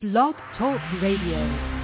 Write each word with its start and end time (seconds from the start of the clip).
Blog 0.00 0.36
Talk 0.56 0.80
Radio. 1.02 1.77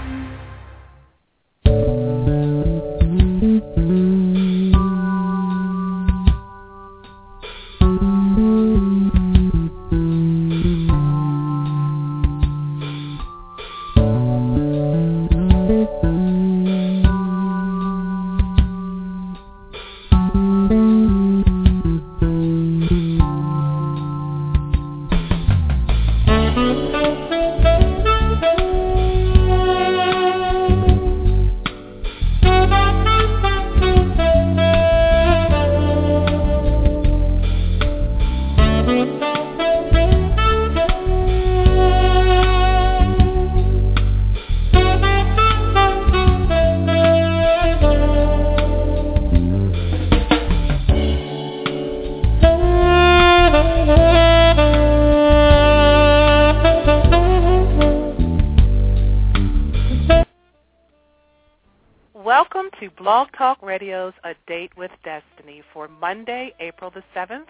Monday, 66.01 66.55
April 66.61 66.91
the 66.91 67.03
7th, 67.15 67.47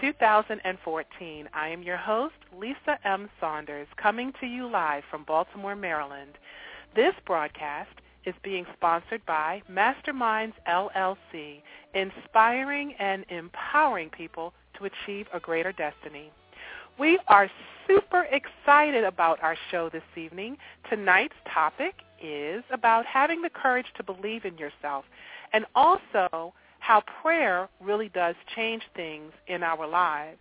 2014. 0.00 1.48
I 1.54 1.68
am 1.68 1.82
your 1.82 1.96
host, 1.96 2.34
Lisa 2.58 2.98
M. 3.04 3.28
Saunders, 3.40 3.86
coming 3.96 4.32
to 4.40 4.46
you 4.46 4.68
live 4.68 5.04
from 5.10 5.24
Baltimore, 5.24 5.76
Maryland. 5.76 6.32
This 6.94 7.14
broadcast 7.26 7.90
is 8.24 8.34
being 8.42 8.66
sponsored 8.76 9.24
by 9.26 9.62
Masterminds 9.70 10.54
LLC, 10.68 11.62
inspiring 11.94 12.94
and 12.98 13.24
empowering 13.28 14.10
people 14.10 14.52
to 14.78 14.86
achieve 14.86 15.26
a 15.32 15.40
greater 15.40 15.72
destiny. 15.72 16.30
We 16.98 17.18
are 17.28 17.50
super 17.86 18.26
excited 18.30 19.04
about 19.04 19.42
our 19.42 19.56
show 19.70 19.90
this 19.90 20.02
evening. 20.16 20.56
Tonight's 20.88 21.34
topic 21.52 21.94
is 22.22 22.62
about 22.72 23.04
having 23.06 23.42
the 23.42 23.50
courage 23.50 23.86
to 23.96 24.02
believe 24.02 24.44
in 24.44 24.56
yourself 24.56 25.04
and 25.52 25.66
also 25.74 26.54
how 26.84 27.02
prayer 27.22 27.68
really 27.80 28.10
does 28.10 28.34
change 28.54 28.82
things 28.94 29.32
in 29.48 29.62
our 29.62 29.86
lives. 29.86 30.38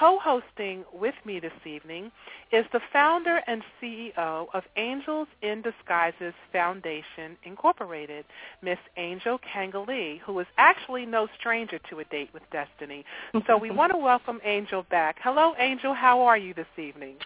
Co-hosting 0.00 0.84
with 0.92 1.14
me 1.24 1.38
this 1.38 1.52
evening 1.64 2.10
is 2.50 2.64
the 2.72 2.80
founder 2.92 3.40
and 3.46 3.62
CEO 3.80 4.46
of 4.54 4.62
Angels 4.76 5.28
in 5.42 5.62
Disguises 5.62 6.32
Foundation 6.50 7.36
Incorporated, 7.44 8.24
Miss 8.62 8.78
Angel 8.96 9.38
Kangalee, 9.54 10.18
who 10.20 10.40
is 10.40 10.46
actually 10.56 11.04
no 11.06 11.28
stranger 11.38 11.78
to 11.90 12.00
a 12.00 12.04
date 12.04 12.30
with 12.32 12.42
destiny. 12.50 13.04
So 13.46 13.56
we 13.58 13.70
want 13.80 13.92
to 13.92 13.98
welcome 13.98 14.40
Angel 14.44 14.84
back. 14.90 15.16
Hello, 15.22 15.52
Angel. 15.58 15.94
How 15.94 16.22
are 16.22 16.38
you 16.38 16.54
this 16.54 16.66
evening? 16.78 17.16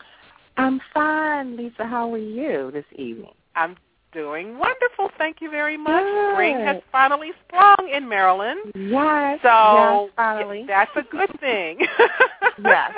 I'm 0.56 0.80
fine, 0.92 1.56
Lisa. 1.56 1.86
How 1.86 2.12
are 2.12 2.18
you 2.18 2.72
this 2.72 2.84
evening? 2.96 3.32
I'm 3.54 3.76
doing 4.12 4.58
wonderful. 4.58 5.10
Thank 5.18 5.40
you 5.40 5.50
very 5.50 5.76
much. 5.76 6.02
Good. 6.02 6.34
Spring 6.34 6.56
has 6.60 6.82
finally 6.92 7.30
sprung 7.46 7.88
in 7.92 8.08
Maryland. 8.08 8.60
Yes. 8.74 9.38
So 9.42 10.04
yes, 10.06 10.10
finally. 10.16 10.64
that's 10.66 10.90
a 10.96 11.02
good 11.10 11.30
thing. 11.40 11.78
Yes. 12.62 12.92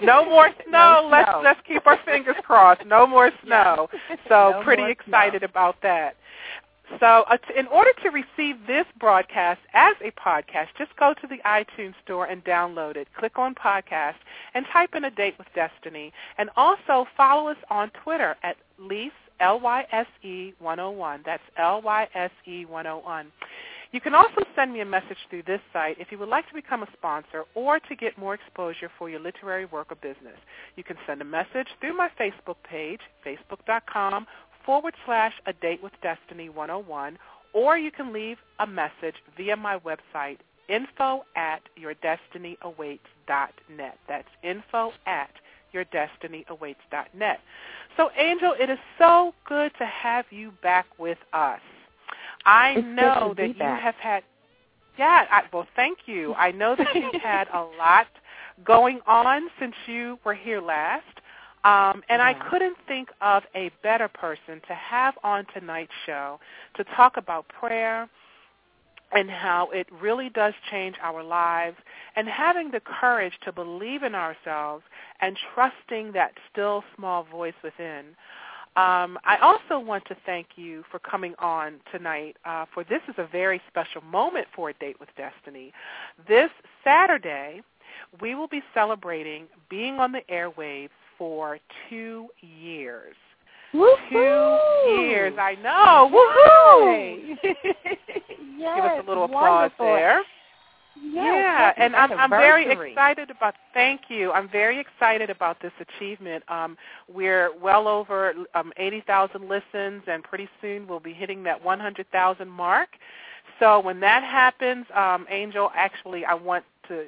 no 0.00 0.24
more 0.24 0.50
snow. 0.68 1.02
No 1.02 1.08
let's 1.10 1.28
snow. 1.30 1.40
let's 1.42 1.60
keep 1.66 1.84
our 1.88 1.98
fingers 2.04 2.36
crossed. 2.44 2.84
No 2.86 3.04
more 3.06 3.30
snow. 3.44 3.88
So 4.28 4.50
No 4.52 4.62
pretty 4.62 4.84
excited 4.90 5.40
snow. 5.40 5.46
about 5.50 5.76
that. 5.82 6.14
So 7.00 7.24
uh, 7.28 7.36
t- 7.36 7.54
in 7.58 7.66
order 7.66 7.90
to 8.04 8.10
receive 8.10 8.56
this 8.66 8.86
broadcast 9.00 9.60
as 9.74 9.94
a 10.02 10.10
podcast, 10.12 10.68
just 10.78 10.94
go 10.96 11.14
to 11.20 11.26
the 11.26 11.38
iTunes 11.44 11.94
store 12.04 12.26
and 12.26 12.42
download 12.44 12.96
it. 12.96 13.08
Click 13.18 13.38
on 13.38 13.54
podcast 13.54 14.14
and 14.54 14.64
type 14.72 14.94
in 14.94 15.04
a 15.04 15.10
date 15.10 15.34
with 15.36 15.48
destiny. 15.54 16.12
And 16.38 16.48
also 16.56 17.06
follow 17.16 17.48
us 17.48 17.58
on 17.70 17.90
Twitter 18.04 18.36
at 18.42 18.56
Lyse, 18.80 19.10
L-Y-S-E 19.40 20.54
101. 20.58 21.22
That's 21.24 21.42
L-Y-S-E 21.56 22.66
101. 22.66 23.32
You 23.90 24.02
can 24.02 24.14
also 24.14 24.42
send 24.54 24.74
me 24.74 24.80
a 24.80 24.84
message 24.84 25.16
through 25.30 25.44
this 25.44 25.62
site 25.72 25.96
if 25.98 26.12
you 26.12 26.18
would 26.18 26.28
like 26.28 26.46
to 26.48 26.54
become 26.54 26.82
a 26.82 26.88
sponsor 26.92 27.44
or 27.54 27.80
to 27.80 27.96
get 27.96 28.18
more 28.18 28.34
exposure 28.34 28.90
for 28.98 29.08
your 29.08 29.20
literary 29.20 29.64
work 29.64 29.90
or 29.90 29.94
business. 29.94 30.36
You 30.76 30.84
can 30.84 30.98
send 31.06 31.22
a 31.22 31.24
message 31.24 31.68
through 31.80 31.96
my 31.96 32.10
Facebook 32.20 32.56
page, 32.68 33.00
facebook.com 33.26 34.26
forward 34.66 34.92
slash 35.06 35.32
a 35.46 35.54
date 35.54 35.82
with 35.82 35.94
destiny 36.02 36.50
101, 36.50 37.16
or 37.54 37.78
you 37.78 37.90
can 37.90 38.12
leave 38.12 38.36
a 38.58 38.66
message 38.66 39.14
via 39.36 39.56
my 39.56 39.78
website, 39.78 40.36
info 40.68 41.24
at 41.34 41.62
yourdestinyawaits.net. 41.80 43.98
That's 44.06 44.28
info 44.42 44.92
at 45.06 45.30
yourdestinyawaits.net. 45.74 47.40
So, 47.96 48.10
Angel, 48.16 48.54
it 48.58 48.70
is 48.70 48.78
so 48.98 49.34
good 49.46 49.72
to 49.78 49.86
have 49.86 50.24
you 50.30 50.52
back 50.62 50.86
with 50.98 51.18
us. 51.32 51.60
I 52.44 52.74
It's 52.76 52.86
know 52.86 53.34
that 53.36 53.48
you 53.48 53.54
back. 53.54 53.82
have 53.82 53.94
had, 53.96 54.22
yeah, 54.98 55.26
I, 55.30 55.42
well, 55.52 55.66
thank 55.76 55.98
you. 56.06 56.34
I 56.34 56.52
know 56.52 56.76
that 56.76 56.94
you've 56.94 57.20
had 57.22 57.48
a 57.52 57.60
lot 57.78 58.06
going 58.64 59.00
on 59.06 59.48
since 59.60 59.74
you 59.86 60.18
were 60.24 60.34
here 60.34 60.60
last. 60.60 61.04
Um, 61.64 62.02
and 62.08 62.22
I 62.22 62.34
couldn't 62.48 62.76
think 62.86 63.08
of 63.20 63.42
a 63.54 63.70
better 63.82 64.08
person 64.08 64.60
to 64.68 64.74
have 64.74 65.14
on 65.24 65.44
tonight's 65.52 65.92
show 66.06 66.38
to 66.76 66.84
talk 66.96 67.16
about 67.16 67.46
prayer 67.48 68.08
and 69.12 69.30
how 69.30 69.70
it 69.72 69.86
really 70.00 70.28
does 70.30 70.54
change 70.70 70.96
our 71.02 71.22
lives 71.22 71.76
and 72.16 72.28
having 72.28 72.70
the 72.70 72.80
courage 72.80 73.32
to 73.44 73.52
believe 73.52 74.02
in 74.02 74.14
ourselves 74.14 74.84
and 75.20 75.36
trusting 75.54 76.12
that 76.12 76.32
still 76.50 76.84
small 76.96 77.24
voice 77.24 77.54
within. 77.62 78.04
Um, 78.76 79.18
I 79.24 79.38
also 79.42 79.78
want 79.84 80.04
to 80.06 80.16
thank 80.24 80.48
you 80.56 80.84
for 80.90 80.98
coming 81.00 81.34
on 81.40 81.80
tonight, 81.90 82.36
uh, 82.44 82.66
for 82.72 82.84
this 82.84 83.00
is 83.08 83.14
a 83.18 83.26
very 83.26 83.60
special 83.66 84.02
moment 84.02 84.46
for 84.54 84.70
A 84.70 84.74
Date 84.74 85.00
with 85.00 85.08
Destiny. 85.16 85.72
This 86.28 86.50
Saturday, 86.84 87.62
we 88.20 88.34
will 88.34 88.46
be 88.46 88.62
celebrating 88.74 89.46
being 89.68 89.94
on 89.94 90.12
the 90.12 90.22
airwaves 90.30 90.90
for 91.16 91.58
two 91.88 92.28
years. 92.40 93.16
Woohoo! 93.74 94.58
Two 94.86 95.02
years, 95.02 95.34
I 95.38 95.54
know. 95.56 96.10
Woohoo! 96.12 97.36
Yes, 97.42 98.76
Give 98.76 98.84
us 98.84 99.04
a 99.04 99.08
little 99.08 99.24
applause 99.24 99.70
wonderful. 99.78 99.86
there. 99.86 100.22
Yes, 101.00 101.14
yeah, 101.14 101.72
and 101.76 101.94
I'm, 101.94 102.12
I'm 102.12 102.30
very 102.30 102.70
excited 102.90 103.30
about. 103.30 103.54
Thank 103.72 104.02
you. 104.08 104.32
I'm 104.32 104.48
very 104.48 104.80
excited 104.80 105.30
about 105.30 105.60
this 105.62 105.72
achievement. 105.80 106.42
Um, 106.48 106.76
we're 107.12 107.56
well 107.56 107.86
over 107.86 108.34
um, 108.54 108.72
80,000 108.76 109.48
listens, 109.48 110.02
and 110.08 110.24
pretty 110.24 110.48
soon 110.60 110.88
we'll 110.88 110.98
be 110.98 111.12
hitting 111.12 111.44
that 111.44 111.62
100,000 111.62 112.48
mark. 112.48 112.88
So 113.60 113.80
when 113.80 114.00
that 114.00 114.24
happens, 114.24 114.86
um, 114.94 115.26
Angel, 115.30 115.70
actually, 115.74 116.24
I 116.24 116.34
want 116.34 116.64
to 116.88 117.06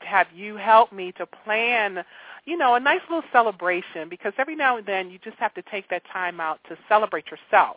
have 0.00 0.26
you 0.34 0.56
help 0.56 0.92
me 0.92 1.12
to 1.12 1.26
plan. 1.26 2.04
You 2.44 2.56
know, 2.56 2.74
a 2.74 2.80
nice 2.80 3.00
little 3.08 3.28
celebration 3.32 4.08
because 4.08 4.32
every 4.38 4.56
now 4.56 4.76
and 4.78 4.86
then 4.86 5.10
you 5.10 5.18
just 5.22 5.36
have 5.38 5.54
to 5.54 5.62
take 5.70 5.88
that 5.90 6.02
time 6.12 6.40
out 6.40 6.60
to 6.68 6.76
celebrate 6.88 7.26
yourself 7.30 7.76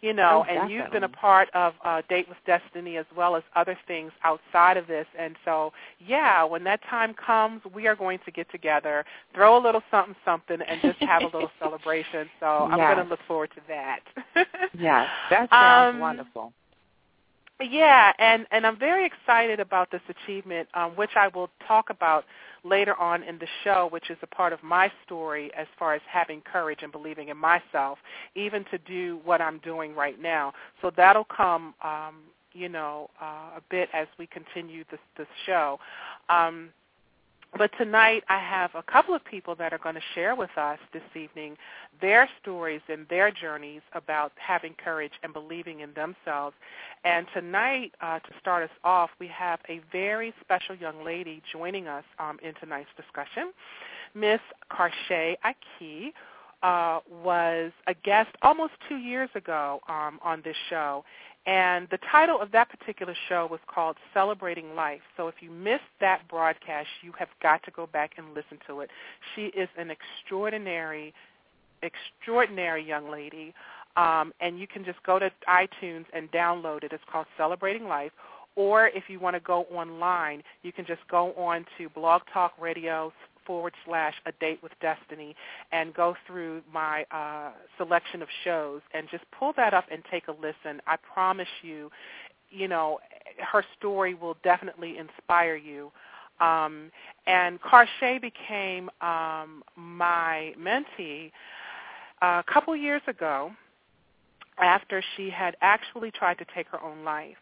you 0.00 0.14
know, 0.14 0.44
Oh, 0.48 0.50
and 0.50 0.70
you've 0.70 0.90
been 0.90 1.04
a 1.04 1.08
part 1.08 1.48
of 1.54 1.74
uh, 1.84 2.02
Date 2.08 2.28
with 2.28 2.38
Destiny 2.46 2.96
as 2.96 3.04
well 3.16 3.36
as 3.36 3.42
other 3.54 3.78
things 3.86 4.12
outside 4.24 4.76
of 4.76 4.86
this. 4.86 5.06
And 5.18 5.36
so, 5.44 5.72
yeah, 5.98 6.42
when 6.44 6.64
that 6.64 6.80
time 6.88 7.14
comes, 7.14 7.60
we 7.74 7.86
are 7.86 7.96
going 7.96 8.18
to 8.24 8.30
get 8.30 8.50
together, 8.50 9.04
throw 9.34 9.58
a 9.58 9.62
little 9.62 9.82
something, 9.90 10.16
something, 10.24 10.58
and 10.66 10.80
just 10.80 10.98
have 11.00 11.22
a 11.22 11.26
little 11.26 11.50
celebration. 11.58 12.28
So 12.40 12.46
I'm 12.46 12.78
going 12.78 13.04
to 13.04 13.10
look 13.10 13.20
forward 13.28 13.50
to 13.56 13.60
that. 13.68 14.00
Yes, 14.78 15.08
that 15.30 15.50
sounds 15.50 15.94
Um, 15.94 16.00
wonderful. 16.00 16.52
Yeah, 17.60 18.12
and, 18.18 18.46
and 18.50 18.66
I'm 18.66 18.78
very 18.78 19.06
excited 19.06 19.60
about 19.60 19.90
this 19.92 20.00
achievement, 20.08 20.68
um, 20.74 20.92
which 20.96 21.10
I 21.16 21.28
will 21.28 21.50
talk 21.68 21.90
about 21.90 22.24
later 22.64 22.94
on 22.98 23.22
in 23.22 23.38
the 23.38 23.46
show, 23.62 23.88
which 23.92 24.10
is 24.10 24.18
a 24.22 24.26
part 24.26 24.52
of 24.52 24.62
my 24.62 24.90
story 25.04 25.52
as 25.56 25.66
far 25.78 25.94
as 25.94 26.00
having 26.10 26.40
courage 26.42 26.80
and 26.82 26.90
believing 26.90 27.28
in 27.28 27.36
myself, 27.36 27.98
even 28.34 28.64
to 28.72 28.78
do 28.78 29.20
what 29.24 29.40
I'm 29.40 29.58
doing 29.58 29.94
right 29.94 30.20
now. 30.20 30.52
So 30.82 30.90
that'll 30.96 31.24
come, 31.24 31.74
um, 31.84 32.16
you 32.54 32.68
know, 32.68 33.08
uh, 33.22 33.58
a 33.58 33.62
bit 33.70 33.88
as 33.92 34.08
we 34.18 34.26
continue 34.26 34.84
this, 34.90 35.00
this 35.16 35.28
show. 35.46 35.78
Um, 36.28 36.70
But 37.58 37.70
tonight 37.76 38.22
I 38.28 38.38
have 38.38 38.70
a 38.74 38.82
couple 38.82 39.14
of 39.14 39.24
people 39.24 39.54
that 39.56 39.72
are 39.72 39.78
going 39.78 39.96
to 39.96 40.00
share 40.14 40.34
with 40.36 40.56
us 40.56 40.78
this 40.92 41.02
evening 41.14 41.56
their 42.00 42.28
stories 42.40 42.80
and 42.88 43.06
their 43.08 43.30
journeys 43.30 43.82
about 43.92 44.32
having 44.36 44.74
courage 44.82 45.12
and 45.22 45.32
believing 45.32 45.80
in 45.80 45.92
themselves. 45.94 46.54
And 47.04 47.26
tonight, 47.34 47.92
uh, 48.00 48.20
to 48.20 48.30
start 48.40 48.62
us 48.62 48.76
off, 48.84 49.10
we 49.18 49.26
have 49.28 49.60
a 49.68 49.80
very 49.90 50.32
special 50.40 50.76
young 50.76 51.04
lady 51.04 51.42
joining 51.52 51.88
us 51.88 52.04
um, 52.18 52.38
in 52.42 52.54
tonight's 52.54 52.90
discussion. 52.96 53.52
Miss 54.14 54.40
Karshay 54.70 55.36
Aki 55.44 56.14
uh, 56.62 57.00
was 57.22 57.72
a 57.86 57.94
guest 57.94 58.30
almost 58.42 58.72
two 58.88 58.96
years 58.96 59.30
ago 59.34 59.80
um, 59.88 60.18
on 60.22 60.42
this 60.44 60.56
show, 60.68 61.04
and 61.46 61.88
the 61.90 61.98
title 62.10 62.40
of 62.40 62.52
that 62.52 62.68
particular 62.68 63.14
show 63.28 63.48
was 63.50 63.60
called 63.66 63.96
Celebrating 64.12 64.74
Life. 64.74 65.00
So 65.16 65.28
if 65.28 65.36
you 65.40 65.50
missed 65.50 65.82
that 66.00 66.28
broadcast, 66.28 66.88
you 67.02 67.12
have 67.18 67.28
got 67.42 67.62
to 67.64 67.70
go 67.70 67.86
back 67.86 68.12
and 68.18 68.28
listen 68.34 68.58
to 68.66 68.80
it. 68.80 68.90
She 69.34 69.46
is 69.46 69.68
an 69.78 69.90
extraordinary, 69.90 71.14
extraordinary 71.82 72.86
young 72.86 73.10
lady. 73.10 73.54
Um, 73.96 74.32
and 74.40 74.60
you 74.60 74.66
can 74.66 74.84
just 74.84 75.02
go 75.02 75.18
to 75.18 75.30
iTunes 75.48 76.04
and 76.12 76.30
download 76.30 76.84
it. 76.84 76.92
It's 76.92 77.02
called 77.10 77.26
Celebrating 77.36 77.84
Life. 77.84 78.12
Or 78.54 78.88
if 78.88 79.04
you 79.08 79.18
want 79.18 79.34
to 79.34 79.40
go 79.40 79.62
online, 79.72 80.42
you 80.62 80.72
can 80.72 80.84
just 80.84 81.00
go 81.10 81.32
on 81.34 81.64
to 81.78 81.88
Blog 81.88 82.22
Talk 82.32 82.52
Radio 82.60 83.12
forward 83.50 83.74
slash 83.84 84.14
a 84.26 84.32
date 84.38 84.60
with 84.62 84.70
destiny 84.80 85.34
and 85.72 85.92
go 85.92 86.14
through 86.24 86.62
my 86.72 87.04
uh, 87.10 87.50
selection 87.78 88.22
of 88.22 88.28
shows 88.44 88.80
and 88.94 89.08
just 89.10 89.24
pull 89.36 89.52
that 89.56 89.74
up 89.74 89.86
and 89.90 90.04
take 90.08 90.28
a 90.28 90.30
listen. 90.30 90.80
I 90.86 90.94
promise 91.12 91.48
you, 91.60 91.90
you 92.48 92.68
know, 92.68 93.00
her 93.52 93.64
story 93.76 94.14
will 94.14 94.36
definitely 94.44 94.98
inspire 94.98 95.56
you. 95.56 95.90
Um, 96.38 96.92
and 97.26 97.58
Karshay 97.60 98.20
became 98.20 98.88
um, 99.00 99.64
my 99.74 100.54
mentee 100.56 101.32
uh, 102.22 102.40
a 102.46 102.52
couple 102.52 102.76
years 102.76 103.02
ago 103.08 103.50
after 104.58 105.02
she 105.16 105.28
had 105.28 105.56
actually 105.60 106.12
tried 106.12 106.38
to 106.38 106.44
take 106.54 106.68
her 106.68 106.80
own 106.80 107.02
life. 107.02 107.36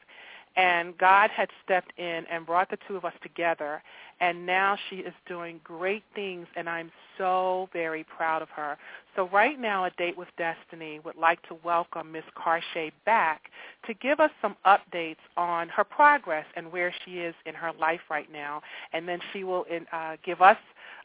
And 0.58 0.98
God 0.98 1.30
had 1.30 1.48
stepped 1.64 1.92
in 1.98 2.24
and 2.30 2.44
brought 2.44 2.68
the 2.68 2.78
two 2.88 2.96
of 2.96 3.04
us 3.04 3.12
together 3.22 3.80
and 4.20 4.44
now 4.44 4.76
she 4.90 4.96
is 4.96 5.14
doing 5.28 5.60
great 5.62 6.02
things 6.16 6.48
and 6.56 6.68
I'm 6.68 6.90
so 7.16 7.68
very 7.72 8.02
proud 8.02 8.42
of 8.42 8.48
her. 8.50 8.76
So 9.14 9.28
right 9.28 9.58
now 9.58 9.84
A 9.84 9.90
Date 9.90 10.18
with 10.18 10.26
Destiny 10.36 11.00
would 11.04 11.14
like 11.14 11.40
to 11.42 11.56
welcome 11.62 12.10
Ms. 12.10 12.24
Karshay 12.36 12.90
back 13.06 13.42
to 13.86 13.94
give 13.94 14.18
us 14.18 14.32
some 14.42 14.56
updates 14.66 15.22
on 15.36 15.68
her 15.68 15.84
progress 15.84 16.44
and 16.56 16.72
where 16.72 16.92
she 17.04 17.18
is 17.20 17.36
in 17.46 17.54
her 17.54 17.70
life 17.80 18.00
right 18.10 18.30
now 18.32 18.60
and 18.92 19.06
then 19.06 19.20
she 19.32 19.44
will 19.44 19.64
uh, 19.92 20.16
give 20.26 20.42
us 20.42 20.58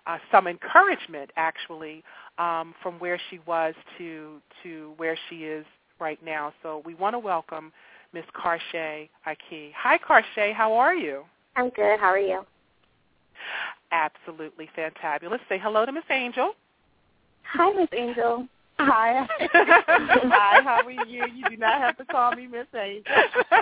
uh, 0.07 0.17
some 0.31 0.47
encouragement 0.47 1.29
actually 1.37 2.03
um, 2.39 2.73
from 2.81 2.95
where 2.97 3.21
she 3.29 3.39
was 3.45 3.75
to 3.99 4.41
to 4.63 4.93
where 4.97 5.17
she 5.29 5.43
is 5.43 5.63
right 5.99 6.19
now. 6.25 6.51
So 6.63 6.81
we 6.85 6.95
want 6.95 7.13
to 7.13 7.19
welcome 7.19 7.71
Ms. 8.13 8.23
Karshay 8.35 9.09
Aki. 9.25 9.73
Hi 9.75 9.97
Karshay, 9.97 10.53
how 10.53 10.73
are 10.73 10.95
you? 10.95 11.23
I'm 11.55 11.69
good. 11.69 11.99
How 11.99 12.07
are 12.07 12.19
you? 12.19 12.45
Absolutely 13.91 14.69
fantabulous. 14.77 15.39
Say 15.49 15.59
hello 15.59 15.85
to 15.85 15.91
Miss 15.91 16.03
Angel. 16.09 16.53
Hi, 17.43 17.71
Miss 17.73 17.89
Angel. 17.93 18.47
Hi. 18.79 19.27
Hi, 19.39 20.61
how 20.63 20.81
are 20.85 20.91
you? 20.91 21.25
You 21.27 21.49
do 21.49 21.57
not 21.57 21.79
have 21.79 21.97
to 21.97 22.05
call 22.05 22.35
me 22.35 22.47
Miss 22.47 22.67
Angel. 22.75 23.13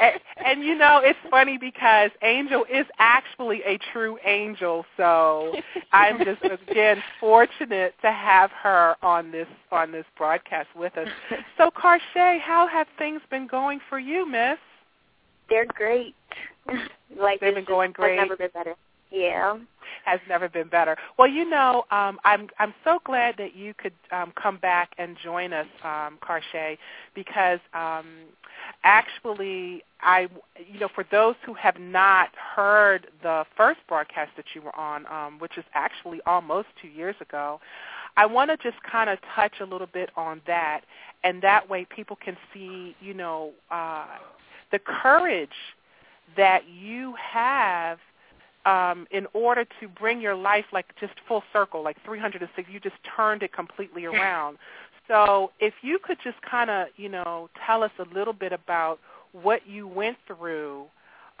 and, 0.00 0.20
and 0.44 0.64
you 0.64 0.67
know, 0.78 1.00
it's 1.02 1.18
funny 1.30 1.58
because 1.58 2.10
Angel 2.22 2.64
is 2.72 2.86
actually 2.98 3.62
a 3.64 3.78
true 3.92 4.18
angel, 4.24 4.84
so 4.96 5.54
I'm 5.92 6.18
just 6.24 6.42
again 6.68 7.02
fortunate 7.20 7.94
to 8.02 8.12
have 8.12 8.50
her 8.52 8.96
on 9.02 9.30
this 9.30 9.48
on 9.70 9.92
this 9.92 10.06
broadcast 10.16 10.68
with 10.74 10.96
us. 10.96 11.08
So 11.56 11.70
Karshay, 11.70 12.40
how 12.40 12.66
have 12.66 12.86
things 12.96 13.20
been 13.30 13.46
going 13.46 13.80
for 13.88 13.98
you, 13.98 14.28
Miss? 14.28 14.58
They're 15.48 15.66
great. 15.66 16.14
like 17.18 17.40
they've 17.40 17.54
been 17.54 17.64
going 17.64 17.92
great. 17.92 18.18
Has 18.18 18.28
never 18.28 18.36
been 18.36 18.50
better. 18.54 18.74
Yeah. 19.10 19.58
Has 20.04 20.20
never 20.28 20.48
been 20.48 20.68
better. 20.68 20.96
Well, 21.18 21.28
you 21.28 21.48
know, 21.48 21.84
um, 21.90 22.18
I'm 22.24 22.48
I'm 22.58 22.74
so 22.84 22.98
glad 23.04 23.36
that 23.38 23.54
you 23.54 23.74
could 23.74 23.94
um, 24.12 24.32
come 24.40 24.58
back 24.58 24.92
and 24.98 25.16
join 25.22 25.52
us, 25.52 25.66
um, 25.82 26.18
Karshay, 26.22 26.76
because 27.14 27.58
um, 27.72 28.06
actually, 28.84 29.82
I 30.00 30.28
you 30.56 30.78
know, 30.78 30.88
for 30.94 31.04
those 31.10 31.34
who 31.44 31.54
have 31.54 31.78
not 31.78 32.30
heard 32.34 33.08
the 33.22 33.44
first 33.56 33.80
broadcast 33.88 34.32
that 34.36 34.46
you 34.54 34.62
were 34.62 34.76
on, 34.76 35.06
um, 35.06 35.38
which 35.38 35.58
is 35.58 35.64
actually 35.74 36.20
almost 36.26 36.68
two 36.80 36.88
years 36.88 37.16
ago, 37.20 37.60
I 38.16 38.26
want 38.26 38.50
to 38.50 38.56
just 38.56 38.82
kind 38.82 39.10
of 39.10 39.18
touch 39.34 39.54
a 39.60 39.64
little 39.64 39.86
bit 39.86 40.10
on 40.16 40.40
that, 40.46 40.82
and 41.24 41.42
that 41.42 41.68
way 41.68 41.84
people 41.84 42.16
can 42.16 42.36
see, 42.52 42.94
you 43.00 43.14
know. 43.14 43.52
Uh, 43.70 44.06
the 44.70 44.78
courage 44.78 45.48
that 46.36 46.68
you 46.68 47.14
have 47.16 47.98
um, 48.66 49.06
in 49.10 49.26
order 49.32 49.64
to 49.80 49.88
bring 49.88 50.20
your 50.20 50.34
life 50.34 50.66
like 50.72 50.86
just 51.00 51.14
full 51.26 51.42
circle, 51.52 51.82
like 51.82 51.96
360, 52.04 52.70
you 52.70 52.80
just 52.80 52.96
turned 53.16 53.42
it 53.42 53.52
completely 53.52 54.04
around. 54.04 54.58
So 55.08 55.52
if 55.58 55.74
you 55.82 55.98
could 56.02 56.18
just 56.22 56.36
kind 56.42 56.70
of, 56.70 56.88
you 56.96 57.08
know, 57.08 57.48
tell 57.66 57.82
us 57.82 57.90
a 57.98 58.14
little 58.14 58.34
bit 58.34 58.52
about 58.52 58.98
what 59.32 59.66
you 59.66 59.88
went 59.88 60.18
through 60.26 60.84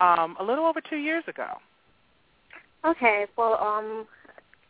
um, 0.00 0.36
a 0.40 0.44
little 0.44 0.66
over 0.66 0.80
two 0.80 0.96
years 0.96 1.24
ago. 1.28 1.58
Okay, 2.84 3.26
well, 3.36 3.58
um, 3.60 4.06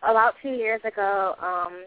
about 0.02 0.34
two 0.42 0.50
years 0.50 0.80
ago, 0.84 1.34
um, 1.40 1.84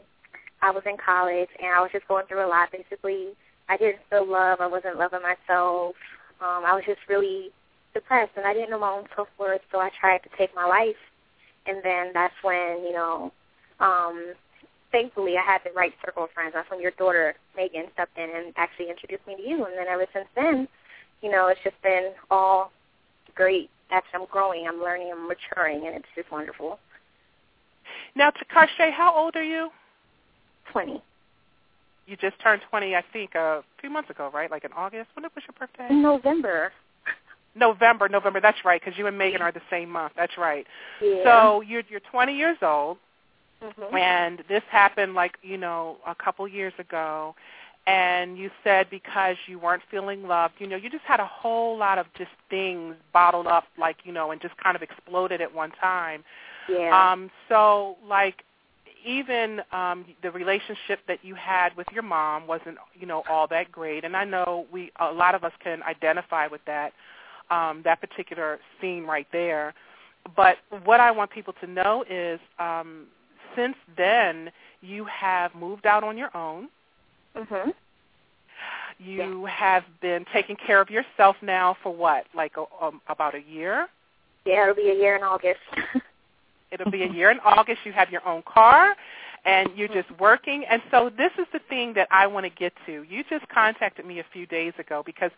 I 0.62 0.72
was 0.72 0.84
in 0.86 0.98
college 1.04 1.50
and 1.62 1.74
I 1.76 1.82
was 1.82 1.90
just 1.92 2.08
going 2.08 2.26
through 2.28 2.46
a 2.46 2.48
lot. 2.48 2.70
Basically, 2.72 3.30
I 3.68 3.78
didn't 3.78 4.00
feel 4.10 4.30
love. 4.30 4.60
I 4.62 4.68
wasn't 4.68 4.98
loving 4.98 5.22
myself. 5.22 5.96
Um, 6.40 6.64
I 6.66 6.74
was 6.74 6.84
just 6.86 7.00
really 7.10 7.50
depressed, 7.94 8.32
and 8.36 8.46
I 8.46 8.54
didn't 8.54 8.70
know 8.70 8.80
my 8.80 8.92
own 8.92 9.06
self 9.16 9.28
worth, 9.40 9.62
so 9.72 9.80
I 9.80 9.90
tried 10.00 10.20
to 10.20 10.30
take 10.38 10.54
my 10.56 10.66
life. 10.66 10.96
And 11.66 11.78
then 11.84 12.12
that's 12.14 12.34
when 12.42 12.84
you 12.84 12.94
know, 12.94 13.32
um, 13.80 14.34
thankfully, 14.92 15.36
I 15.38 15.44
had 15.44 15.62
the 15.64 15.72
right 15.72 15.94
circle 16.06 16.24
of 16.26 16.32
friends. 16.32 16.54
That's 16.54 16.70
when 16.70 16.82
your 16.82 16.92
daughter 16.92 17.36
Megan 17.56 17.86
stepped 17.94 18.18
in 18.18 18.30
and 18.30 18.54
actually 18.58 18.90
introduced 18.90 19.26
me 19.28 19.36
to 19.36 19.42
you. 19.42 19.66
And 19.66 19.78
then 19.78 19.88
ever 19.90 20.06
since 20.14 20.28
then, 20.36 20.68
you 21.22 21.32
know, 21.32 21.48
it's 21.48 21.60
just 21.64 21.82
been 21.82 22.12
all 22.30 22.72
great. 23.36 23.70
Actually, 23.92 24.22
I'm 24.22 24.28
growing, 24.32 24.68
I'm 24.68 24.80
learning, 24.80 25.12
I'm 25.12 25.28
maturing, 25.28 25.88
and 25.88 25.96
it's 25.96 26.08
just 26.16 26.32
wonderful. 26.32 26.80
Now, 28.16 28.32
Karshay, 28.54 28.92
how 28.92 29.14
old 29.16 29.36
are 29.36 29.44
you? 29.44 29.70
Twenty 30.72 31.02
you 32.12 32.18
just 32.18 32.40
turned 32.42 32.62
20, 32.70 32.94
I 32.96 33.04
think, 33.14 33.36
uh, 33.36 33.40
a 33.40 33.64
few 33.80 33.90
months 33.90 34.10
ago, 34.10 34.30
right? 34.34 34.52
Like 34.52 34.66
in 34.66 34.74
August. 34.74 35.10
When 35.14 35.24
was 35.24 35.32
your 35.48 35.56
birthday? 35.58 35.94
November. 35.94 36.74
November, 37.56 38.10
November. 38.10 38.42
That's 38.42 38.58
right, 38.66 38.82
because 38.82 38.98
you 38.98 39.08
and 39.08 39.18
Megan 39.18 39.42
are 39.42 39.52
the 39.52 39.62
same 39.70 39.90
month. 39.90 40.14
That's 40.16 40.38
right. 40.38 40.68
Yeah. 41.02 41.24
So 41.24 41.62
you're 41.62 41.84
you're 41.90 42.02
20 42.12 42.36
years 42.36 42.58
old, 42.62 42.98
mm-hmm. 43.62 43.96
and 43.96 44.44
this 44.48 44.64
happened 44.70 45.14
like 45.14 45.38
you 45.42 45.58
know 45.58 45.98
a 46.08 46.16
couple 46.16 46.48
years 46.48 46.74
ago, 46.80 47.36
and 47.88 48.38
you 48.38 48.50
said 48.64 48.90
because 48.90 49.36
you 49.48 49.60
weren't 49.60 49.84
feeling 49.90 50.28
loved, 50.28 50.56
you 50.60 50.68
know, 50.68 50.76
you 50.76 50.90
just 50.90 51.04
had 51.04 51.20
a 51.20 51.26
whole 51.26 51.78
lot 51.78 51.98
of 51.98 52.06
just 52.18 52.32
things 52.50 52.96
bottled 53.14 53.48
up, 53.48 53.66
like 53.78 53.98
you 54.04 54.12
know, 54.12 54.32
and 54.32 54.42
just 54.42 54.56
kind 54.58 54.76
of 54.76 54.82
exploded 54.82 55.42
at 55.42 55.54
one 55.54 55.72
time. 55.72 56.24
Yeah. 56.70 57.12
Um. 57.12 57.32
So 57.50 57.98
like 58.08 58.44
even 59.06 59.62
um, 59.72 60.06
the 60.22 60.32
relationship 60.32 61.00
that 61.08 61.20
you 61.24 61.36
had 61.36 61.76
with 61.76 61.88
your 61.92 62.04
mom 62.04 62.48
wasn't, 62.48 62.78
you 63.00 63.08
know, 63.08 63.24
all 63.30 63.48
that 63.48 63.72
great. 63.72 64.04
And 64.04 64.16
I 64.16 64.24
know 64.26 64.66
we, 64.72 64.92
a 65.00 65.12
lot 65.12 65.36
of 65.36 65.44
us 65.44 65.54
can 65.64 65.82
identify 65.84 66.48
with 66.48 66.62
that, 66.66 66.94
um, 67.50 67.82
that 67.84 68.00
particular 68.00 68.60
scene 68.80 69.06
right 69.06 69.28
there. 69.32 69.74
But 70.36 70.58
what 70.84 71.00
I 71.00 71.12
want 71.12 71.32
people 71.32 71.54
to 71.62 71.68
know 71.68 72.06
is, 72.10 72.40
um, 72.60 73.08
since 73.56 73.76
then, 73.98 74.52
you 74.82 75.06
have 75.06 75.54
moved 75.56 75.86
out 75.86 76.04
on 76.04 76.18
your 76.18 76.36
own. 76.36 76.70
Mhm. 77.36 77.74
You 79.00 79.44
yeah. 79.44 79.50
have 79.50 79.84
been 80.00 80.26
taking 80.26 80.56
care 80.56 80.80
of 80.80 80.90
yourself 80.90 81.36
now 81.42 81.76
for 81.82 81.94
what, 81.94 82.26
like 82.34 82.58
a, 82.58 82.66
um, 82.80 83.02
about 83.08 83.34
a 83.36 83.42
year? 83.42 83.88
Yeah, 84.46 84.64
it'll 84.64 84.76
be 84.76 84.90
a 84.90 84.96
year 84.96 85.16
in 85.16 85.24
August. 85.24 85.60
It'll 86.72 86.90
be 86.90 87.04
a 87.04 87.12
year 87.12 87.30
in 87.30 87.40
August. 87.42 87.80
You 87.84 87.92
have 87.92 88.10
your 88.12 88.26
own 88.26 88.44
car, 88.44 88.96
and 89.44 89.70
you're 89.76 89.90
just 89.90 90.10
working. 90.20 90.64
And 90.70 90.82
so 90.90 91.10
this 91.10 91.32
is 91.38 91.46
the 91.52 91.60
thing 91.70 91.94
that 91.96 92.08
I 92.12 92.28
want 92.28 92.46
to 92.46 92.50
get 92.50 92.74
to. 92.86 93.04
You 93.04 93.24
just 93.30 93.48
contacted 93.50 94.06
me 94.06 94.20
a 94.20 94.26
few 94.32 94.46
days 94.46 94.74
ago 94.80 95.04
because 95.06 95.32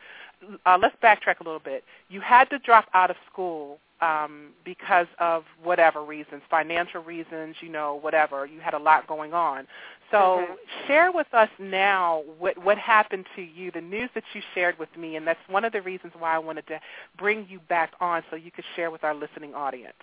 uh, 0.66 0.78
let's 0.80 0.96
backtrack 1.04 1.40
a 1.40 1.44
little 1.44 1.60
bit. 1.60 1.84
You 2.10 2.22
had 2.22 2.50
to 2.52 2.60
drop 2.60 2.86
out 2.94 3.10
of 3.10 3.16
school 3.32 3.80
um, 4.04 4.50
because 4.66 5.08
of 5.20 5.44
whatever 5.64 6.04
reasons, 6.04 6.42
financial 6.50 7.02
reasons, 7.02 7.56
you 7.62 7.70
know, 7.70 7.96
whatever. 8.02 8.46
You 8.46 8.60
had 8.60 8.74
a 8.74 8.80
lot 8.80 9.08
going 9.08 9.34
on. 9.34 9.68
So 10.12 10.18
Mhm. 10.18 10.88
share 10.88 11.12
with 11.12 11.34
us 11.34 11.50
now 11.58 12.24
what 12.38 12.58
what 12.58 12.78
happened 12.78 13.26
to 13.36 13.42
you, 13.42 13.72
the 13.72 13.82
news 13.82 14.10
that 14.14 14.24
you 14.34 14.42
shared 14.54 14.78
with 14.78 14.96
me, 14.98 15.16
and 15.16 15.26
that's 15.26 15.48
one 15.48 15.64
of 15.64 15.72
the 15.72 15.82
reasons 15.82 16.14
why 16.20 16.36
I 16.36 16.40
wanted 16.40 16.68
to 16.68 16.80
bring 17.18 17.48
you 17.50 17.60
back 17.62 17.94
on 18.00 18.24
so 18.30 18.36
you 18.36 18.52
could 18.52 18.66
share 18.76 18.92
with 18.92 19.04
our 19.04 19.14
listening 19.14 19.56
audience. 19.56 19.96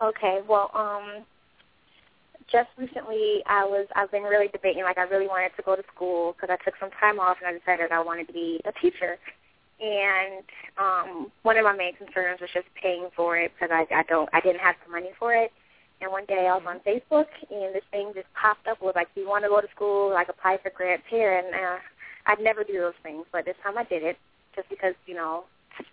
Okay, 0.00 0.40
well, 0.46 0.70
um, 0.74 1.24
just 2.50 2.68
recently 2.78 3.42
I 3.46 3.64
was 3.64 3.86
I've 3.96 4.10
been 4.10 4.22
really 4.22 4.48
debating 4.48 4.84
like 4.84 4.98
I 4.98 5.02
really 5.02 5.26
wanted 5.26 5.56
to 5.56 5.62
go 5.62 5.74
to 5.74 5.82
school 5.94 6.32
because 6.32 6.50
I 6.50 6.64
took 6.64 6.74
some 6.78 6.90
time 7.00 7.18
off 7.18 7.38
and 7.40 7.48
I 7.48 7.58
decided 7.58 7.90
I 7.90 8.00
wanted 8.00 8.28
to 8.28 8.32
be 8.32 8.60
a 8.64 8.72
teacher. 8.80 9.18
And 9.80 10.44
um, 10.78 11.32
one 11.42 11.58
of 11.58 11.64
my 11.64 11.76
main 11.76 11.94
concerns 11.96 12.40
was 12.40 12.50
just 12.54 12.66
paying 12.80 13.08
for 13.14 13.36
it 13.36 13.52
because 13.54 13.70
I 13.72 13.86
I 13.94 14.02
don't 14.04 14.28
I 14.32 14.40
didn't 14.40 14.60
have 14.60 14.76
the 14.84 14.90
money 14.90 15.10
for 15.18 15.34
it. 15.34 15.52
And 16.00 16.10
one 16.12 16.24
day 16.26 16.46
I 16.48 16.54
was 16.54 16.64
on 16.66 16.80
Facebook 16.80 17.26
and 17.50 17.74
this 17.74 17.84
thing 17.90 18.12
just 18.14 18.26
popped 18.34 18.66
up 18.68 18.80
was 18.80 18.94
like, 18.96 19.08
"Do 19.14 19.20
you 19.20 19.28
want 19.28 19.44
to 19.44 19.48
go 19.50 19.60
to 19.60 19.68
school? 19.74 20.10
Like 20.10 20.28
apply 20.28 20.58
for 20.62 20.70
grants 20.70 21.04
here." 21.08 21.36
And 21.38 21.54
uh, 21.54 21.78
I'd 22.26 22.40
never 22.40 22.64
do 22.64 22.74
those 22.78 22.96
things, 23.02 23.24
but 23.32 23.44
this 23.44 23.56
time 23.62 23.76
I 23.76 23.84
did 23.84 24.02
it 24.02 24.16
just 24.54 24.68
because 24.70 24.94
you 25.06 25.14
know 25.14 25.44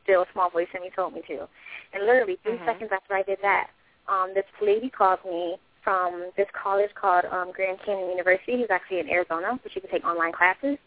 still 0.04 0.22
a 0.22 0.26
small 0.32 0.50
voice 0.50 0.68
in 0.74 0.82
me 0.82 0.90
told 0.96 1.14
me 1.14 1.22
to. 1.28 1.48
And 1.94 2.06
literally 2.06 2.38
3 2.44 2.54
Mhm. 2.54 2.66
seconds 2.66 2.92
after 2.92 3.16
I 3.16 3.24
did 3.24 3.40
that, 3.42 3.70
um, 4.08 4.34
this 4.34 4.46
lady 4.62 4.90
called 4.90 5.24
me 5.26 5.58
from 5.84 6.32
this 6.38 6.48
college 6.52 6.94
called 6.96 7.26
um, 7.26 7.52
Grand 7.52 7.80
Canyon 7.82 8.10
University. 8.10 8.58
He's 8.58 8.72
actually 8.72 9.00
in 9.00 9.10
Arizona, 9.10 9.60
so 9.62 9.70
she 9.70 9.82
can 9.82 9.90
take 9.90 10.06
online 10.06 10.32
classes. 10.32 10.78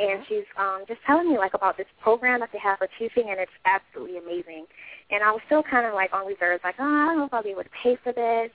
And 0.00 0.24
she's 0.28 0.44
um, 0.56 0.84
just 0.86 1.00
telling 1.06 1.30
me 1.30 1.38
like 1.38 1.54
about 1.54 1.76
this 1.76 1.86
program 2.00 2.40
that 2.40 2.50
they 2.52 2.58
have 2.58 2.78
for 2.78 2.88
teaching, 2.98 3.30
and 3.30 3.40
it's 3.40 3.52
absolutely 3.64 4.18
amazing. 4.18 4.66
And 5.10 5.22
I 5.22 5.30
was 5.30 5.40
still 5.46 5.62
kind 5.62 5.86
of 5.86 5.94
like 5.94 6.12
on 6.12 6.26
reserves, 6.26 6.62
like, 6.64 6.76
oh, 6.78 6.84
I 6.84 7.06
don't 7.06 7.18
know 7.18 7.24
if 7.24 7.34
I'll 7.34 7.42
be 7.42 7.50
able 7.50 7.64
to 7.64 7.76
pay 7.82 7.96
for 8.02 8.12
this. 8.12 8.50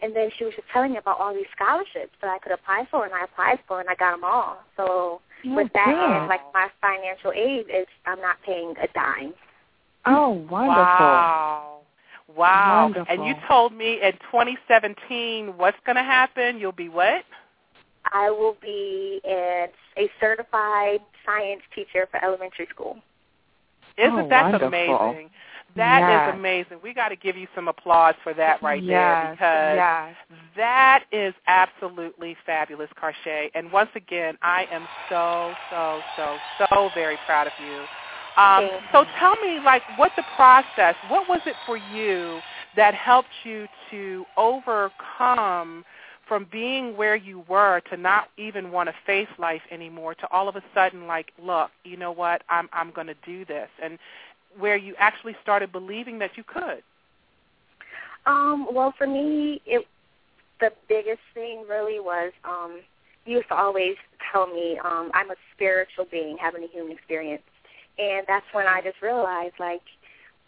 And 0.00 0.14
then 0.14 0.28
she 0.36 0.44
was 0.44 0.52
just 0.54 0.68
telling 0.72 0.92
me 0.92 0.98
about 0.98 1.18
all 1.18 1.32
these 1.32 1.48
scholarships 1.56 2.12
that 2.20 2.28
I 2.28 2.38
could 2.38 2.52
apply 2.52 2.86
for, 2.90 3.04
and 3.04 3.14
I 3.14 3.24
applied 3.24 3.60
for, 3.66 3.80
and 3.80 3.88
I 3.88 3.94
got 3.94 4.12
them 4.12 4.24
all. 4.24 4.58
So 4.76 5.20
with 5.44 5.72
that, 5.74 5.86
good. 5.86 6.16
and 6.16 6.28
like 6.28 6.40
my 6.52 6.68
financial 6.80 7.32
aid 7.32 7.66
is 7.72 7.86
I'm 8.04 8.20
not 8.20 8.36
paying 8.44 8.74
a 8.82 8.88
dime. 8.94 9.32
Oh, 10.04 10.30
wonderful. 10.50 10.74
Wow. 10.76 11.80
Wow. 12.34 12.92
And 13.08 13.24
you 13.24 13.34
told 13.48 13.72
me 13.72 14.00
in 14.02 14.12
2017 14.30 15.56
what's 15.56 15.76
going 15.86 15.96
to 15.96 16.02
happen? 16.02 16.58
You'll 16.58 16.72
be 16.72 16.88
what? 16.88 17.24
I 18.12 18.30
will 18.30 18.56
be 18.60 19.20
a, 19.24 19.68
a 19.98 20.08
certified 20.20 21.00
science 21.24 21.62
teacher 21.74 22.06
for 22.10 22.22
elementary 22.24 22.66
school. 22.70 22.98
Isn't 23.98 24.12
Oh, 24.12 24.28
that 24.28 24.52
wonderful. 24.52 24.68
amazing? 24.68 25.30
That 25.76 26.02
is 26.02 26.08
Yes. 26.08 26.34
amazing. 26.34 26.80
We 26.82 26.94
got 26.94 27.08
to 27.08 27.16
give 27.16 27.36
you 27.36 27.48
some 27.54 27.68
applause 27.68 28.14
for 28.22 28.32
that 28.34 28.62
right 28.62 28.84
there 28.86 29.30
because 29.32 29.76
yes. 29.76 30.16
that 30.56 31.04
is 31.12 31.34
absolutely 31.46 32.36
fabulous, 32.46 32.90
Karshay. 33.00 33.50
And 33.54 33.70
once 33.70 33.90
again, 33.94 34.38
I 34.42 34.66
am 34.70 34.86
so, 35.10 35.52
so, 35.70 36.00
so, 36.16 36.38
so 36.58 36.90
very 36.94 37.18
proud 37.26 37.46
of 37.46 37.52
you. 37.58 37.84
Um, 38.42 38.68
so 38.92 39.04
tell 39.18 39.34
me, 39.36 39.60
like, 39.64 39.82
what 39.98 40.12
the 40.16 40.24
process, 40.36 40.94
what 41.08 41.26
was 41.28 41.40
it 41.46 41.54
for 41.64 41.76
you 41.76 42.40
that 42.76 42.94
helped 42.94 43.30
you 43.44 43.66
to 43.90 44.24
overcome 44.36 45.84
from 46.26 46.46
being 46.50 46.96
where 46.96 47.16
you 47.16 47.44
were 47.48 47.80
to 47.90 47.96
not 47.96 48.28
even 48.36 48.72
want 48.72 48.88
to 48.88 48.94
face 49.06 49.28
life 49.38 49.62
anymore 49.70 50.14
to 50.14 50.30
all 50.32 50.48
of 50.48 50.56
a 50.56 50.62
sudden 50.74 51.06
like 51.06 51.32
look 51.42 51.70
you 51.84 51.96
know 51.96 52.12
what? 52.12 52.42
I'm 52.48 52.68
i'm 52.72 52.90
going 52.90 53.06
to 53.06 53.16
do 53.24 53.44
this. 53.44 53.68
And 53.82 53.98
where 54.58 54.76
you 54.76 54.94
actually 54.98 55.36
started 55.42 55.70
believing 55.72 56.18
that 56.18 56.36
you 56.36 56.44
could. 56.44 56.82
Um, 58.24 58.68
well, 58.72 58.92
for 58.96 59.06
me, 59.06 59.60
it 59.66 59.86
the 60.58 60.72
biggest 60.88 61.20
thing 61.34 61.64
really 61.68 62.00
was 62.00 62.32
um, 62.44 62.80
you 63.26 63.36
used 63.36 63.48
to 63.48 63.54
always 63.54 63.96
tell 64.32 64.46
me 64.46 64.78
um, 64.84 65.10
I'm 65.14 65.30
a 65.30 65.36
spiritual 65.54 66.06
being 66.10 66.36
having 66.40 66.64
a 66.64 66.68
human 66.68 66.92
experience, 66.92 67.42
and 67.98 68.24
that's 68.26 68.46
when 68.52 68.66
I 68.66 68.80
just 68.80 69.00
realized 69.02 69.54
like 69.60 69.82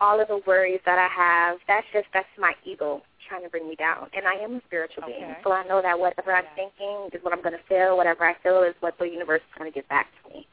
all 0.00 0.20
of 0.20 0.28
the 0.28 0.40
worries 0.46 0.80
that 0.86 0.98
I 0.98 1.08
have, 1.08 1.58
that's 1.66 1.86
just 1.92 2.06
that's 2.12 2.28
my 2.38 2.54
ego 2.64 3.02
trying 3.28 3.42
to 3.42 3.48
bring 3.48 3.68
me 3.68 3.76
down, 3.76 4.08
and 4.16 4.26
I 4.26 4.34
am 4.42 4.56
a 4.56 4.60
spiritual 4.66 5.04
being, 5.06 5.36
so 5.44 5.52
I 5.52 5.66
know 5.66 5.82
that 5.82 5.98
whatever 5.98 6.34
I'm 6.34 6.44
thinking 6.56 7.10
is 7.12 7.22
what 7.22 7.32
I'm 7.32 7.42
going 7.42 7.54
to 7.54 7.64
feel. 7.68 7.96
Whatever 7.96 8.24
I 8.24 8.34
feel 8.42 8.62
is 8.62 8.74
what 8.80 8.98
the 8.98 9.04
universe 9.04 9.40
is 9.40 9.58
going 9.58 9.70
to 9.70 9.74
give 9.74 9.88
back 9.88 10.08
to 10.22 10.34
me. 10.34 10.46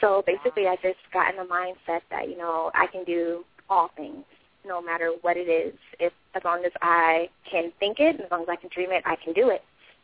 So 0.00 0.22
basically, 0.26 0.66
I 0.66 0.76
just 0.76 0.98
got 1.12 1.30
in 1.30 1.36
the 1.36 1.44
mindset 1.44 2.00
that 2.10 2.28
you 2.28 2.36
know 2.36 2.70
I 2.74 2.86
can 2.86 3.04
do 3.04 3.44
all 3.70 3.90
things, 3.96 4.24
no 4.66 4.82
matter 4.82 5.12
what 5.22 5.36
it 5.36 5.48
is. 5.48 5.74
If 5.98 6.12
as 6.34 6.42
long 6.44 6.64
as 6.64 6.72
I 6.82 7.28
can 7.50 7.72
think 7.80 8.00
it, 8.00 8.20
as 8.20 8.30
long 8.30 8.42
as 8.42 8.48
I 8.48 8.56
can 8.56 8.70
dream 8.72 8.90
it, 8.92 9.02
I 9.06 9.16
can 9.16 9.32
do 9.32 9.50
it. 9.50 9.62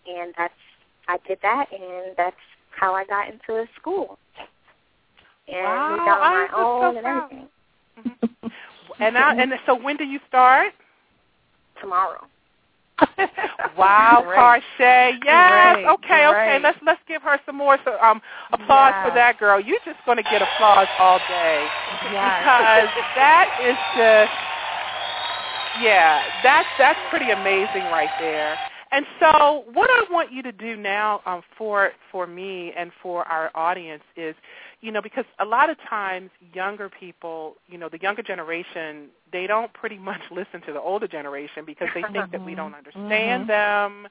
And 0.09 0.33
that's 0.37 0.55
I 1.09 1.19
did 1.27 1.39
that, 1.43 1.67
and 1.73 2.17
that's 2.17 2.37
how 2.71 2.95
I 2.95 3.05
got 3.05 3.29
into 3.29 3.61
a 3.61 3.67
school. 3.79 4.19
And 5.49 5.65
Wow, 5.65 6.07
out 6.09 6.21
on 6.21 6.33
my 6.33 6.47
just 6.47 6.55
so 6.55 6.83
own 6.83 6.97
and 6.97 7.07
everything. 7.07 8.53
and 9.01 9.19
I, 9.19 9.35
and 9.35 9.53
so 9.67 9.75
when 9.75 9.97
do 9.97 10.05
you 10.05 10.21
start 10.29 10.73
Tomorrow. 11.81 12.27
wow, 13.79 14.23
Great. 14.27 14.39
Karshay. 14.39 15.19
Yes. 15.25 15.75
Great, 15.75 15.87
okay, 15.87 16.27
okay. 16.27 16.59
Let's 16.63 16.79
let's 16.85 17.01
give 17.09 17.23
her 17.23 17.41
some 17.47 17.57
more 17.57 17.79
so, 17.85 17.99
um 18.01 18.21
applause 18.53 18.93
for 19.03 19.15
that 19.15 19.39
girl. 19.39 19.59
You're 19.61 19.79
just 19.85 20.05
going 20.05 20.19
to 20.19 20.23
get 20.23 20.43
applause 20.43 20.89
all 20.99 21.21
day 21.21 21.73
Yes. 22.03 22.45
because 22.45 23.05
that 23.15 23.49
is 23.59 23.77
just 23.97 24.33
yeah, 25.75 26.25
that's 26.43 26.69
that's 26.79 26.99
pretty 27.09 27.31
amazing 27.31 27.87
right 27.87 28.11
there. 28.19 28.59
And 28.93 29.07
so, 29.21 29.65
what 29.73 29.89
I 29.89 30.03
want 30.11 30.33
you 30.33 30.43
to 30.43 30.51
do 30.51 30.77
now 30.77 31.21
um, 31.27 31.43
for 31.57 31.93
for 32.11 32.27
me 32.27 32.73
and 32.77 32.91
for 33.03 33.27
our 33.29 33.51
audience 33.55 34.03
is, 34.17 34.35
you 34.81 34.91
know, 34.93 35.03
because 35.03 35.25
a 35.39 35.45
lot 35.45 35.71
of 35.71 35.77
times 35.89 36.31
younger 36.55 36.89
people, 36.89 37.57
you 37.69 37.79
know, 37.79 37.89
the 37.89 37.99
younger 38.01 38.23
generation, 38.23 39.09
they 39.33 39.47
don't 39.47 39.73
pretty 39.75 39.99
much 40.11 40.21
listen 40.31 40.61
to 40.67 40.73
the 40.73 40.81
older 40.81 41.07
generation 41.09 41.65
because 41.67 41.89
they 41.95 42.05
think 42.13 42.31
that 42.33 42.45
we 42.45 42.55
don't 42.55 42.75
understand 42.75 43.45
Mhm. 43.45 43.49
them. 43.49 44.09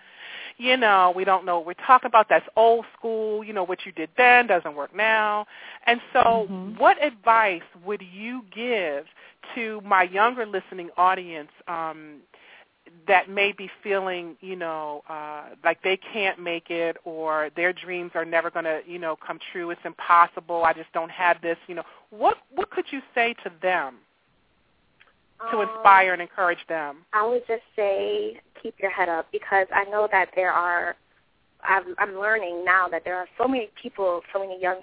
You 0.57 0.77
know, 0.77 1.13
we 1.15 1.23
don't 1.23 1.45
know 1.45 1.57
what 1.57 1.65
we're 1.67 1.85
talking 1.85 2.07
about. 2.07 2.27
That's 2.29 2.45
old 2.55 2.85
school. 2.97 3.43
You 3.43 3.53
know, 3.53 3.63
what 3.63 3.85
you 3.85 3.91
did 3.91 4.09
then 4.17 4.47
doesn't 4.47 4.75
work 4.75 4.95
now. 4.95 5.45
And 5.85 6.01
so, 6.13 6.49
Mhm. 6.51 6.77
what 6.77 7.01
advice 7.03 7.63
would 7.85 8.01
you 8.01 8.43
give 8.53 9.05
to 9.55 9.81
my 9.81 10.03
younger 10.03 10.45
listening 10.45 10.89
audience 10.97 11.51
um, 11.67 12.17
that 13.07 13.29
may 13.29 13.51
be 13.51 13.69
feeling, 13.83 14.35
you 14.41 14.55
know, 14.55 15.03
uh, 15.09 15.43
like 15.63 15.81
they 15.83 15.97
can't 15.97 16.39
make 16.39 16.69
it 16.69 16.97
or 17.03 17.49
their 17.55 17.73
dreams 17.73 18.11
are 18.15 18.25
never 18.25 18.49
going 18.49 18.65
to, 18.65 18.81
you 18.85 18.99
know, 18.99 19.15
come 19.15 19.39
true. 19.51 19.69
It's 19.71 19.81
impossible. 19.85 20.63
I 20.63 20.73
just 20.73 20.91
don't 20.93 21.11
have 21.11 21.41
this. 21.41 21.57
You 21.67 21.75
know, 21.75 21.83
what 22.09 22.37
what 22.53 22.69
could 22.69 22.85
you 22.91 23.01
say 23.15 23.33
to 23.43 23.51
them 23.61 23.95
to 25.51 25.57
Um, 25.57 25.69
inspire 25.69 26.13
and 26.13 26.21
encourage 26.21 26.65
them? 26.67 27.05
I 27.13 27.25
would 27.25 27.45
just 27.47 27.63
say 27.75 28.39
keep 28.61 28.75
your 28.79 28.91
head 28.91 29.09
up 29.09 29.27
because 29.31 29.67
I 29.73 29.85
know 29.85 30.07
that 30.11 30.29
there 30.35 30.51
are. 30.51 30.95
I'm, 31.61 31.93
I'm 31.97 32.17
learning 32.17 32.63
now 32.63 32.87
that 32.87 33.03
there 33.03 33.17
are 33.17 33.27
so 33.37 33.45
many 33.45 33.69
people, 33.81 34.21
so 34.31 34.39
many 34.39 34.61
young 34.61 34.77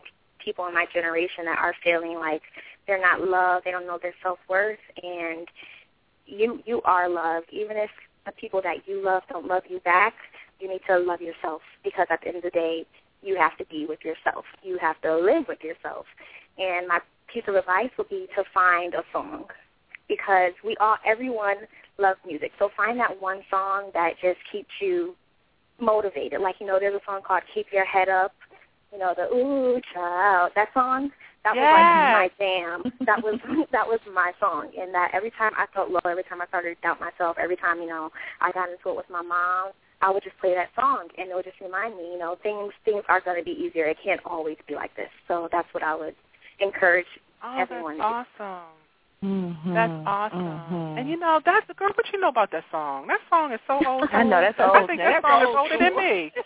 people 0.44 0.66
in 0.66 0.75
my 0.75 0.86
generation 0.92 1.46
that 1.46 1.58
are 1.58 1.75
feeling 1.82 2.18
like 2.18 2.42
they're 2.86 3.00
not 3.00 3.20
loved. 3.22 3.64
They 3.64 3.70
don't 3.70 3.86
know 3.86 3.98
their 4.00 4.14
self 4.22 4.38
worth, 4.48 4.78
and 5.02 5.48
you 6.26 6.62
you 6.66 6.83
are 6.83 7.09
loved. 7.09 7.47
Even 7.52 7.76
if 7.76 7.90
the 8.25 8.33
people 8.33 8.61
that 8.62 8.87
you 8.87 9.02
love 9.04 9.23
don't 9.28 9.47
love 9.47 9.62
you 9.68 9.80
back, 9.80 10.14
you 10.61 10.68
need 10.68 10.80
to 10.88 10.99
love 10.99 11.21
yourself 11.21 11.62
because 11.85 12.06
at 12.11 12.21
the 12.21 12.28
end 12.28 12.37
of 12.38 12.42
the 12.42 12.50
day, 12.50 12.87
you 13.23 13.37
have 13.37 13.56
to 13.59 13.64
be 13.66 13.87
with 13.87 14.00
yourself. 14.04 14.45
You 14.62 14.78
have 14.78 15.00
to 15.02 15.16
live 15.16 15.45
with 15.49 15.62
yourself. 15.62 16.06
And 16.59 16.88
my 16.88 17.00
piece 17.33 17.45
of 17.49 17.54
advice 17.54 17.90
would 17.99 18.09
be 18.09 18.26
to 18.37 18.45
find 18.54 18.95
a 18.95 19.02
song 19.12 19.45
because 20.09 20.52
we 20.64 20.76
all 20.80 20.97
everyone 21.06 21.56
loves 21.99 22.18
music. 22.26 22.52
So 22.59 22.71
find 22.76 22.99
that 23.00 23.21
one 23.21 23.40
song 23.50 23.90
that 23.95 24.14
just 24.21 24.38
keeps 24.50 24.71
you 24.80 25.14
motivated. 25.80 26.40
Like, 26.40 26.56
you 26.61 26.66
know, 26.66 26.78
there's 26.78 26.95
a 26.95 27.04
song 27.04 27.21
called 27.26 27.42
Keep 27.54 27.66
Your 27.73 27.85
Head 27.85 28.09
Up, 28.09 28.33
you 28.92 28.99
know, 28.99 29.14
the 29.16 29.25
Ooh 29.35 29.80
Child. 29.92 30.52
That 30.54 30.68
song, 30.75 31.11
that 31.47 31.55
was 31.55 31.71
like 31.71 31.87
my 32.19 32.31
jam. 32.38 32.83
That 33.07 33.23
was 33.23 33.38
that 33.71 33.87
was 33.87 34.00
my 34.12 34.33
song. 34.41 34.71
And 34.79 34.93
that 34.93 35.11
every 35.15 35.31
time 35.38 35.53
I 35.57 35.67
felt 35.73 35.91
low, 35.91 36.00
every 36.05 36.25
time 36.25 36.43
I 36.43 36.47
started 36.47 36.75
to 36.75 36.81
doubt 36.83 36.99
myself, 37.00 37.37
every 37.41 37.57
time, 37.57 37.81
you 37.81 37.87
know, 37.87 38.11
I 38.41 38.50
got 38.53 38.69
into 38.69 38.91
it 38.91 38.97
with 38.97 39.09
my 39.09 39.23
mom, 39.23 39.71
I 40.03 40.11
would 40.11 40.23
just 40.25 40.37
play 40.41 40.55
that 40.55 40.71
song 40.75 41.07
and 41.17 41.31
it 41.31 41.35
would 41.35 41.45
just 41.45 41.61
remind 41.61 41.97
me, 41.97 42.11
you 42.12 42.19
know, 42.19 42.37
things 42.43 42.73
things 42.85 43.03
are 43.09 43.21
gonna 43.21 43.45
be 43.45 43.53
easier. 43.53 43.87
It 43.87 43.99
can't 44.03 44.21
always 44.26 44.57
be 44.67 44.75
like 44.75 44.95
this. 44.97 45.09
So 45.29 45.49
that's 45.53 45.69
what 45.73 45.83
I 45.85 45.95
would 45.95 46.15
encourage 46.61 47.07
Oh, 47.45 47.59
everyone. 47.59 47.99
that's 47.99 48.26
awesome. 48.41 48.75
Mhm. 49.25 49.73
That's 49.75 49.93
awesome. 50.07 50.61
Mhm. 50.71 50.99
And 51.00 51.09
you 51.09 51.17
know, 51.17 51.41
that's 51.45 51.67
the 51.69 51.75
girl. 51.75 51.91
What 51.95 52.12
you 52.12 52.21
know 52.21 52.29
about 52.29 52.50
that 52.50 52.65
song? 52.71 53.07
That 53.07 53.21
song 53.31 53.53
is 53.53 53.61
so 53.67 53.81
old. 53.87 54.09
I 54.12 54.23
know, 54.25 54.41
that's 54.41 54.59
old. 54.61 54.76
I 54.76 54.81
old. 54.81 54.88
think 54.88 54.99
That's 55.00 55.23
that 55.23 55.31
song 55.31 55.43
is 55.43 55.47
old 55.49 55.57
older 55.57 55.76
school. 55.76 55.85
than 55.85 55.97
me. 55.97 56.33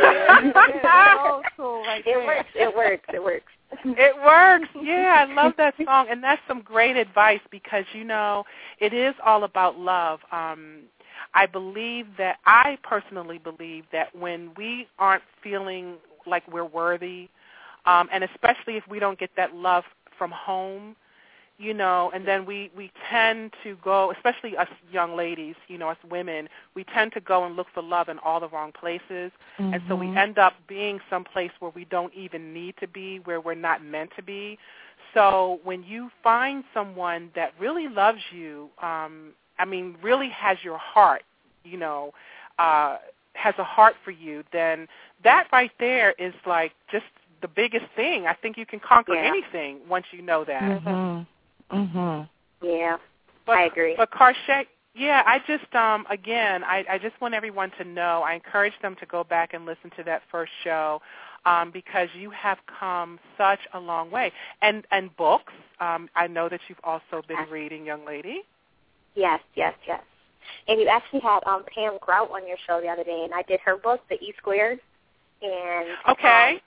Yeah, 0.00 1.16
old 1.30 1.44
school 1.54 1.82
right 1.82 2.00
It 2.00 2.04
there. 2.06 2.26
works. 2.26 2.48
It 2.54 2.76
works. 2.76 3.04
It 3.14 3.22
works. 3.22 3.52
It 3.84 4.16
works. 4.24 4.68
Yeah, 4.82 5.26
I 5.28 5.32
love 5.32 5.54
that 5.56 5.74
song, 5.84 6.06
and 6.10 6.22
that's 6.22 6.42
some 6.48 6.62
great 6.62 6.96
advice 6.96 7.40
because 7.50 7.84
you 7.92 8.04
know 8.04 8.44
it 8.78 8.92
is 8.92 9.14
all 9.24 9.44
about 9.44 9.78
love. 9.78 10.20
Um, 10.32 10.82
I 11.34 11.46
believe 11.46 12.06
that 12.18 12.38
I 12.46 12.78
personally 12.82 13.38
believe 13.38 13.84
that 13.92 14.14
when 14.14 14.50
we 14.56 14.88
aren't 14.98 15.22
feeling 15.42 15.96
like 16.26 16.42
we're 16.50 16.64
worthy, 16.64 17.28
um, 17.86 18.08
and 18.12 18.24
especially 18.24 18.76
if 18.76 18.84
we 18.88 18.98
don't 18.98 19.18
get 19.18 19.30
that 19.36 19.54
love 19.54 19.84
from 20.18 20.30
home, 20.30 20.96
you 21.60 21.74
know, 21.74 22.10
and 22.14 22.26
then 22.26 22.46
we 22.46 22.70
we 22.74 22.90
tend 23.10 23.52
to 23.62 23.76
go, 23.84 24.12
especially 24.12 24.56
us 24.56 24.68
young 24.90 25.14
ladies, 25.14 25.54
you 25.68 25.76
know, 25.76 25.90
us 25.90 25.98
women, 26.10 26.48
we 26.74 26.84
tend 26.84 27.12
to 27.12 27.20
go 27.20 27.44
and 27.44 27.54
look 27.54 27.66
for 27.74 27.82
love 27.82 28.08
in 28.08 28.18
all 28.20 28.40
the 28.40 28.48
wrong 28.48 28.72
places, 28.72 29.30
mm-hmm. 29.58 29.74
and 29.74 29.82
so 29.86 29.94
we 29.94 30.06
mm-hmm. 30.06 30.16
end 30.16 30.38
up 30.38 30.54
being 30.66 31.00
someplace 31.10 31.50
where 31.60 31.70
we 31.74 31.84
don't 31.84 32.14
even 32.14 32.54
need 32.54 32.74
to 32.80 32.88
be, 32.88 33.18
where 33.24 33.42
we're 33.42 33.54
not 33.54 33.84
meant 33.84 34.10
to 34.16 34.22
be. 34.22 34.58
So 35.12 35.60
when 35.62 35.82
you 35.82 36.10
find 36.22 36.64
someone 36.72 37.30
that 37.34 37.52
really 37.58 37.88
loves 37.88 38.20
you, 38.32 38.70
um, 38.82 39.32
I 39.58 39.66
mean, 39.66 39.96
really 40.02 40.30
has 40.30 40.56
your 40.62 40.78
heart, 40.78 41.24
you 41.64 41.76
know, 41.76 42.14
uh, 42.58 42.98
has 43.34 43.54
a 43.58 43.64
heart 43.64 43.96
for 44.02 44.12
you, 44.12 44.44
then 44.52 44.88
that 45.24 45.46
right 45.52 45.72
there 45.78 46.12
is 46.12 46.32
like 46.46 46.72
just 46.90 47.04
the 47.42 47.48
biggest 47.48 47.86
thing. 47.96 48.26
I 48.26 48.32
think 48.32 48.56
you 48.56 48.64
can 48.64 48.80
conquer 48.80 49.14
yeah. 49.14 49.28
anything 49.28 49.78
once 49.88 50.06
you 50.10 50.22
know 50.22 50.44
that. 50.44 50.62
Mhm. 50.62 51.26
Mhm. 51.70 52.28
Yeah. 52.62 52.96
But, 53.46 53.58
I 53.58 53.62
agree. 53.64 53.94
But 53.96 54.10
Carshay, 54.10 54.66
yeah, 54.94 55.22
I 55.26 55.38
just 55.46 55.74
um 55.74 56.06
again, 56.10 56.64
I 56.64 56.84
I 56.88 56.98
just 56.98 57.20
want 57.20 57.34
everyone 57.34 57.70
to 57.78 57.84
know. 57.84 58.22
I 58.22 58.34
encourage 58.34 58.74
them 58.82 58.96
to 59.00 59.06
go 59.06 59.24
back 59.24 59.54
and 59.54 59.66
listen 59.66 59.90
to 59.96 60.04
that 60.04 60.22
first 60.30 60.52
show. 60.64 61.00
Um, 61.46 61.70
because 61.70 62.08
you 62.14 62.28
have 62.30 62.58
come 62.78 63.18
such 63.38 63.60
a 63.72 63.80
long 63.80 64.10
way, 64.10 64.30
and 64.60 64.86
and 64.90 65.16
books. 65.16 65.54
Um, 65.80 66.10
I 66.14 66.26
know 66.26 66.50
that 66.50 66.60
you've 66.68 66.80
also 66.84 67.22
been 67.26 67.48
reading, 67.50 67.86
young 67.86 68.04
lady. 68.04 68.42
Yes, 69.14 69.40
yes, 69.54 69.74
yes. 69.86 70.02
And 70.68 70.80
you 70.80 70.86
actually 70.88 71.20
had 71.20 71.40
um, 71.46 71.64
Pam 71.74 71.96
Grout 72.00 72.30
on 72.30 72.46
your 72.46 72.58
show 72.66 72.80
the 72.80 72.88
other 72.88 73.04
day, 73.04 73.22
and 73.24 73.32
I 73.32 73.42
did 73.42 73.60
her 73.60 73.76
book, 73.76 74.00
The 74.10 74.16
E 74.16 74.34
Squared. 74.36 74.80
And 75.42 75.88
okay. 76.08 76.54
Um, 76.54 76.60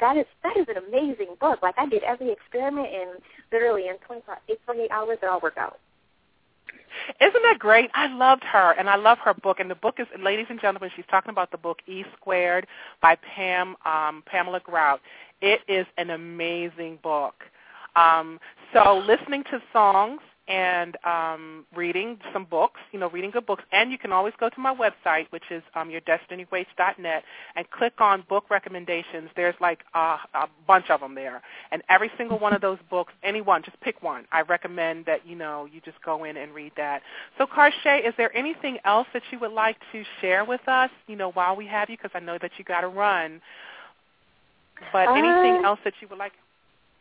that 0.00 0.16
is 0.16 0.26
that 0.42 0.56
is 0.56 0.66
an 0.68 0.82
amazing 0.88 1.36
book. 1.40 1.60
Like 1.62 1.74
I 1.78 1.86
did 1.86 2.02
every 2.02 2.30
experiment 2.30 2.88
and 2.92 3.10
literally 3.52 3.88
in 3.88 3.96
25, 4.06 4.38
48 4.66 4.90
hours 4.90 5.18
it 5.22 5.26
all 5.26 5.40
worked 5.40 5.58
out. 5.58 5.78
Isn't 7.20 7.42
that 7.42 7.58
great? 7.58 7.90
I 7.94 8.08
loved 8.08 8.44
her, 8.44 8.72
and 8.72 8.90
I 8.90 8.96
love 8.96 9.18
her 9.18 9.34
book. 9.34 9.60
And 9.60 9.70
the 9.70 9.76
book 9.76 9.96
is, 9.98 10.06
ladies 10.20 10.46
and 10.50 10.60
gentlemen, 10.60 10.90
she's 10.94 11.04
talking 11.10 11.30
about 11.30 11.50
the 11.50 11.58
book 11.58 11.78
E 11.86 12.04
Squared 12.16 12.66
by 13.00 13.16
Pam 13.16 13.76
um, 13.84 14.22
Pamela 14.26 14.60
Grout. 14.60 15.00
It 15.40 15.60
is 15.68 15.86
an 15.98 16.10
amazing 16.10 16.98
book. 17.02 17.44
Um, 17.96 18.38
so 18.72 19.02
listening 19.06 19.44
to 19.44 19.60
songs 19.72 20.20
and 20.48 20.96
um, 21.04 21.64
reading 21.76 22.18
some 22.32 22.44
books, 22.44 22.80
you 22.92 22.98
know, 22.98 23.08
reading 23.10 23.30
good 23.30 23.46
books. 23.46 23.62
And 23.72 23.92
you 23.92 23.98
can 23.98 24.12
always 24.12 24.34
go 24.38 24.48
to 24.48 24.60
my 24.60 24.74
website, 24.74 25.26
which 25.30 25.44
is 25.50 25.62
um, 25.74 25.90
yourdestinyawaits.net, 25.90 27.24
and 27.56 27.70
click 27.70 27.94
on 28.00 28.24
book 28.28 28.50
recommendations. 28.50 29.30
There's 29.36 29.54
like 29.60 29.80
a, 29.94 30.16
a 30.34 30.48
bunch 30.66 30.90
of 30.90 31.00
them 31.00 31.14
there. 31.14 31.42
And 31.70 31.82
every 31.88 32.10
single 32.16 32.38
one 32.38 32.52
of 32.52 32.60
those 32.60 32.78
books, 32.90 33.12
any 33.22 33.40
one, 33.40 33.62
just 33.62 33.80
pick 33.80 34.02
one. 34.02 34.26
I 34.32 34.42
recommend 34.42 35.06
that, 35.06 35.26
you 35.26 35.36
know, 35.36 35.68
you 35.72 35.80
just 35.84 36.02
go 36.02 36.24
in 36.24 36.36
and 36.36 36.52
read 36.52 36.72
that. 36.76 37.02
So, 37.38 37.46
Carshay, 37.46 38.06
is 38.06 38.14
there 38.16 38.36
anything 38.36 38.78
else 38.84 39.06
that 39.12 39.22
you 39.30 39.38
would 39.38 39.52
like 39.52 39.76
to 39.92 40.02
share 40.20 40.44
with 40.44 40.66
us, 40.66 40.90
you 41.06 41.16
know, 41.16 41.30
while 41.30 41.54
we 41.54 41.66
have 41.66 41.88
you? 41.90 41.96
Because 41.96 42.12
I 42.14 42.20
know 42.20 42.38
that 42.40 42.52
you 42.58 42.64
got 42.64 42.80
to 42.80 42.88
run. 42.88 43.40
But 44.92 45.08
uh, 45.08 45.12
anything 45.12 45.64
else 45.64 45.78
that 45.84 45.94
you 46.00 46.08
would 46.08 46.18
like? 46.18 46.32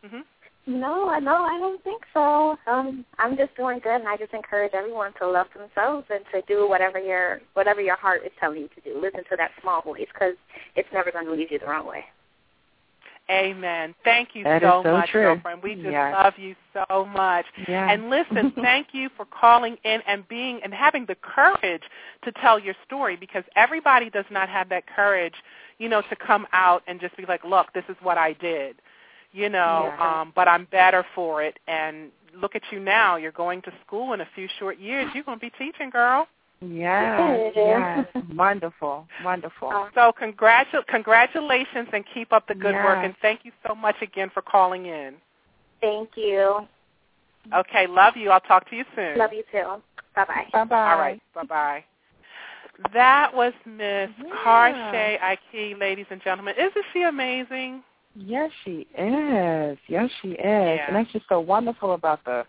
Mm-hmm. 0.05 0.19
No, 0.65 1.17
no, 1.19 1.35
I 1.43 1.57
don't 1.57 1.83
think 1.83 2.03
so. 2.13 2.55
Um, 2.67 3.03
I'm 3.17 3.35
just 3.35 3.55
doing 3.55 3.79
good, 3.79 3.95
and 3.95 4.07
I 4.07 4.17
just 4.17 4.33
encourage 4.33 4.73
everyone 4.73 5.13
to 5.19 5.27
love 5.27 5.47
themselves 5.57 6.05
and 6.09 6.23
to 6.31 6.41
do 6.47 6.69
whatever 6.69 6.99
your 6.99 7.41
whatever 7.53 7.81
your 7.81 7.95
heart 7.95 8.21
is 8.25 8.31
telling 8.39 8.61
you 8.61 8.69
to 8.75 8.81
do. 8.81 9.01
Listen 9.01 9.23
to 9.31 9.37
that 9.37 9.51
small 9.61 9.81
voice 9.81 10.07
because 10.13 10.35
it's 10.75 10.89
never 10.93 11.11
going 11.11 11.25
to 11.25 11.31
lead 11.31 11.49
you 11.49 11.59
the 11.59 11.65
wrong 11.65 11.87
way. 11.87 12.05
Amen. 13.29 13.93
Thank 14.03 14.29
you 14.33 14.43
so, 14.43 14.81
so, 14.83 14.91
much, 14.91 15.09
true. 15.09 15.21
girlfriend. 15.21 15.61
We 15.61 15.75
just 15.75 15.91
yes. 15.91 16.15
love 16.17 16.33
you 16.37 16.55
so 16.73 17.05
much. 17.05 17.45
Yes. 17.67 17.89
And 17.91 18.09
listen, 18.09 18.51
thank 18.61 18.87
you 18.91 19.09
for 19.15 19.25
calling 19.25 19.77
in 19.83 20.01
and 20.07 20.27
being 20.27 20.59
and 20.63 20.73
having 20.73 21.05
the 21.05 21.15
courage 21.15 21.83
to 22.23 22.31
tell 22.41 22.59
your 22.59 22.73
story 22.85 23.15
because 23.15 23.43
everybody 23.55 24.09
does 24.09 24.25
not 24.31 24.49
have 24.49 24.67
that 24.69 24.85
courage, 24.87 25.35
you 25.77 25.89
know, 25.89 26.01
to 26.09 26.15
come 26.15 26.47
out 26.53 26.81
and 26.87 26.99
just 26.99 27.15
be 27.17 27.25
like, 27.27 27.43
"Look, 27.43 27.71
this 27.73 27.85
is 27.87 27.95
what 28.01 28.17
I 28.17 28.33
did." 28.33 28.77
You 29.31 29.49
know, 29.49 29.93
yeah. 29.97 30.21
um, 30.21 30.33
but 30.35 30.47
I'm 30.47 30.65
better 30.71 31.05
for 31.15 31.43
it. 31.43 31.59
And 31.67 32.09
look 32.35 32.55
at 32.55 32.61
you 32.71 32.79
now. 32.79 33.15
You're 33.15 33.31
going 33.31 33.61
to 33.63 33.71
school 33.85 34.13
in 34.13 34.21
a 34.21 34.27
few 34.35 34.47
short 34.59 34.79
years. 34.79 35.09
You're 35.13 35.23
going 35.23 35.39
to 35.39 35.45
be 35.45 35.51
teaching, 35.57 35.89
girl. 35.89 36.27
Yes, 36.61 37.53
yes, 37.55 38.05
wonderful, 38.35 39.07
wonderful. 39.23 39.69
Uh, 39.69 39.89
So 39.95 40.11
congratu- 40.21 40.85
congratulations 40.87 41.87
and 41.93 42.03
keep 42.13 42.33
up 42.33 42.47
the 42.49 42.55
good 42.55 42.73
yes. 42.73 42.83
work. 42.83 42.99
And 43.01 43.15
thank 43.21 43.45
you 43.45 43.53
so 43.65 43.73
much 43.73 43.95
again 44.01 44.29
for 44.33 44.41
calling 44.41 44.85
in. 44.85 45.15
Thank 45.79 46.09
you. 46.17 46.67
Okay, 47.55 47.87
love 47.87 48.17
you. 48.17 48.31
I'll 48.31 48.41
talk 48.41 48.69
to 48.69 48.75
you 48.75 48.83
soon. 48.93 49.17
Love 49.17 49.31
you 49.31 49.43
too. 49.51 49.81
Bye 50.15 50.25
bye. 50.25 50.45
Bye 50.51 50.63
bye. 50.65 50.91
All 50.91 50.99
right, 50.99 51.21
bye-bye. 51.33 51.83
That 52.93 53.33
was 53.33 53.53
Miss 53.65 54.09
Yeah. 54.17 54.33
Carshay 54.43 55.21
Ike, 55.21 55.77
ladies 55.79 56.05
and 56.09 56.21
gentlemen. 56.21 56.55
Isn't 56.57 56.85
she 56.93 57.03
amazing? 57.03 57.83
Yes, 58.25 58.51
she 58.65 58.85
is. 58.97 59.77
Yes, 59.87 60.09
she 60.21 60.29
is. 60.29 60.37
Yeah. 60.39 60.87
And 60.87 60.95
that's 60.95 61.11
just 61.11 61.25
so 61.29 61.39
wonderful 61.39 61.93
about 61.93 62.23
the 62.25 62.45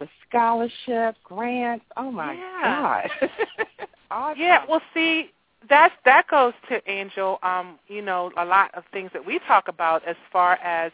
the 0.00 0.08
scholarship, 0.28 1.16
grants. 1.22 1.84
Oh 1.96 2.10
my 2.10 2.34
Yeah. 2.34 3.08
God. 3.20 3.28
awesome. 4.10 4.40
Yeah, 4.40 4.64
well, 4.68 4.82
see, 4.92 5.30
that's 5.68 5.94
that 6.04 6.26
goes 6.26 6.52
to 6.68 6.82
Angel. 6.90 7.38
Um, 7.42 7.78
you 7.86 8.02
know, 8.02 8.32
a 8.36 8.44
lot 8.44 8.74
of 8.74 8.84
things 8.92 9.10
that 9.12 9.24
we 9.24 9.38
talk 9.46 9.68
about 9.68 10.04
as 10.04 10.16
far 10.32 10.54
as 10.54 10.90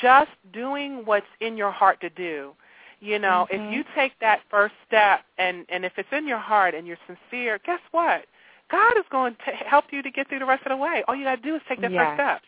just 0.00 0.30
doing 0.52 1.02
what's 1.04 1.26
in 1.40 1.56
your 1.56 1.70
heart 1.70 2.00
to 2.00 2.10
do. 2.10 2.52
You 3.00 3.18
know, 3.18 3.46
Mhm. 3.50 3.54
if 3.54 3.72
you 3.74 3.84
take 3.94 4.18
that 4.20 4.40
first 4.50 4.74
step, 4.86 5.24
and 5.38 5.66
and 5.68 5.84
if 5.84 5.98
it's 5.98 6.12
in 6.12 6.26
your 6.26 6.38
heart 6.38 6.74
and 6.74 6.86
you're 6.86 6.98
sincere, 7.06 7.58
guess 7.58 7.80
what? 7.90 8.24
God 8.70 8.96
is 8.96 9.04
going 9.10 9.34
to 9.44 9.50
help 9.52 9.92
you 9.92 10.00
to 10.02 10.10
get 10.10 10.28
through 10.28 10.38
the 10.38 10.46
rest 10.46 10.64
of 10.64 10.70
the 10.70 10.76
way. 10.76 11.02
All 11.08 11.14
you 11.14 11.24
got 11.24 11.36
to 11.36 11.42
do 11.42 11.56
is 11.56 11.62
take 11.68 11.80
that 11.82 11.92
Yes. 11.92 12.06
first 12.06 12.14
step. 12.14 12.42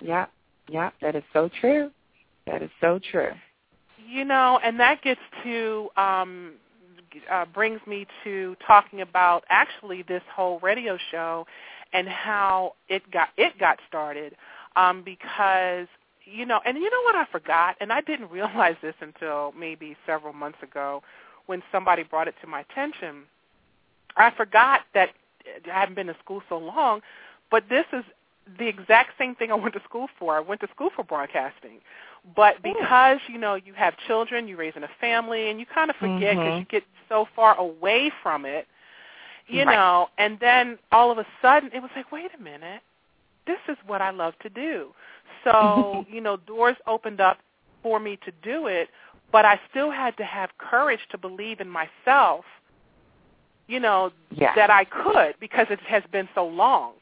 Yeah, 0.00 0.26
yeah, 0.68 0.90
that 1.00 1.16
is 1.16 1.24
so 1.32 1.50
true. 1.60 1.90
That 2.46 2.62
is 2.62 2.70
so 2.80 3.00
true. 3.10 3.32
You 4.08 4.24
know, 4.24 4.58
and 4.62 4.80
that 4.80 5.02
gets 5.02 5.20
to 5.44 5.88
um, 5.96 6.54
uh, 7.30 7.44
brings 7.46 7.80
me 7.86 8.06
to 8.24 8.56
talking 8.66 9.00
about 9.00 9.44
actually 9.48 10.02
this 10.02 10.22
whole 10.34 10.58
radio 10.60 10.98
show 11.10 11.46
and 11.92 12.08
how 12.08 12.74
it 12.88 13.08
got 13.10 13.28
it 13.36 13.58
got 13.58 13.78
started 13.88 14.34
um, 14.76 15.02
because 15.04 15.86
you 16.30 16.44
know, 16.44 16.60
and 16.64 16.76
you 16.76 16.90
know 16.90 17.02
what 17.04 17.14
I 17.14 17.24
forgot, 17.30 17.76
and 17.80 17.92
I 17.92 18.00
didn't 18.02 18.30
realize 18.30 18.76
this 18.82 18.94
until 19.00 19.52
maybe 19.58 19.96
several 20.06 20.32
months 20.32 20.58
ago 20.62 21.02
when 21.46 21.62
somebody 21.72 22.02
brought 22.02 22.28
it 22.28 22.34
to 22.42 22.46
my 22.46 22.60
attention. 22.60 23.24
I 24.16 24.30
forgot 24.36 24.80
that 24.94 25.10
I 25.66 25.80
haven't 25.80 25.94
been 25.94 26.08
to 26.08 26.16
school 26.22 26.42
so 26.48 26.58
long, 26.58 27.00
but 27.50 27.64
this 27.70 27.86
is 27.92 28.04
the 28.58 28.66
exact 28.66 29.18
same 29.18 29.34
thing 29.34 29.50
I 29.50 29.54
went 29.54 29.74
to 29.74 29.82
school 29.84 30.08
for. 30.18 30.36
I 30.36 30.40
went 30.40 30.60
to 30.62 30.68
school 30.68 30.90
for 30.94 31.04
broadcasting. 31.04 31.80
But 32.34 32.62
because, 32.62 33.18
you 33.28 33.38
know, 33.38 33.54
you 33.54 33.72
have 33.74 33.96
children, 34.06 34.48
you're 34.48 34.58
raising 34.58 34.82
a 34.84 34.88
family, 35.00 35.50
and 35.50 35.60
you 35.60 35.66
kind 35.66 35.90
of 35.90 35.96
forget 35.96 36.38
because 36.38 36.54
Mhm. 36.54 36.60
you 36.60 36.64
get 36.66 36.84
so 37.08 37.26
far 37.34 37.56
away 37.58 38.10
from 38.22 38.44
it, 38.46 38.66
you 39.48 39.64
Right. 39.64 39.74
know, 39.74 40.08
and 40.18 40.38
then 40.40 40.78
all 40.92 41.10
of 41.10 41.18
a 41.18 41.26
sudden 41.42 41.70
it 41.72 41.80
was 41.80 41.90
like, 41.96 42.10
wait 42.12 42.32
a 42.34 42.38
minute, 42.42 42.82
this 43.46 43.58
is 43.68 43.76
what 43.86 44.02
I 44.02 44.10
love 44.10 44.38
to 44.40 44.50
do. 44.50 44.94
So, 45.44 46.04
you 46.10 46.20
know, 46.20 46.36
doors 46.36 46.76
opened 46.86 47.20
up 47.20 47.38
for 47.82 47.98
me 47.98 48.16
to 48.24 48.32
do 48.42 48.66
it, 48.66 48.90
but 49.32 49.44
I 49.44 49.60
still 49.70 49.90
had 49.90 50.16
to 50.18 50.24
have 50.24 50.50
courage 50.58 51.06
to 51.10 51.18
believe 51.18 51.60
in 51.60 51.68
myself, 51.68 52.44
you 53.68 53.80
know, 53.80 54.12
Yeah. 54.30 54.54
that 54.54 54.70
I 54.70 54.84
could 54.84 55.36
because 55.40 55.66
it 55.70 55.80
has 55.80 56.02
been 56.12 56.28
so 56.34 56.46
long 56.46 56.94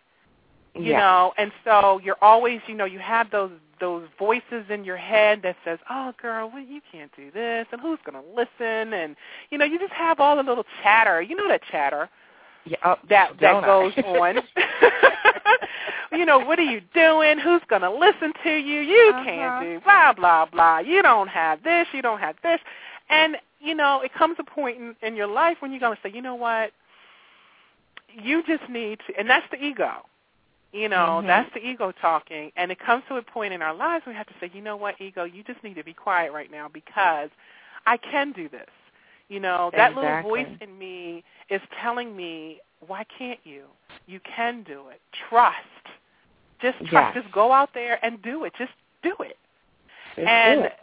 you 0.77 0.93
yeah. 0.93 0.99
know 1.01 1.33
and 1.39 1.51
so 1.65 2.01
you're 2.05 2.17
always 2.23 2.61
you 2.67 2.75
know 2.75 2.85
you 2.85 2.99
have 2.99 3.31
those 3.31 3.51
those 3.81 4.07
voices 4.19 4.65
in 4.71 4.85
your 4.85 4.97
head 4.97 5.41
that 5.43 5.57
says 5.65 5.79
oh 5.91 6.13
girl 6.21 6.51
well, 6.53 6.63
you 6.63 6.81
can't 6.91 7.11
do 7.17 7.31
this 7.31 7.67
and 7.73 7.81
who's 7.81 7.99
going 8.05 8.21
to 8.23 8.31
listen 8.35 8.93
and 8.95 9.17
you 9.51 9.59
know 9.59 9.65
you 9.65 9.79
just 9.79 9.93
have 9.93 10.21
all 10.21 10.37
the 10.37 10.43
little 10.43 10.65
chatter 10.83 11.21
you 11.23 11.35
know 11.37 11.49
that 11.49 11.61
chatter 11.71 12.09
yeah. 12.69 12.77
Oh, 12.85 12.97
that 13.09 13.31
that 13.41 13.53
don't 13.53 13.65
I? 13.65 13.67
goes 13.67 13.93
on 13.99 14.37
you 16.19 16.25
know 16.27 16.39
what 16.41 16.59
are 16.59 16.63
you 16.65 16.81
doing 16.95 17.39
who's 17.39 17.63
going 17.69 17.83
to 17.83 17.91
listen 17.91 18.33
to 18.45 18.51
you 18.51 18.81
you 18.81 19.13
Uh-huh. 19.15 19.25
can't 19.25 19.65
do 19.65 19.81
blah 19.85 20.13
blah 20.13 20.47
blah 20.47 20.79
you 20.79 21.03
don't 21.03 21.29
have 21.29 21.63
this 21.63 21.87
you 21.93 22.03
don't 22.03 22.19
have 22.21 22.37
this 22.43 22.61
and 23.11 23.37
you 23.61 23.75
know 23.75 24.01
it 24.01 24.13
comes 24.15 24.37
a 24.39 24.45
point 24.45 24.79
in, 24.79 24.97
in 25.03 25.17
your 25.17 25.27
life 25.29 25.57
when 25.61 25.71
you're 25.71 25.81
going 25.81 25.97
to 25.97 26.03
say 26.03 26.13
you 26.15 26.23
know 26.23 26.35
what 26.35 26.73
you 28.13 28.43
just 28.47 28.69
need 28.71 28.99
to 29.07 29.19
and 29.19 29.29
that's 29.29 29.47
the 29.51 29.63
ego 29.63 29.91
You 30.77 30.91
know, 30.91 31.23
Mhm. 31.23 31.27
that's 31.27 31.51
the 31.55 31.67
ego 31.67 31.91
talking. 31.91 32.53
And 32.57 32.71
it 32.71 32.79
comes 32.79 33.03
to 33.09 33.17
a 33.17 33.23
point 33.23 33.55
in 33.55 33.63
our 33.63 33.73
lives 33.73 34.05
where 34.05 34.13
we 34.13 34.17
have 34.19 34.27
to 34.27 34.35
say, 34.39 34.51
you 34.53 34.61
know 34.61 34.77
what, 34.77 35.01
ego, 35.01 35.25
you 35.25 35.43
just 35.43 35.63
need 35.65 35.75
to 35.75 35.85
be 35.85 35.95
quiet 35.95 36.33
right 36.33 36.51
now 36.51 36.69
because 36.69 37.31
I 37.87 37.97
can 37.97 38.33
do 38.33 38.49
this. 38.49 38.69
You 39.29 39.41
know, 39.41 39.71
that 39.75 39.95
little 39.95 40.23
voice 40.23 40.47
in 40.61 40.79
me 40.79 41.25
is 41.49 41.63
telling 41.81 42.15
me, 42.15 42.61
why 42.87 43.05
can't 43.05 43.41
you? 43.45 43.65
You 44.07 44.21
can 44.21 44.63
do 44.65 44.89
it. 44.89 45.01
Trust. 45.29 45.57
Just 46.61 46.79
trust. 46.87 46.93
Yes. 46.93 47.15
Just 47.15 47.33
go 47.33 47.53
out 47.53 47.73
there 47.73 47.99
and 48.05 48.21
do 48.23 48.45
it. 48.45 48.53
Just 48.59 48.73
do 49.03 49.15
it. 49.21 49.39
Just 50.15 50.29
and 50.29 50.61
do 50.61 50.67
it. 50.67 50.79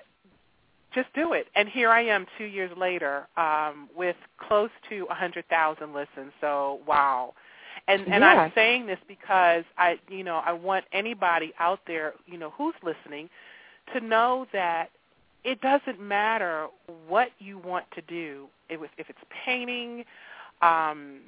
just 0.93 1.13
do 1.13 1.33
it. 1.33 1.47
And 1.55 1.69
here 1.69 1.89
I 1.89 2.01
am 2.01 2.25
two 2.37 2.45
years 2.45 2.75
later 2.75 3.27
um, 3.37 3.89
with 3.95 4.17
close 4.37 4.71
to 4.89 5.03
a 5.05 5.07
100,000 5.09 5.93
listens. 5.93 6.33
So, 6.41 6.81
wow. 6.87 7.33
And 7.87 8.07
and 8.07 8.23
I'm 8.23 8.51
saying 8.55 8.85
this 8.85 8.99
because 9.07 9.63
I, 9.77 9.99
you 10.09 10.23
know, 10.23 10.41
I 10.45 10.53
want 10.53 10.85
anybody 10.93 11.53
out 11.59 11.79
there, 11.85 12.13
you 12.25 12.37
know, 12.37 12.51
who's 12.51 12.75
listening 12.81 13.29
to 13.93 13.99
know 13.99 14.47
that 14.53 14.89
it 15.43 15.59
doesn't 15.59 15.99
matter 15.99 16.67
what 17.07 17.29
you 17.39 17.57
want 17.57 17.85
to 17.95 18.01
do. 18.03 18.47
If, 18.69 18.79
if 18.97 19.09
it's 19.09 19.19
painting, 19.45 20.05
um, 20.61 21.19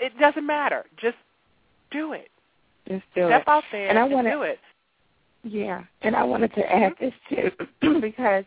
it 0.00 0.12
doesn't 0.20 0.44
matter. 0.46 0.84
Just 1.00 1.16
do 1.90 2.12
it. 2.12 2.28
Just 2.86 3.04
do 3.14 3.26
Step 3.26 3.42
it. 3.42 3.48
out 3.48 3.64
there 3.72 3.88
And 3.88 3.98
I 3.98 4.04
and 4.04 4.12
wanna- 4.12 4.30
do 4.30 4.42
it. 4.42 4.58
Yeah, 5.44 5.84
and 6.02 6.14
I 6.16 6.24
wanted 6.24 6.52
to 6.54 6.70
add 6.70 6.94
this 7.00 7.14
too 7.30 7.50
because 8.00 8.44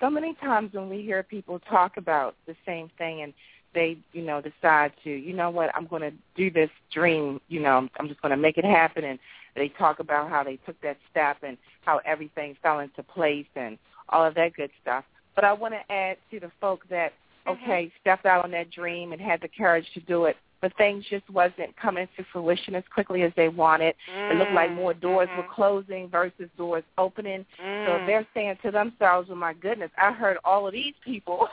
so 0.00 0.10
many 0.10 0.34
times 0.34 0.74
when 0.74 0.90
we 0.90 1.00
hear 1.00 1.22
people 1.22 1.58
talk 1.60 1.96
about 1.96 2.34
the 2.46 2.54
same 2.66 2.90
thing 2.98 3.22
and 3.22 3.32
they, 3.76 3.98
you 4.12 4.22
know, 4.22 4.40
decide 4.40 4.92
to, 5.04 5.10
you 5.10 5.32
know 5.32 5.50
what, 5.50 5.70
I'm 5.76 5.86
going 5.86 6.02
to 6.02 6.12
do 6.34 6.50
this 6.50 6.70
dream, 6.92 7.40
you 7.48 7.60
know, 7.60 7.88
I'm 7.98 8.08
just 8.08 8.20
going 8.22 8.30
to 8.30 8.36
make 8.36 8.58
it 8.58 8.64
happen 8.64 9.04
and 9.04 9.18
they 9.54 9.68
talk 9.68 10.00
about 10.00 10.28
how 10.28 10.42
they 10.42 10.56
took 10.66 10.80
that 10.82 10.96
step 11.10 11.38
and 11.42 11.56
how 11.82 12.00
everything 12.04 12.56
fell 12.62 12.80
into 12.80 13.02
place 13.02 13.46
and 13.54 13.78
all 14.08 14.24
of 14.24 14.34
that 14.34 14.54
good 14.54 14.70
stuff. 14.82 15.04
But 15.34 15.44
I 15.44 15.52
want 15.52 15.74
to 15.74 15.92
add 15.92 16.16
to 16.30 16.40
the 16.40 16.50
folk 16.60 16.88
that 16.90 17.12
mm-hmm. 17.46 17.62
okay, 17.62 17.92
stepped 18.00 18.26
out 18.26 18.44
on 18.44 18.50
that 18.52 18.70
dream 18.70 19.12
and 19.12 19.20
had 19.20 19.40
the 19.40 19.48
courage 19.48 19.86
to 19.94 20.00
do 20.00 20.24
it, 20.24 20.36
but 20.60 20.76
things 20.76 21.04
just 21.10 21.28
wasn't 21.30 21.76
coming 21.80 22.08
to 22.16 22.24
fruition 22.32 22.74
as 22.74 22.84
quickly 22.92 23.22
as 23.22 23.32
they 23.36 23.48
wanted. 23.48 23.94
It 24.30 24.36
looked 24.36 24.52
like 24.52 24.70
mm, 24.70 24.76
more 24.76 24.94
doors 24.94 25.28
were 25.36 25.42
mm-hmm. 25.42 25.52
closing 25.52 26.08
versus 26.08 26.48
doors 26.56 26.84
opening. 26.96 27.44
So 27.58 27.62
Mm. 27.62 28.06
they're 28.06 28.26
saying 28.34 28.56
to 28.62 28.70
themselves, 28.70 29.28
"Well, 29.28 29.36
my 29.36 29.52
goodness, 29.52 29.90
I 29.98 30.12
heard 30.12 30.38
all 30.44 30.66
of 30.66 30.72
these 30.72 30.94
people 31.04 31.48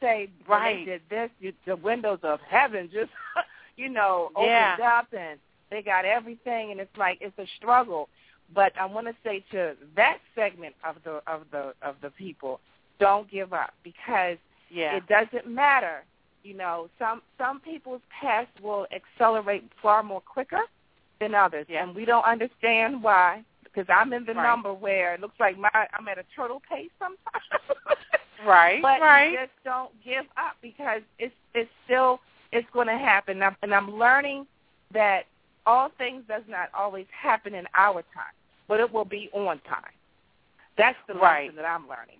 say 0.00 0.28
Right. 0.48 0.84
they 0.86 0.92
did 0.92 1.02
this, 1.10 1.30
you, 1.40 1.52
the 1.66 1.76
windows 1.76 2.20
of 2.22 2.40
heaven 2.48 2.88
just, 2.92 3.10
you 3.76 3.88
know, 3.88 4.30
Yeah. 4.38 4.74
opened 4.74 4.86
up 4.86 5.12
and 5.12 5.40
they 5.70 5.82
got 5.82 6.04
everything, 6.04 6.72
and 6.72 6.80
it's 6.80 6.96
like 6.96 7.18
it's 7.20 7.38
a 7.38 7.46
struggle." 7.56 8.08
But 8.52 8.72
I 8.78 8.84
want 8.86 9.06
to 9.06 9.14
say 9.22 9.44
to 9.52 9.76
that 9.94 10.18
segment 10.34 10.74
of 10.84 10.96
the 11.04 11.22
of 11.26 11.42
the 11.52 11.74
of 11.82 11.96
the 12.02 12.10
people, 12.10 12.60
don't 12.98 13.30
give 13.30 13.52
up 13.52 13.72
because 13.84 14.38
yeah. 14.70 14.96
it 14.96 15.06
doesn't 15.06 15.46
matter. 15.46 16.04
You 16.42 16.54
know, 16.54 16.88
some 16.98 17.22
some 17.38 17.60
people's 17.60 18.02
paths 18.20 18.50
will 18.62 18.86
accelerate 18.92 19.70
far 19.80 20.02
more 20.02 20.20
quicker 20.22 20.62
than 21.20 21.34
others, 21.34 21.66
Yeah. 21.68 21.82
and 21.84 21.94
we 21.94 22.04
don't 22.04 22.24
understand 22.24 23.02
why. 23.02 23.44
Because 23.62 23.86
I'm 23.88 24.12
in 24.12 24.24
the 24.24 24.34
Right. 24.34 24.42
number 24.42 24.74
where 24.74 25.14
it 25.14 25.20
looks 25.20 25.38
like 25.38 25.56
my 25.56 25.70
I'm 25.72 26.08
at 26.08 26.18
a 26.18 26.24
turtle 26.34 26.60
pace 26.68 26.90
sometimes. 26.98 27.44
Right, 28.46 28.80
but 28.82 29.00
right. 29.00 29.34
just 29.38 29.52
don't 29.64 29.90
give 30.04 30.24
up 30.36 30.56
because 30.62 31.02
it's 31.18 31.34
it's 31.54 31.70
still 31.84 32.20
it's 32.52 32.66
going 32.72 32.86
to 32.88 32.98
happen, 32.98 33.36
and 33.36 33.44
I'm, 33.44 33.56
and 33.62 33.74
I'm 33.74 33.92
learning 33.96 34.46
that 34.92 35.24
all 35.66 35.90
things 35.98 36.22
does 36.28 36.42
not 36.48 36.68
always 36.76 37.06
happen 37.12 37.54
in 37.54 37.66
our 37.74 38.02
time, 38.02 38.34
but 38.68 38.80
it 38.80 38.92
will 38.92 39.04
be 39.04 39.28
on 39.32 39.60
time. 39.68 39.92
That's 40.78 40.96
the 41.06 41.14
Right. 41.14 41.44
lesson 41.50 41.56
that 41.56 41.64
I'm 41.66 41.86
learning. 41.88 42.18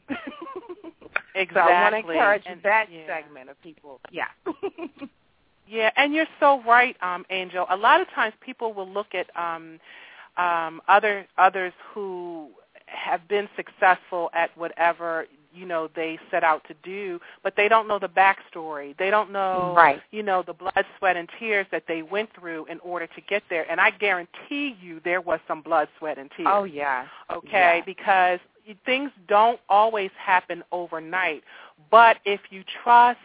Exactly. 1.34 1.54
So 1.54 1.60
I 1.60 1.82
want 1.90 1.94
to 2.06 2.12
encourage 2.12 2.42
And- 2.46 2.62
that 2.62 2.86
yeah. 2.92 3.06
segment 3.06 3.48
of 3.50 3.60
people. 3.62 4.00
Yeah. 4.10 4.26
Yeah, 5.68 5.90
and 5.96 6.12
you're 6.12 6.26
so 6.40 6.60
right, 6.64 6.96
um, 7.00 7.24
Angel. 7.30 7.64
A 7.70 7.76
lot 7.76 8.00
of 8.00 8.08
times 8.10 8.34
people 8.40 8.72
will 8.74 8.88
look 8.88 9.14
at 9.14 9.28
um, 9.40 9.78
um, 10.36 10.82
other 10.88 11.28
others 11.38 11.72
who 11.94 12.48
have 12.86 13.28
been 13.28 13.48
successful 13.54 14.30
at 14.34 14.50
whatever 14.58 15.26
you 15.52 15.66
know 15.66 15.88
they 15.94 16.18
set 16.30 16.44
out 16.44 16.62
to 16.68 16.74
do, 16.82 17.20
but 17.42 17.54
they 17.56 17.68
don't 17.68 17.88
know 17.88 17.98
the 17.98 18.08
backstory. 18.08 18.96
They 18.98 19.10
don't 19.10 19.30
know, 19.30 19.74
Right. 19.76 20.00
you 20.10 20.22
know, 20.22 20.42
the 20.42 20.52
blood, 20.54 20.84
sweat, 20.98 21.16
and 21.16 21.28
tears 21.38 21.66
that 21.70 21.84
they 21.88 22.02
went 22.02 22.30
through 22.34 22.66
in 22.66 22.78
order 22.80 23.06
to 23.06 23.20
get 23.22 23.42
there. 23.50 23.66
And 23.70 23.80
I 23.80 23.90
guarantee 23.90 24.76
you, 24.80 25.00
there 25.04 25.20
was 25.20 25.40
some 25.48 25.62
blood, 25.62 25.88
sweat, 25.98 26.18
and 26.18 26.30
tears. 26.36 26.48
oh 26.50 26.64
yeah. 26.64 27.06
okay? 27.30 27.78
Yeah. 27.78 27.84
Because 27.84 28.38
things 28.86 29.10
don't 29.28 29.60
always 29.68 30.10
happen 30.18 30.62
overnight. 30.72 31.42
But 31.90 32.18
if 32.24 32.40
you 32.50 32.62
trust 32.82 33.18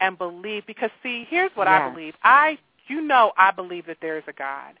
and 0.00 0.16
believe, 0.18 0.66
because 0.66 0.90
see, 1.02 1.26
here's 1.28 1.50
what 1.54 1.66
I 1.68 1.88
believe. 1.90 2.14
I, 2.22 2.58
you 2.88 3.00
know, 3.00 3.32
I 3.36 3.50
believe 3.50 3.86
that 3.86 3.96
there 4.00 4.16
is 4.18 4.24
a 4.28 4.32
God. 4.32 4.74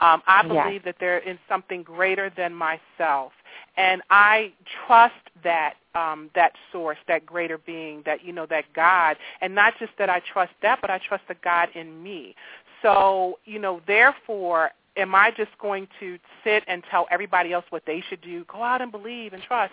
Um, 0.00 0.22
I 0.26 0.42
believe 0.42 0.82
that 0.84 0.96
there 0.98 1.18
is 1.20 1.36
something 1.48 1.82
greater 1.82 2.30
than 2.36 2.54
myself, 2.54 3.32
and 3.76 4.02
I 4.10 4.52
trust 4.86 5.14
that 5.44 5.74
um, 5.94 6.30
that 6.34 6.52
source, 6.72 6.98
that 7.08 7.26
greater 7.26 7.58
being, 7.58 8.02
that 8.06 8.24
you 8.24 8.32
know, 8.32 8.46
that 8.46 8.64
God, 8.74 9.16
and 9.40 9.54
not 9.54 9.74
just 9.78 9.92
that 9.98 10.08
I 10.10 10.20
trust 10.32 10.52
that, 10.62 10.80
but 10.80 10.90
I 10.90 10.98
trust 10.98 11.24
the 11.28 11.34
God 11.42 11.68
in 11.74 12.02
me. 12.02 12.34
So, 12.82 13.38
you 13.44 13.58
know, 13.58 13.80
therefore, 13.86 14.70
am 14.96 15.14
I 15.14 15.30
just 15.36 15.56
going 15.58 15.88
to 16.00 16.18
sit 16.44 16.64
and 16.66 16.82
tell 16.90 17.06
everybody 17.10 17.52
else 17.52 17.64
what 17.70 17.84
they 17.86 18.02
should 18.08 18.20
do? 18.20 18.44
Go 18.44 18.62
out 18.62 18.82
and 18.82 18.90
believe 18.90 19.32
and 19.32 19.42
trust, 19.42 19.72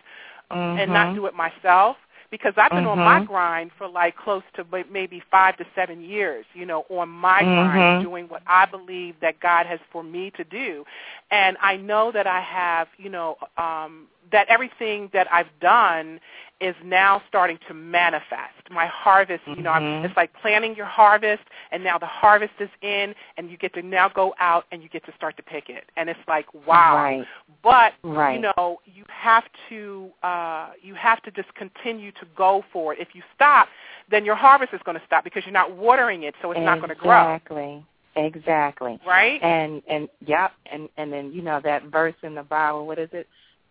and 0.51 0.91
not 0.93 1.09
Mhm. 1.09 1.15
do 1.15 1.25
it 1.25 1.33
myself? 1.33 1.97
Because 2.31 2.53
I've 2.57 2.69
been 2.75 2.85
on 2.85 2.99
my 2.99 3.21
Mhm. 3.21 3.25
grind 3.25 3.71
for 3.73 3.87
like 3.87 4.15
close 4.15 4.43
to 4.53 4.65
maybe 4.91 5.19
five 5.31 5.57
to 5.57 5.65
seven 5.73 6.01
years, 6.01 6.45
you 6.53 6.65
know, 6.65 6.85
on 6.89 7.09
my 7.09 7.41
Mhm. 7.41 7.55
grind, 7.55 8.01
doing 8.01 8.27
what 8.29 8.43
I 8.45 8.65
believe 8.65 9.19
that 9.21 9.39
God 9.39 9.65
has 9.65 9.79
for 9.91 10.03
me 10.03 10.29
to 10.31 10.43
do, 10.43 10.85
and 11.31 11.57
I 11.59 11.77
know 11.77 12.11
that 12.11 12.27
I 12.27 12.39
have, 12.41 12.87
you 12.97 13.09
know, 13.09 13.37
um, 13.57 14.07
that 14.31 14.47
everything 14.49 15.09
that 15.13 15.31
I've 15.31 15.47
done 15.59 16.19
is 16.61 16.75
now 16.83 17.21
starting 17.27 17.57
to 17.67 17.73
manifest. 17.73 18.53
My 18.69 18.85
harvest, 18.85 19.43
you 19.47 19.63
know, 19.63 19.71
I'm, 19.71 19.81
Mhm. 19.83 20.05
it's 20.05 20.17
like 20.17 20.33
planting 20.33 20.75
your 20.75 20.85
harvest, 20.85 21.43
and 21.71 21.83
now 21.83 21.97
the 21.97 22.05
harvest 22.05 22.53
is 22.59 22.69
in, 22.81 23.15
and 23.37 23.49
you 23.49 23.57
get 23.57 23.73
to 23.75 23.81
now 23.81 24.09
go 24.09 24.35
out 24.39 24.65
and 24.71 24.83
you 24.83 24.89
get 24.89 25.05
to 25.05 25.13
start 25.13 25.37
to 25.37 25.43
pick 25.43 25.69
it, 25.69 25.89
and 25.95 26.09
it's 26.09 26.19
like 26.27 26.53
wow. 26.53 26.95
Right. 26.95 27.27
But 27.63 27.93
Right. 28.03 28.33
you 28.35 28.51
know, 28.57 28.81
you 28.85 29.05
have 29.07 29.45
to 29.69 30.11
uh, 30.21 30.71
you 30.81 30.95
have 30.95 31.21
to 31.23 31.31
just 31.31 31.53
continue 31.55 32.11
to 32.13 32.25
go 32.35 32.63
for 32.73 32.93
it. 32.93 32.99
If 32.99 33.15
you 33.15 33.23
stop, 33.33 33.69
then 34.09 34.25
your 34.25 34.35
harvest 34.35 34.73
is 34.73 34.81
going 34.83 34.99
to 34.99 35.05
stop 35.05 35.23
because 35.23 35.45
you're 35.45 35.53
not 35.53 35.71
watering 35.71 36.23
it, 36.23 36.35
so 36.41 36.51
it's 36.51 36.59
not 36.59 36.79
going 36.79 36.89
to 36.89 36.95
grow, 36.95 37.21
Exactly. 37.35 37.85
Exactly. 38.15 38.99
right? 39.05 39.41
And 39.41 39.81
and 39.87 40.09
yep, 40.25 40.51
and 40.71 40.89
and 40.97 41.11
then 41.13 41.31
you 41.31 41.41
know 41.41 41.61
that 41.63 41.83
verse 41.85 42.15
in 42.23 42.35
the 42.35 42.43
Bible. 42.43 42.85
What 42.85 42.99
is 42.99 43.09
it? 43.13 43.27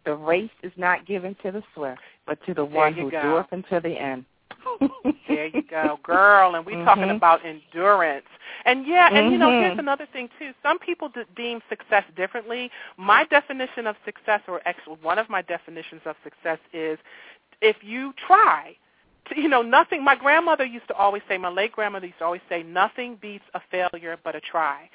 The 0.09 0.15
race 0.15 0.49
is 0.63 0.73
not 0.79 1.05
given 1.05 1.37
to 1.43 1.53
the 1.53 1.63
swift, 1.75 2.01
but 2.27 2.39
to 2.47 2.55
the 2.55 2.65
one 2.65 2.95
who 2.95 3.11
go. 3.11 3.21
doeth 3.21 3.49
until 3.53 3.83
the 3.83 3.91
end. 3.91 4.25
There 5.29 5.49
you 5.49 5.61
go, 5.61 5.99
girl. 6.03 6.55
And 6.55 6.65
we're 6.65 6.83
talking 6.87 7.05
Mhm. 7.05 7.17
about 7.17 7.45
endurance. 7.45 8.25
And 8.65 8.87
yeah, 8.87 9.11
and 9.13 9.31
you 9.31 9.37
know, 9.37 9.51
here's 9.51 9.79
another 9.79 10.07
thing 10.07 10.31
too. 10.39 10.55
Some 10.63 10.79
people 10.79 11.11
de- 11.11 11.27
deem 11.37 11.61
success 11.69 12.05
differently. 12.17 12.71
My 12.97 13.25
definition 13.25 13.87
of 13.87 13.97
success, 14.07 14.41
or 14.49 14.63
actually 14.65 14.97
one 15.03 15.19
of 15.19 15.29
my 15.29 15.43
definitions 15.43 16.01
of 16.07 16.17
success, 16.25 16.59
is 16.73 16.99
if 17.61 17.77
you 17.85 18.15
try. 18.15 18.75
To, 19.27 19.39
you 19.39 19.49
know, 19.49 19.61
nothing. 19.61 20.03
My 20.03 20.15
grandmother 20.17 20.65
used 20.65 20.89
to 20.89 20.95
always 20.95 21.23
say. 21.29 21.37
My 21.37 21.51
late 21.51 21.73
grandmother 21.73 22.07
used 22.07 22.21
to 22.21 22.25
always 22.25 22.41
say, 22.49 22.63
"Nothing 22.63 23.17
beats 23.17 23.45
a 23.53 23.61
failure 23.61 24.17
but 24.25 24.35
a 24.35 24.41
try." 24.41 24.89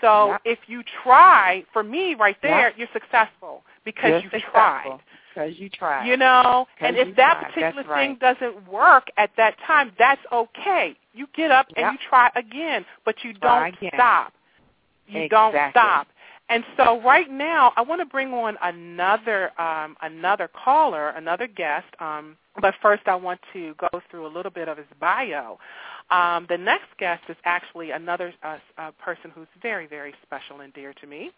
So 0.00 0.28
Yep. 0.28 0.42
if 0.44 0.58
you 0.68 0.84
try, 0.84 1.64
for 1.72 1.82
me, 1.82 2.14
right 2.14 2.40
there, 2.40 2.68
Yep. 2.68 2.78
you're 2.78 2.88
successful 2.92 3.64
because 3.84 4.22
You're 4.22 4.40
you 4.40 4.46
tried. 4.50 4.98
because 5.34 5.58
you 5.58 5.68
tried. 5.68 6.06
You 6.06 6.16
know, 6.16 6.66
and 6.80 6.96
if 6.96 7.16
that 7.16 7.40
tried. 7.40 7.52
particular 7.52 7.82
That's 7.82 7.94
thing 7.98 8.18
right. 8.20 8.38
doesn't 8.38 8.68
work 8.68 9.08
at 9.16 9.30
that 9.36 9.56
time, 9.66 9.92
that's 9.98 10.20
okay. 10.32 10.96
You 11.12 11.26
get 11.34 11.50
up 11.50 11.66
and 11.76 11.92
you 11.92 11.98
try 12.08 12.30
again, 12.36 12.84
but 13.04 13.16
you 13.22 13.32
don't 13.34 13.74
stop. 13.94 14.32
You 15.08 15.28
don't 15.28 15.54
stop. 15.70 16.06
And 16.48 16.64
so 16.76 17.00
right 17.02 17.30
now, 17.30 17.72
I 17.76 17.82
want 17.82 18.00
to 18.00 18.04
bring 18.04 18.32
on 18.32 18.56
another 18.62 19.58
um, 19.60 19.96
another 20.02 20.48
caller, 20.48 21.10
another 21.10 21.46
guest. 21.46 21.86
Um, 22.00 22.36
but 22.60 22.74
first, 22.82 23.04
I 23.06 23.14
want 23.14 23.40
to 23.52 23.74
go 23.78 24.00
through 24.10 24.26
a 24.26 24.32
little 24.32 24.50
bit 24.50 24.68
of 24.68 24.76
his 24.76 24.86
bio. 24.98 25.58
Um, 26.10 26.46
the 26.48 26.58
next 26.58 26.88
guest 26.98 27.22
is 27.28 27.36
actually 27.44 27.92
another 27.92 28.32
uh, 28.42 28.58
uh, 28.78 28.90
person 28.92 29.30
who's 29.30 29.46
very, 29.62 29.86
very 29.86 30.14
special 30.22 30.60
and 30.60 30.72
dear 30.74 30.92
to 30.94 31.06
me, 31.06 31.30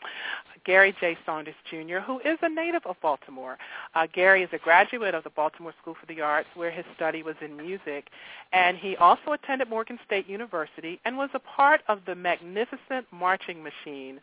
Gary 0.65 0.95
J. 1.01 1.17
Saunders 1.27 1.55
Jr., 1.71 1.99
who 1.99 2.21
is 2.21 2.39
a 2.43 2.49
native 2.49 2.83
of 2.87 2.97
Baltimore. 3.03 3.59
Uh, 3.95 4.07
Gary 4.13 4.43
is 4.43 4.49
a 4.53 4.59
graduate 4.59 5.15
of 5.15 5.25
the 5.25 5.31
Baltimore 5.31 5.75
School 5.81 5.95
for 6.01 6.07
the 6.07 6.21
Arts, 6.21 6.49
where 6.55 6.71
his 6.71 6.85
study 6.97 7.23
was 7.23 7.37
in 7.41 7.57
music, 7.57 8.09
and 8.53 8.77
he 8.77 8.97
also 8.97 9.33
attended 9.33 9.69
Morgan 9.69 9.99
State 10.07 10.29
University 10.29 11.01
and 11.05 11.17
was 11.17 11.31
a 11.35 11.39
part 11.39 11.83
of 11.89 12.01
the 12.07 12.15
magnificent 12.15 13.07
marching 13.13 13.63
machine 13.63 14.21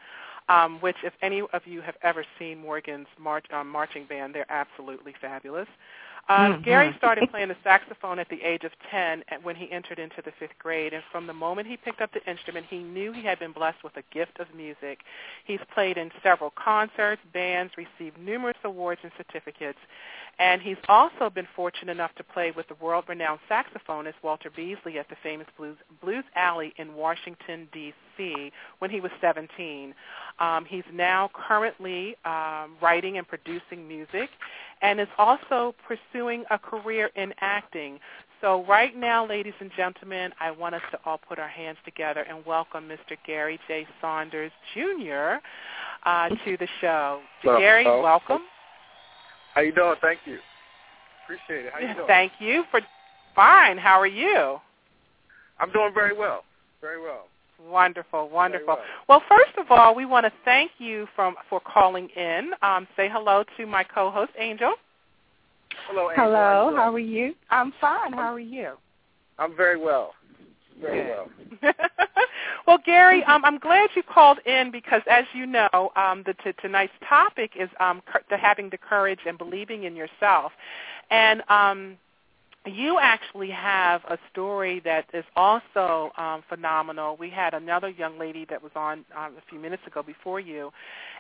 um, 0.50 0.80
which 0.82 0.98
if 1.04 1.14
any 1.22 1.42
of 1.54 1.62
you 1.66 1.80
have 1.82 1.96
ever 2.02 2.26
seen 2.38 2.58
Morgan's 2.60 3.08
march, 3.20 3.46
um, 3.54 3.70
marching 3.70 4.06
band, 4.06 4.34
they're 4.34 4.52
absolutely 4.52 5.14
fabulous. 5.22 5.68
Uh, 6.30 6.54
Mhm. 6.54 6.64
Gary 6.64 6.94
started 6.98 7.28
playing 7.32 7.48
the 7.48 7.58
saxophone 7.64 8.20
at 8.20 8.30
the 8.30 8.44
age 8.44 8.64
of 8.64 8.72
10 8.92 9.24
when 9.42 9.56
he 9.56 9.72
entered 9.72 9.98
into 9.98 10.22
the 10.22 10.32
fifth 10.34 10.58
grade, 10.60 10.94
and 10.94 11.04
from 11.06 11.26
the 11.26 11.34
moment 11.34 11.68
he 11.68 11.76
picked 11.76 12.02
up 12.02 12.12
the 12.12 12.24
instrument, 12.30 12.68
he 12.70 12.84
knew 12.84 13.12
he 13.12 13.24
had 13.24 13.40
been 13.40 13.52
blessed 13.52 13.84
with 13.84 13.98
a 13.98 14.04
gift 14.12 14.40
of 14.40 14.54
music. 14.54 15.04
He's 15.46 15.60
played 15.74 15.98
in 15.98 16.12
several 16.22 16.52
concerts, 16.52 17.24
bands, 17.34 17.76
received 17.78 18.20
numerous 18.20 18.58
awards 18.64 19.02
and 19.04 19.12
certificates, 19.18 19.80
and 20.38 20.62
he's 20.62 20.78
also 20.88 21.32
been 21.32 21.48
fortunate 21.56 21.92
enough 21.92 22.14
to 22.16 22.24
play 22.24 22.52
with 22.52 22.68
the 22.68 22.76
world-renowned 22.76 23.40
saxophonist 23.50 24.22
Walter 24.22 24.52
Beasley 24.52 25.00
at 25.00 25.10
the 25.10 25.16
famous 25.24 25.48
Blues, 25.58 25.78
Blues 26.00 26.26
Alley 26.36 26.76
in 26.78 26.94
Washington, 26.94 27.68
D.C. 27.72 27.96
when 28.80 28.92
he 28.92 29.02
was 29.02 29.12
17. 29.22 29.94
Um, 30.40 30.66
he's 30.66 30.84
now 30.94 31.30
currently 31.34 32.16
um, 32.26 32.76
writing 32.82 33.18
and 33.18 33.28
producing 33.28 33.88
music 33.88 34.30
and 34.82 35.00
is 35.00 35.08
also 35.18 35.76
pursuing 35.88 36.44
a 36.52 36.58
career 36.58 37.10
in 37.16 37.34
acting. 37.42 38.00
So 38.42 38.64
right 38.66 38.96
now, 38.96 39.28
ladies 39.28 39.54
and 39.60 39.70
gentlemen, 39.76 40.32
I 40.40 40.52
want 40.52 40.76
us 40.76 40.82
to 40.92 41.00
all 41.06 41.18
put 41.18 41.40
our 41.40 41.48
hands 41.48 41.78
together 41.84 42.22
and 42.22 42.46
welcome 42.46 42.88
Mr. 42.88 43.18
Gary 43.28 43.60
J. 43.68 43.86
Saunders 44.00 44.52
Jr. 44.74 45.38
Uh, 46.06 46.30
to 46.30 46.58
the 46.58 46.68
show. 46.80 47.20
Well, 47.44 47.60
Gary, 47.60 47.86
oh, 47.86 48.02
welcome. 48.02 48.44
How 49.54 49.62
you 49.62 49.74
doing? 49.74 49.96
Thank 50.02 50.20
you. 50.26 50.38
Appreciate 51.26 51.66
it. 51.66 51.74
How 51.74 51.80
you 51.80 51.94
doing? 51.94 52.08
Thank 52.08 52.32
you 52.40 52.64
for 52.72 52.80
fine. 53.36 53.78
How 53.78 54.00
are 54.00 54.08
you? 54.08 54.60
I'm 55.60 55.72
doing 55.72 55.92
very 55.94 56.18
well. 56.18 56.44
Very 56.82 57.02
well. 57.02 57.26
Wonderful, 57.68 58.30
wonderful. 58.30 58.68
well. 58.68 58.80
Well, 59.08 59.24
first 59.28 59.58
of 59.58 59.70
all, 59.70 59.94
we 59.94 60.06
want 60.06 60.26
to 60.26 60.32
thank 60.46 60.72
you 60.78 61.08
from 61.16 61.36
for 61.50 61.60
calling 61.60 62.08
in. 62.16 62.52
Um, 62.62 62.88
say 62.96 63.10
hello 63.12 63.44
to 63.58 63.66
my 63.66 63.84
co-host 63.84 64.32
Angel. 64.38 64.74
Hello, 65.88 66.10
Angel. 66.10 66.26
Hello, 66.26 66.74
how 66.76 66.94
are 66.94 67.00
you? 67.00 67.36
I'm 67.50 67.74
fine. 67.82 68.14
How 68.14 68.34
are 68.34 68.40
you? 68.40 68.74
I'm 69.38 69.56
very 69.56 69.78
well. 69.78 70.14
Very 70.82 71.10
well. 71.10 71.30
well, 72.68 72.78
Gary, 72.86 73.24
um, 73.26 73.44
I'm 73.44 73.58
glad 73.58 73.90
you 73.96 74.04
called 74.04 74.40
in 74.46 74.72
because, 74.72 75.02
as 75.10 75.26
you 75.34 75.46
know, 75.46 75.92
um, 75.96 76.24
the, 76.26 76.34
t- 76.44 76.54
tonight's 76.62 76.94
topic 77.08 77.52
is 77.60 77.70
um, 77.80 78.02
cur- 78.06 78.24
the 78.30 78.38
having 78.38 78.70
the 78.70 78.78
courage 78.78 79.20
and 79.26 79.38
believing 79.38 79.84
in 79.84 79.96
yourself. 79.96 80.52
And 81.12 81.42
um, 81.50 81.98
you 82.70 83.00
actually 83.00 83.50
have 83.50 84.02
a 84.06 84.18
story 84.32 84.82
that 84.86 85.06
is 85.14 85.26
also 85.36 86.12
um, 86.18 86.44
phenomenal. 86.48 87.18
We 87.18 87.30
had 87.30 87.54
another 87.54 87.90
young 87.90 88.18
lady 88.18 88.46
that 88.50 88.62
was 88.62 88.72
on 88.76 89.06
um, 89.16 89.34
a 89.38 89.42
few 89.50 89.60
minutes 89.60 89.84
ago 89.88 90.04
before 90.04 90.40
you, 90.40 90.72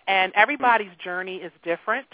and 0.07 0.31
everybody's 0.35 0.95
journey 1.03 1.37
is 1.37 1.51
different. 1.63 2.07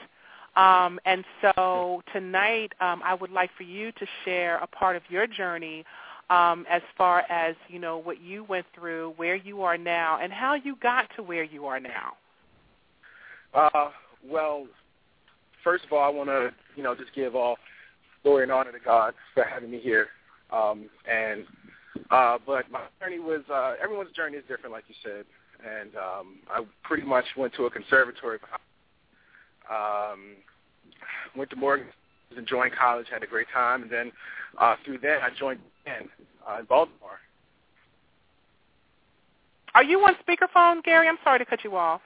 Um, 0.56 1.00
and 1.06 1.26
so 1.41 2.02
tonight, 2.13 2.74
um, 2.80 3.02
I 3.04 3.13
would 3.13 3.32
like 3.32 3.50
for 3.58 3.63
you 3.63 3.91
to 3.91 4.06
share 4.24 4.58
a 4.58 4.67
part 4.67 4.95
of 4.95 5.04
your 5.10 5.28
journey 5.28 5.86
um, 6.30 6.65
as 6.69 6.82
far 6.98 7.24
as 7.30 7.56
you 7.67 7.78
know 7.78 7.98
what 7.98 8.21
you 8.21 8.43
went 8.45 8.65
through, 8.74 9.13
where 9.17 9.36
you 9.36 9.62
are 9.63 9.78
now, 9.78 10.19
and 10.21 10.32
how 10.32 10.56
you 10.56 10.78
got 10.82 11.10
to 11.17 11.24
where 11.24 11.43
you 11.43 11.65
are 11.65 11.80
now. 11.80 12.13
Uh, 13.54 13.89
well, 14.28 14.65
first 15.63 15.86
of 15.86 15.93
all, 15.93 16.04
I 16.04 16.10
want 16.10 16.30
to, 16.30 16.54
you 16.76 16.84
know, 16.84 16.95
just 16.95 17.13
give 17.13 17.36
all 17.36 17.58
glory 18.26 18.44
and 18.44 18.52
honor 18.52 18.72
to 18.72 18.80
God 18.84 19.14
for 19.34 19.44
having 19.44 19.72
me 19.72 19.80
here. 19.80 20.08
Um, 20.52 20.90
and 21.10 21.46
uh, 22.10 22.40
but 22.46 22.70
my 22.72 22.82
journey 23.00 23.20
was 23.20 23.42
uh, 23.54 23.76
everyone's 23.82 24.12
journey 24.12 24.38
is 24.38 24.44
different, 24.50 24.74
like 24.74 24.84
you 24.88 24.96
said. 25.04 25.26
And 25.66 25.96
um, 25.96 26.36
I 26.50 26.66
pretty 26.84 27.04
much 27.04 27.26
went 27.38 27.54
to 27.54 27.66
a 27.66 27.72
conservatory. 27.72 28.40
Um, 29.70 30.36
went 31.38 31.50
to 31.52 31.56
Morgan, 31.56 31.88
was 32.30 32.40
enjoying 32.40 32.72
college, 32.78 33.08
had 33.12 33.24
a 33.24 33.28
great 33.28 33.48
time, 33.54 33.84
and 33.84 33.92
then 33.92 34.12
uh, 34.60 34.76
through 34.84 35.00
that 35.00 35.22
I 35.24 35.30
joined 35.40 35.60
band 35.86 36.10
uh, 36.48 36.60
in 36.60 36.66
Baltimore. 36.66 37.20
Are 39.74 39.84
you 39.84 40.00
on 40.00 40.16
speakerphone, 40.28 40.84
Gary? 40.84 41.08
I'm 41.08 41.18
sorry 41.24 41.40
to 41.40 41.46
cut 41.46 41.64
you 41.64 41.76
off. 41.76 42.02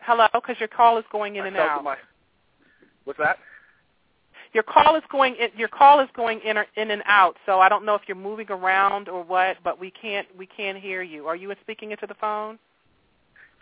Hello, 0.00 0.26
because 0.32 0.56
your 0.58 0.68
call 0.68 0.98
is 0.98 1.04
going 1.12 1.36
in 1.36 1.44
I 1.44 1.48
and 1.48 1.56
out. 1.56 1.84
My, 1.84 1.96
what's 3.10 3.18
that? 3.18 3.38
Your 4.52 4.62
call 4.62 4.96
is 4.96 5.02
going 5.10 5.36
in, 5.36 5.48
your 5.56 5.68
call 5.68 6.00
is 6.00 6.08
going 6.14 6.40
in 6.44 6.56
or, 6.56 6.66
in 6.76 6.90
and 6.90 7.02
out. 7.06 7.36
So 7.46 7.60
I 7.60 7.68
don't 7.68 7.84
know 7.84 7.94
if 7.94 8.02
you're 8.06 8.16
moving 8.16 8.46
around 8.50 9.08
or 9.08 9.22
what, 9.22 9.58
but 9.62 9.78
we 9.80 9.90
can't 9.90 10.26
we 10.36 10.46
can't 10.46 10.78
hear 10.78 11.02
you. 11.02 11.26
Are 11.26 11.36
you 11.36 11.52
speaking 11.60 11.90
into 11.90 12.06
the 12.06 12.14
phone? 12.14 12.58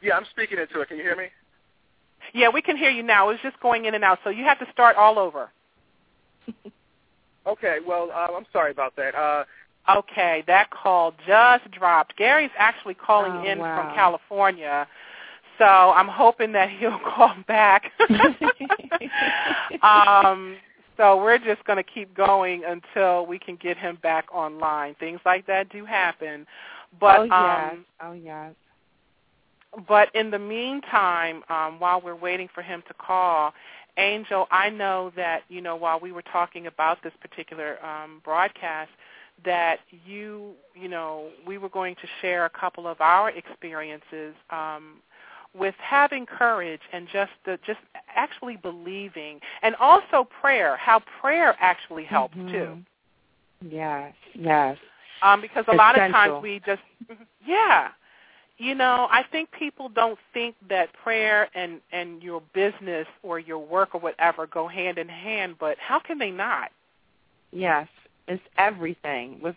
Yeah, 0.03 0.17
I'm 0.17 0.25
speaking 0.31 0.59
into 0.59 0.81
it. 0.81 0.89
Can 0.89 0.97
you 0.97 1.03
hear 1.03 1.17
me? 1.17 1.27
Yeah, 2.35 2.49
we 2.53 2.63
can 2.63 2.77
hear 2.77 2.91
you 2.91 3.03
now. 3.03 3.31
It's 3.31 3.43
just 3.43 3.59
going 3.61 3.87
in 3.87 3.95
and 3.95 4.05
out. 4.05 4.19
So 4.25 4.31
you 4.31 4.45
have 4.45 4.59
to 4.61 4.67
start 4.73 4.97
all 4.97 5.19
over. 5.19 5.51
Okay. 7.47 7.79
Well, 7.87 8.11
uh, 8.13 8.29
I'm 8.37 8.45
sorry 8.53 8.73
about 8.73 8.95
that. 8.97 9.15
Uh, 9.15 9.45
Okay, 9.89 10.45
that 10.47 10.69
call 10.71 11.15
just 11.27 11.71
dropped. 11.71 12.15
Gary's 12.19 12.51
actually 12.59 12.93
calling 12.93 13.33
Oh, 13.33 13.45
in 13.45 13.59
wow. 13.59 13.75
from 13.75 13.95
California, 13.95 14.87
so 15.57 15.65
I'm 15.65 16.09
hoping 16.09 16.53
that 16.53 16.69
he'll 16.79 16.99
call 16.99 17.35
back. 17.47 17.91
um, 19.83 20.57
so 20.97 21.17
we're 21.17 21.39
just 21.39 21.65
going 21.65 21.77
to 21.77 21.83
keep 21.83 22.15
going 22.15 22.65
until 22.65 23.25
we 23.25 23.39
can 23.39 23.57
get 23.57 23.77
him 23.79 23.99
back 24.03 24.35
online. 24.35 24.95
Things 24.97 25.21
like 25.25 25.47
that 25.47 25.71
do 25.71 25.85
happen, 25.85 26.47
but 27.01 27.21
oh 27.21 27.25
yes. 27.25 27.73
um, 27.73 27.85
oh 28.03 28.13
yes. 28.13 28.55
but 29.87 30.15
in 30.15 30.31
the 30.31 30.39
meantime, 30.39 31.43
um, 31.49 31.79
while 31.79 32.01
we're 32.01 32.17
waiting 32.17 32.49
for 32.55 32.63
him 32.63 32.83
to 32.89 32.95
call, 32.95 33.53
Angel, 33.97 34.47
I 34.51 34.71
know 34.71 35.13
that 35.17 35.43
you 35.49 35.61
know 35.61 35.77
while 35.77 36.01
we 36.01 36.13
were 36.13 36.23
talking 36.23 36.67
about 36.67 37.03
this 37.03 37.13
particular 37.21 37.85
um, 37.85 38.21
broadcast, 38.25 38.91
that 39.45 39.79
you 40.05 40.53
you 40.75 40.89
know 40.89 41.29
we 41.47 41.59
were 41.59 41.69
going 41.69 41.95
to 41.97 42.09
share 42.21 42.45
a 42.45 42.51
couple 42.51 42.87
of 42.87 43.01
our 43.01 43.31
experiences 43.31 44.35
um, 44.51 44.97
with 45.57 45.75
having 45.81 46.27
courage 46.27 46.81
and 46.93 47.09
just 47.13 47.33
the 47.45 47.59
just 47.67 47.81
actually 48.15 48.57
believing, 48.57 49.41
and 49.63 49.75
also 49.77 50.25
prayer. 50.41 50.77
How 50.77 51.01
prayer 51.21 51.57
actually 51.61 52.05
helps 52.05 52.37
Mhm. 52.37 52.51
too 52.53 52.85
Yes. 53.61 54.15
Yes. 54.35 54.79
um, 55.23 55.41
because 55.41 55.65
a 55.69 55.75
lot 55.75 55.99
of 55.99 56.13
times 56.13 56.41
we 56.43 56.61
just 56.61 56.83
yeah 57.45 57.91
you 58.57 58.75
know 58.75 59.09
i 59.11 59.23
think 59.33 59.51
people 59.51 59.89
don't 59.89 60.19
think 60.33 60.55
that 60.69 60.93
prayer 60.93 61.49
and 61.55 61.81
and 61.93 62.23
your 62.23 62.41
business 62.53 63.07
or 63.23 63.39
your 63.41 63.59
work 63.59 63.95
or 63.95 64.01
whatever 64.01 64.47
go 64.47 64.69
hand 64.69 64.97
in 64.99 65.09
hand 65.09 65.57
but 65.59 65.77
how 65.79 65.99
can 65.99 66.19
they 66.19 66.31
not 66.31 66.71
Yes, 67.53 67.89
it's 68.27 68.43
everything. 68.57 69.41
With 69.41 69.57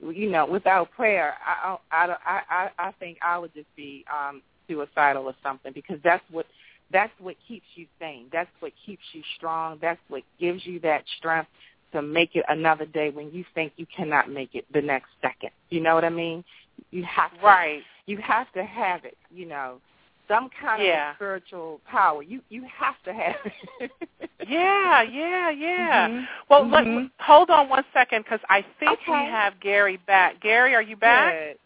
you 0.00 0.30
know, 0.30 0.46
without 0.46 0.90
prayer, 0.90 1.34
I 1.46 1.76
I 1.90 2.16
I 2.24 2.40
I, 2.50 2.70
I 2.78 2.92
think 2.98 3.18
I 3.22 3.38
would 3.38 3.54
just 3.54 3.74
be 3.76 4.04
um 4.12 4.42
suicidal 4.72 5.24
or 5.26 5.34
something 5.42 5.72
because 5.72 5.98
that's 6.02 6.24
what 6.30 6.46
that's 6.90 7.12
what 7.20 7.36
keeps 7.48 7.64
you 7.74 7.86
sane. 7.98 8.26
That's 8.32 8.50
what 8.60 8.72
keeps 8.84 9.02
you 9.12 9.22
strong. 9.36 9.78
That's 9.80 10.00
what 10.08 10.22
gives 10.38 10.66
you 10.66 10.78
that 10.80 11.04
strength 11.18 11.48
to 11.92 12.02
make 12.02 12.36
it 12.36 12.44
another 12.48 12.84
day 12.86 13.10
when 13.10 13.30
you 13.32 13.44
think 13.54 13.72
you 13.76 13.86
cannot 13.94 14.30
make 14.30 14.54
it 14.54 14.66
the 14.72 14.82
next 14.82 15.08
second. 15.22 15.50
You 15.70 15.80
know 15.80 15.94
what 15.94 16.04
I 16.04 16.10
mean? 16.10 16.44
You 16.90 17.04
have 17.04 17.30
to 17.38 17.44
right 17.46 17.82
you 18.06 18.18
have 18.18 18.52
to 18.52 18.64
have 18.64 19.04
it, 19.04 19.16
you 19.30 19.46
know. 19.46 19.80
Some 20.28 20.50
kind 20.60 20.82
Yeah. 20.82 21.10
of 21.10 21.16
spiritual 21.16 21.80
power. 21.86 22.22
You 22.22 22.40
you 22.48 22.64
have 22.64 22.94
to 23.04 23.12
have 23.12 23.36
it. 23.80 23.90
yeah 24.48 25.02
yeah 25.02 25.50
yeah 25.50 26.08
Mhm. 26.08 26.28
well 26.50 26.64
Mhm. 26.64 26.72
let, 26.72 27.10
hold 27.20 27.48
on 27.50 27.68
one 27.68 27.84
second 27.92 28.22
because 28.24 28.40
i 28.48 28.62
think 28.80 28.98
we 29.06 29.14
have 29.14 29.60
gary 29.60 29.98
back 29.98 30.40
gary 30.40 30.74
are 30.74 30.82
you 30.82 30.96
back 30.96 31.32
Good. 31.32 31.58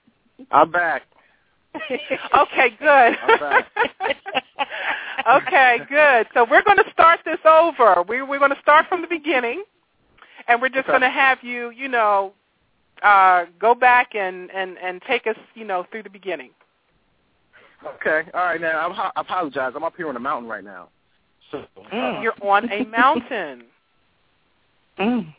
I'm 0.50 0.70
back. 0.70 1.02
Okay 2.36 2.70
good 2.78 3.16
I'm 3.22 3.38
back. 3.38 3.66
okay, 5.30 5.78
good. 5.88 6.26
So 6.34 6.46
we're 6.48 6.62
going 6.62 6.78
to 6.78 6.90
start 6.92 7.20
this 7.24 7.38
over. 7.44 8.02
We, 8.08 8.22
we're 8.22 8.38
going 8.38 8.54
to 8.54 8.60
start 8.60 8.86
from 8.88 9.02
the 9.02 9.08
beginning, 9.08 9.64
and 10.48 10.60
we're 10.60 10.68
just 10.68 10.80
Okay. 10.88 10.92
going 10.92 11.00
to 11.02 11.10
have 11.10 11.38
you, 11.42 11.70
you 11.70 11.88
know, 11.88 12.32
uh, 13.02 13.46
go 13.60 13.74
back 13.74 14.14
and, 14.14 14.50
and, 14.52 14.78
and 14.78 15.02
take 15.02 15.26
us, 15.26 15.36
you 15.54 15.64
know, 15.64 15.86
through 15.90 16.02
the 16.04 16.10
beginning. 16.10 16.50
Okay. 17.84 18.28
All 18.34 18.44
right. 18.44 18.60
Now, 18.60 18.88
I'm, 18.88 18.92
I 18.92 19.10
apologize. 19.16 19.72
I'm 19.74 19.84
up 19.84 19.94
here 19.96 20.08
on 20.08 20.16
a 20.16 20.20
mountain 20.20 20.48
right 20.48 20.64
now. 20.64 20.88
So, 21.50 21.64
Mm. 21.92 22.22
You're 22.22 22.34
on 22.42 22.70
a 22.72 22.84
mountain, 22.84 23.64
Mm. 24.98 25.32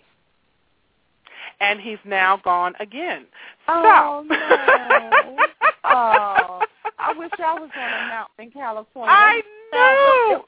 and 1.59 1.81
he's 1.81 1.97
now 2.05 2.37
gone 2.37 2.73
again. 2.79 3.25
Oh, 3.67 4.23
no. 4.25 5.45
Oh, 5.89 6.61
I 6.99 7.13
wish 7.17 7.31
I 7.39 7.53
was 7.53 7.69
on 7.75 8.05
a 8.05 8.09
mountain 8.09 8.45
in 8.45 8.51
California. 8.51 9.13
I 9.13 9.41
know. 9.71 10.45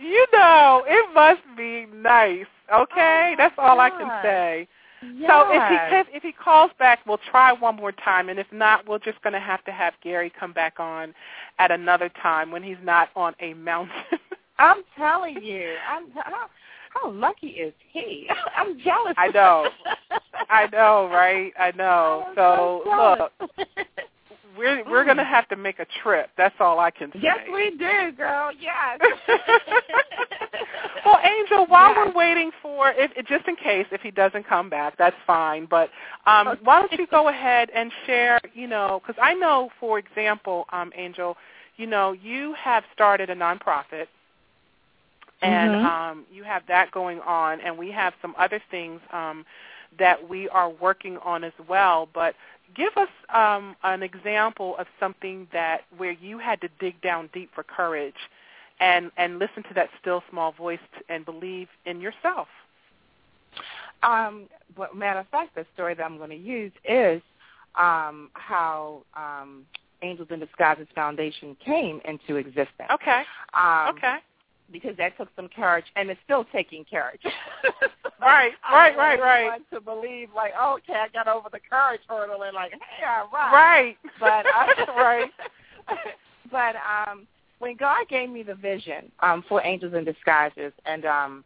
You 0.00 0.26
know, 0.32 0.84
it 0.86 1.14
must 1.14 1.42
be 1.56 1.86
nice. 1.92 2.46
Okay, 2.72 3.32
Oh, 3.32 3.34
that's 3.36 3.54
all 3.58 3.80
I 3.80 3.90
can 3.90 4.10
say. 4.22 4.68
Yes. 5.16 5.30
So 5.30 5.46
if 5.50 5.62
he 5.68 5.96
if, 5.96 6.16
if 6.16 6.22
he 6.22 6.32
calls 6.32 6.70
back, 6.78 7.00
we'll 7.06 7.20
try 7.30 7.52
one 7.52 7.76
more 7.76 7.92
time, 7.92 8.28
and 8.28 8.38
if 8.38 8.46
not, 8.52 8.86
we're 8.88 8.98
just 8.98 9.20
going 9.22 9.32
to 9.32 9.40
have 9.40 9.64
to 9.64 9.72
have 9.72 9.94
Gary 10.02 10.32
come 10.38 10.52
back 10.52 10.78
on 10.78 11.14
at 11.58 11.70
another 11.70 12.10
time 12.22 12.50
when 12.50 12.62
he's 12.62 12.76
not 12.82 13.08
on 13.16 13.34
a 13.40 13.54
mountain. 13.54 13.94
I'm 14.58 14.82
telling 14.96 15.40
you, 15.42 15.74
I'm 15.88 16.10
how, 16.10 16.48
how 16.90 17.10
lucky 17.10 17.48
is 17.48 17.72
he? 17.92 18.28
I'm 18.56 18.78
jealous. 18.80 19.14
I 19.16 19.28
know, 19.28 19.68
I 20.50 20.66
know, 20.72 21.08
right? 21.12 21.52
I 21.58 21.72
know. 21.76 22.24
I'm 22.28 22.34
so 22.34 22.82
so 22.84 23.30
look, 23.38 23.66
we're 24.58 24.84
we're 24.90 25.04
going 25.04 25.16
to 25.16 25.24
have 25.24 25.48
to 25.48 25.56
make 25.56 25.78
a 25.78 25.86
trip. 26.02 26.30
That's 26.36 26.54
all 26.60 26.80
I 26.80 26.90
can 26.90 27.12
say. 27.12 27.20
yes, 27.22 27.38
we 27.52 27.70
do, 27.70 28.12
girl. 28.16 28.50
Yes. 28.60 28.98
well, 31.04 31.18
Angel, 31.24 31.66
while 31.66 31.94
Yes. 31.94 32.08
we're 32.08 32.12
waiting 32.18 32.50
for, 32.60 32.92
if, 32.96 33.12
just 33.26 33.46
in 33.48 33.56
case 33.56 33.86
if 33.92 34.00
he 34.00 34.10
doesn't 34.10 34.46
come 34.46 34.68
back, 34.68 34.96
that's 34.98 35.16
fine. 35.26 35.66
But 35.66 35.90
um, 36.26 36.58
why 36.64 36.80
don't 36.80 36.92
you 36.92 37.06
go 37.06 37.28
ahead 37.28 37.70
and 37.74 37.90
share? 38.06 38.40
You 38.54 38.66
know, 38.66 39.00
because 39.02 39.20
I 39.22 39.34
know, 39.34 39.70
for 39.80 39.98
example, 39.98 40.66
um, 40.72 40.92
Angel, 40.96 41.36
you 41.76 41.86
know, 41.86 42.12
you 42.12 42.54
have 42.54 42.82
started 42.92 43.30
a 43.30 43.36
nonprofit, 43.36 44.08
and 45.42 45.74
Mhm. 45.74 45.84
um, 45.84 46.26
you 46.32 46.42
have 46.42 46.66
that 46.66 46.90
going 46.90 47.20
on, 47.20 47.60
and 47.60 47.78
we 47.78 47.90
have 47.92 48.12
some 48.20 48.34
other 48.36 48.60
things 48.70 49.00
um, 49.12 49.46
that 49.98 50.28
we 50.28 50.48
are 50.48 50.68
working 50.68 51.16
on 51.18 51.44
as 51.44 51.52
well. 51.68 52.08
But 52.12 52.34
give 52.74 52.96
us 52.96 53.08
um, 53.34 53.76
an 53.82 54.02
example 54.02 54.76
of 54.78 54.86
something 55.00 55.46
that 55.52 55.82
where 55.96 56.12
you 56.12 56.38
had 56.38 56.60
to 56.60 56.68
dig 56.80 57.00
down 57.00 57.28
deep 57.32 57.50
for 57.54 57.62
courage 57.62 58.14
and 58.80 59.10
and 59.16 59.38
listen 59.38 59.62
to 59.64 59.74
that 59.74 59.88
still 60.00 60.22
small 60.30 60.52
voice 60.52 60.78
and 61.08 61.24
believe 61.24 61.68
in 61.86 62.00
yourself. 62.00 62.48
Um, 64.02 64.44
but 64.76 64.94
matter 64.94 65.20
of 65.20 65.28
fact, 65.28 65.54
the 65.54 65.66
story 65.74 65.94
that 65.94 66.02
I'm 66.04 66.18
going 66.18 66.30
to 66.30 66.36
use 66.36 66.72
is 66.88 67.20
um, 67.76 68.30
how 68.34 69.02
um, 69.16 69.64
Angels 70.02 70.28
in 70.30 70.38
Disguises 70.38 70.86
Foundation 70.94 71.56
came 71.64 72.00
into 72.04 72.36
existence. 72.36 72.88
Okay. 72.92 73.22
Um, 73.54 73.96
Okay. 73.96 74.18
Because 74.70 74.96
that 74.98 75.16
took 75.16 75.28
some 75.34 75.48
courage, 75.48 75.86
and 75.96 76.10
it's 76.10 76.20
still 76.24 76.44
taking 76.52 76.84
courage. 76.84 77.22
Right, 78.20 78.50
right, 78.68 78.96
right, 78.96 79.20
right. 79.20 79.60
to 79.72 79.80
believe 79.80 80.30
like, 80.34 80.52
oh, 80.58 80.78
okay, 80.78 80.94
I 80.98 81.08
got 81.08 81.28
over 81.28 81.48
the 81.52 81.60
courage 81.70 82.00
hurdle, 82.08 82.42
and 82.42 82.54
like, 82.54 82.72
hey, 82.72 83.06
all 83.06 83.28
right. 83.32 83.52
Right. 83.52 83.98
But 84.20 84.44
uh, 84.46 84.92
right. 84.96 85.30
but 86.50 86.74
um, 86.76 87.28
when 87.60 87.76
God 87.76 88.08
gave 88.08 88.28
me 88.28 88.42
the 88.42 88.56
vision 88.56 89.12
um, 89.20 89.44
for 89.48 89.64
Angels 89.64 89.94
in 89.94 90.04
Disguises, 90.04 90.72
and 90.84 91.04
um, 91.04 91.44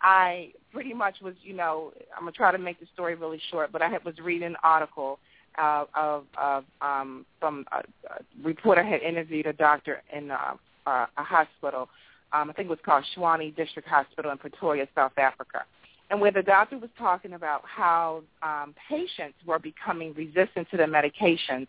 I 0.00 0.52
pretty 0.72 0.94
much 0.94 1.16
was, 1.20 1.34
you 1.42 1.54
know, 1.54 1.92
I'm 2.16 2.22
gonna 2.22 2.32
try 2.32 2.52
to 2.52 2.58
make 2.58 2.78
the 2.78 2.86
story 2.94 3.14
really 3.16 3.40
short, 3.50 3.72
but 3.72 3.82
I 3.82 3.88
had, 3.88 4.04
was 4.04 4.18
reading 4.18 4.46
an 4.46 4.56
article 4.62 5.18
uh, 5.58 5.84
of 5.94 6.24
of 6.40 6.64
um, 6.80 7.26
from 7.40 7.64
a, 7.72 7.78
a 7.78 8.22
reporter 8.42 8.82
had 8.82 9.02
interviewed 9.02 9.46
a 9.46 9.52
doctor 9.52 10.02
in 10.14 10.30
uh, 10.30 10.54
uh, 10.86 11.06
a 11.16 11.22
hospital. 11.22 11.88
Um, 12.32 12.50
I 12.50 12.52
think 12.52 12.66
it 12.66 12.70
was 12.70 12.78
called 12.84 13.04
Tshwane 13.14 13.54
District 13.56 13.86
Hospital 13.88 14.30
in 14.30 14.38
Pretoria, 14.38 14.86
South 14.94 15.16
Africa, 15.18 15.64
and 16.10 16.20
where 16.20 16.30
the 16.30 16.42
doctor 16.42 16.78
was 16.78 16.90
talking 16.98 17.34
about 17.34 17.62
how 17.64 18.22
um, 18.42 18.74
patients 18.88 19.36
were 19.46 19.58
becoming 19.58 20.14
resistant 20.14 20.70
to 20.70 20.76
the 20.76 20.84
medications 20.84 21.66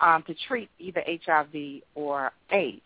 um, 0.00 0.22
to 0.26 0.34
treat 0.48 0.68
either 0.78 1.02
HIV 1.06 1.82
or 1.94 2.32
AIDS. 2.50 2.80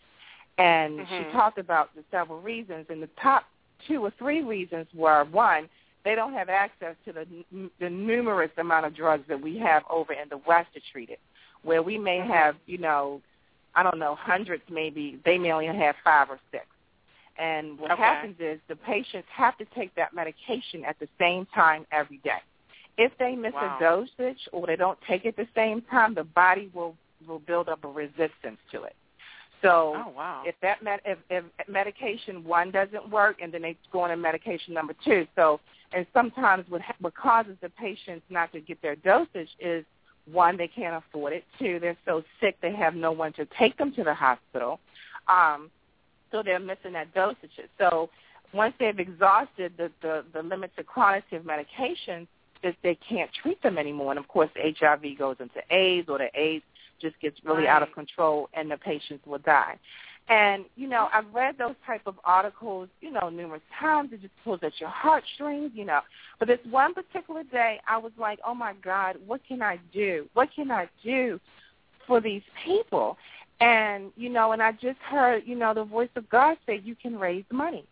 And 0.59 1.01
Mhm. 1.01 1.19
she 1.19 1.25
talked 1.33 1.59
about 1.59 1.95
the 1.95 2.05
several 2.11 2.41
reasons, 2.41 2.87
and 2.91 3.03
the 3.03 3.09
top 3.21 3.45
two 3.87 4.05
or 4.05 4.11
three 4.19 4.43
reasons 4.43 4.87
were 4.93 5.25
one, 5.25 5.69
they 6.05 6.15
don't 6.15 6.33
have 6.33 6.49
access 6.49 6.97
to 7.05 7.13
the, 7.13 7.27
the 7.79 7.91
numerous 7.91 8.51
amount 8.57 8.87
of 8.87 8.95
drugs 8.95 9.25
that 9.29 9.41
we 9.41 9.59
have 9.59 9.85
over 9.91 10.13
in 10.13 10.29
the 10.29 10.39
West 10.39 10.73
to 10.75 10.81
treat 10.93 11.11
it, 11.11 11.21
where 11.63 11.83
we 11.83 11.99
may 11.99 12.19
Mhm. 12.19 12.27
have, 12.27 12.57
you 12.67 12.79
know, 12.79 13.21
I 13.75 13.83
don't 13.83 13.99
know, 13.99 14.15
hundreds 14.15 14.63
maybe, 14.69 15.21
they 15.25 15.39
may 15.39 15.53
only 15.53 15.67
have 15.67 15.97
five 16.03 16.31
or 16.31 16.41
six. 16.51 16.67
And 17.39 17.79
what 17.79 17.93
Okay. 17.93 18.03
happens 18.03 18.37
is 18.41 18.61
the 18.69 18.77
patients 18.77 19.29
have 19.31 19.57
to 19.59 19.65
take 19.67 19.95
that 19.95 20.13
medication 20.13 20.85
at 20.85 20.99
the 20.99 21.09
same 21.19 21.47
time 21.47 21.87
every 21.93 22.19
day. 22.19 22.41
If 22.97 23.17
they 23.19 23.37
miss 23.37 23.55
Wow. 23.55 23.77
a 23.77 23.81
dosage 23.81 24.49
or 24.53 24.67
they 24.67 24.77
don't 24.77 25.01
take 25.03 25.25
it 25.25 25.29
at 25.29 25.37
the 25.37 25.49
same 25.55 25.83
time, 25.83 26.15
the 26.15 26.25
body 26.25 26.71
will 26.75 26.97
will 27.27 27.41
build 27.41 27.69
up 27.69 27.83
a 27.85 27.89
resistance 27.89 28.59
to 28.71 28.85
it. 28.85 28.95
So 29.63 29.95
Oh 29.97 30.09
wow. 30.11 30.43
if 30.45 30.55
that 30.61 30.83
med- 30.83 31.01
if, 31.05 31.19
if 31.31 31.45
medication 31.69 32.45
one 32.45 32.71
doesn't 32.71 33.09
work, 33.09 33.41
and 33.41 33.53
then 33.53 33.63
they 33.63 33.77
go 33.93 34.01
on 34.01 34.11
to 34.11 34.17
medication 34.17 34.75
number 34.75 34.95
two. 35.05 35.27
So, 35.37 35.61
and 35.93 36.07
sometimes 36.13 36.69
what 36.69 36.81
ha- 36.81 36.95
what 37.01 37.15
causes 37.15 37.57
the 37.61 37.71
patients 37.71 38.25
not 38.31 38.53
to 38.53 38.61
get 38.61 38.81
their 38.83 38.97
dosage 38.97 39.51
is 39.61 39.85
one 40.31 40.57
they 40.57 40.69
can't 40.69 40.97
afford 40.97 41.33
it. 41.33 41.45
Two, 41.59 41.79
they're 41.81 41.97
so 42.05 42.23
sick 42.41 42.57
they 42.61 42.73
have 42.73 42.95
no 42.95 43.13
one 43.13 43.33
to 43.35 43.47
take 43.59 43.77
them 43.77 43.93
to 43.95 44.05
the 44.05 44.15
hospital. 44.15 44.79
Um, 45.29 45.71
so 46.31 46.43
they're 46.43 46.59
missing 46.59 46.93
that 46.93 47.13
dosage. 47.15 47.51
So 47.79 48.11
once 48.53 48.75
they've 48.79 48.99
exhausted 48.99 49.73
the 49.77 49.91
the, 50.03 50.25
the 50.33 50.43
limited 50.43 50.87
quantity 50.87 51.37
of 51.37 51.43
medications, 51.43 52.27
that 52.63 52.77
they 52.83 52.99
can't 53.09 53.31
treat 53.43 53.63
them 53.63 53.79
anymore. 53.79 54.11
And 54.11 54.19
of 54.19 54.29
course, 54.29 54.51
HIV 54.57 55.19
goes 55.19 55.37
into 55.41 55.61
AIDS, 55.71 56.09
or 56.09 56.19
the 56.19 56.29
AIDS 56.35 56.65
just 57.01 57.19
gets 57.21 57.37
really 57.45 57.69
out 57.69 57.83
of 57.83 57.93
control, 57.93 58.49
and 58.55 58.71
the 58.71 58.77
patients 58.77 59.27
will 59.27 59.39
die. 59.39 59.79
And 60.29 60.67
you 60.77 60.89
know, 60.89 61.09
I've 61.13 61.33
read 61.33 61.57
those 61.59 61.75
type 61.87 62.03
of 62.05 62.17
articles, 62.25 62.89
you 63.01 63.11
know, 63.11 63.31
numerous 63.31 63.63
times. 63.81 64.11
It 64.13 64.21
just 64.21 64.35
pulls 64.45 64.61
at 64.63 64.73
your 64.79 64.91
heartstrings, 64.91 65.71
you 65.75 65.85
know. 65.85 66.01
But 66.39 66.49
this 66.49 66.59
one 66.71 66.93
particular 66.93 67.45
day, 67.45 67.81
I 67.89 67.97
was 67.97 68.13
like, 68.19 68.39
oh 68.47 68.55
my 68.55 68.75
God, 68.85 69.17
what 69.27 69.41
can 69.47 69.63
I 69.63 69.79
do? 69.93 70.29
What 70.35 70.51
can 70.55 70.71
I 70.71 70.89
do 71.03 71.41
for 72.07 72.21
these 72.21 72.43
people? 72.65 73.17
And 73.61 74.13
you 74.17 74.29
know, 74.29 74.53
and 74.53 74.63
I 74.63 74.73
just 74.73 74.99
heard, 75.01 75.43
you 75.47 75.57
know, 75.57 75.75
the 75.75 75.85
voice 75.85 76.11
of 76.17 76.29
God 76.29 76.57
say 76.67 76.81
you 76.85 76.95
can 76.95 77.19
raise 77.19 77.45
money. 77.51 77.85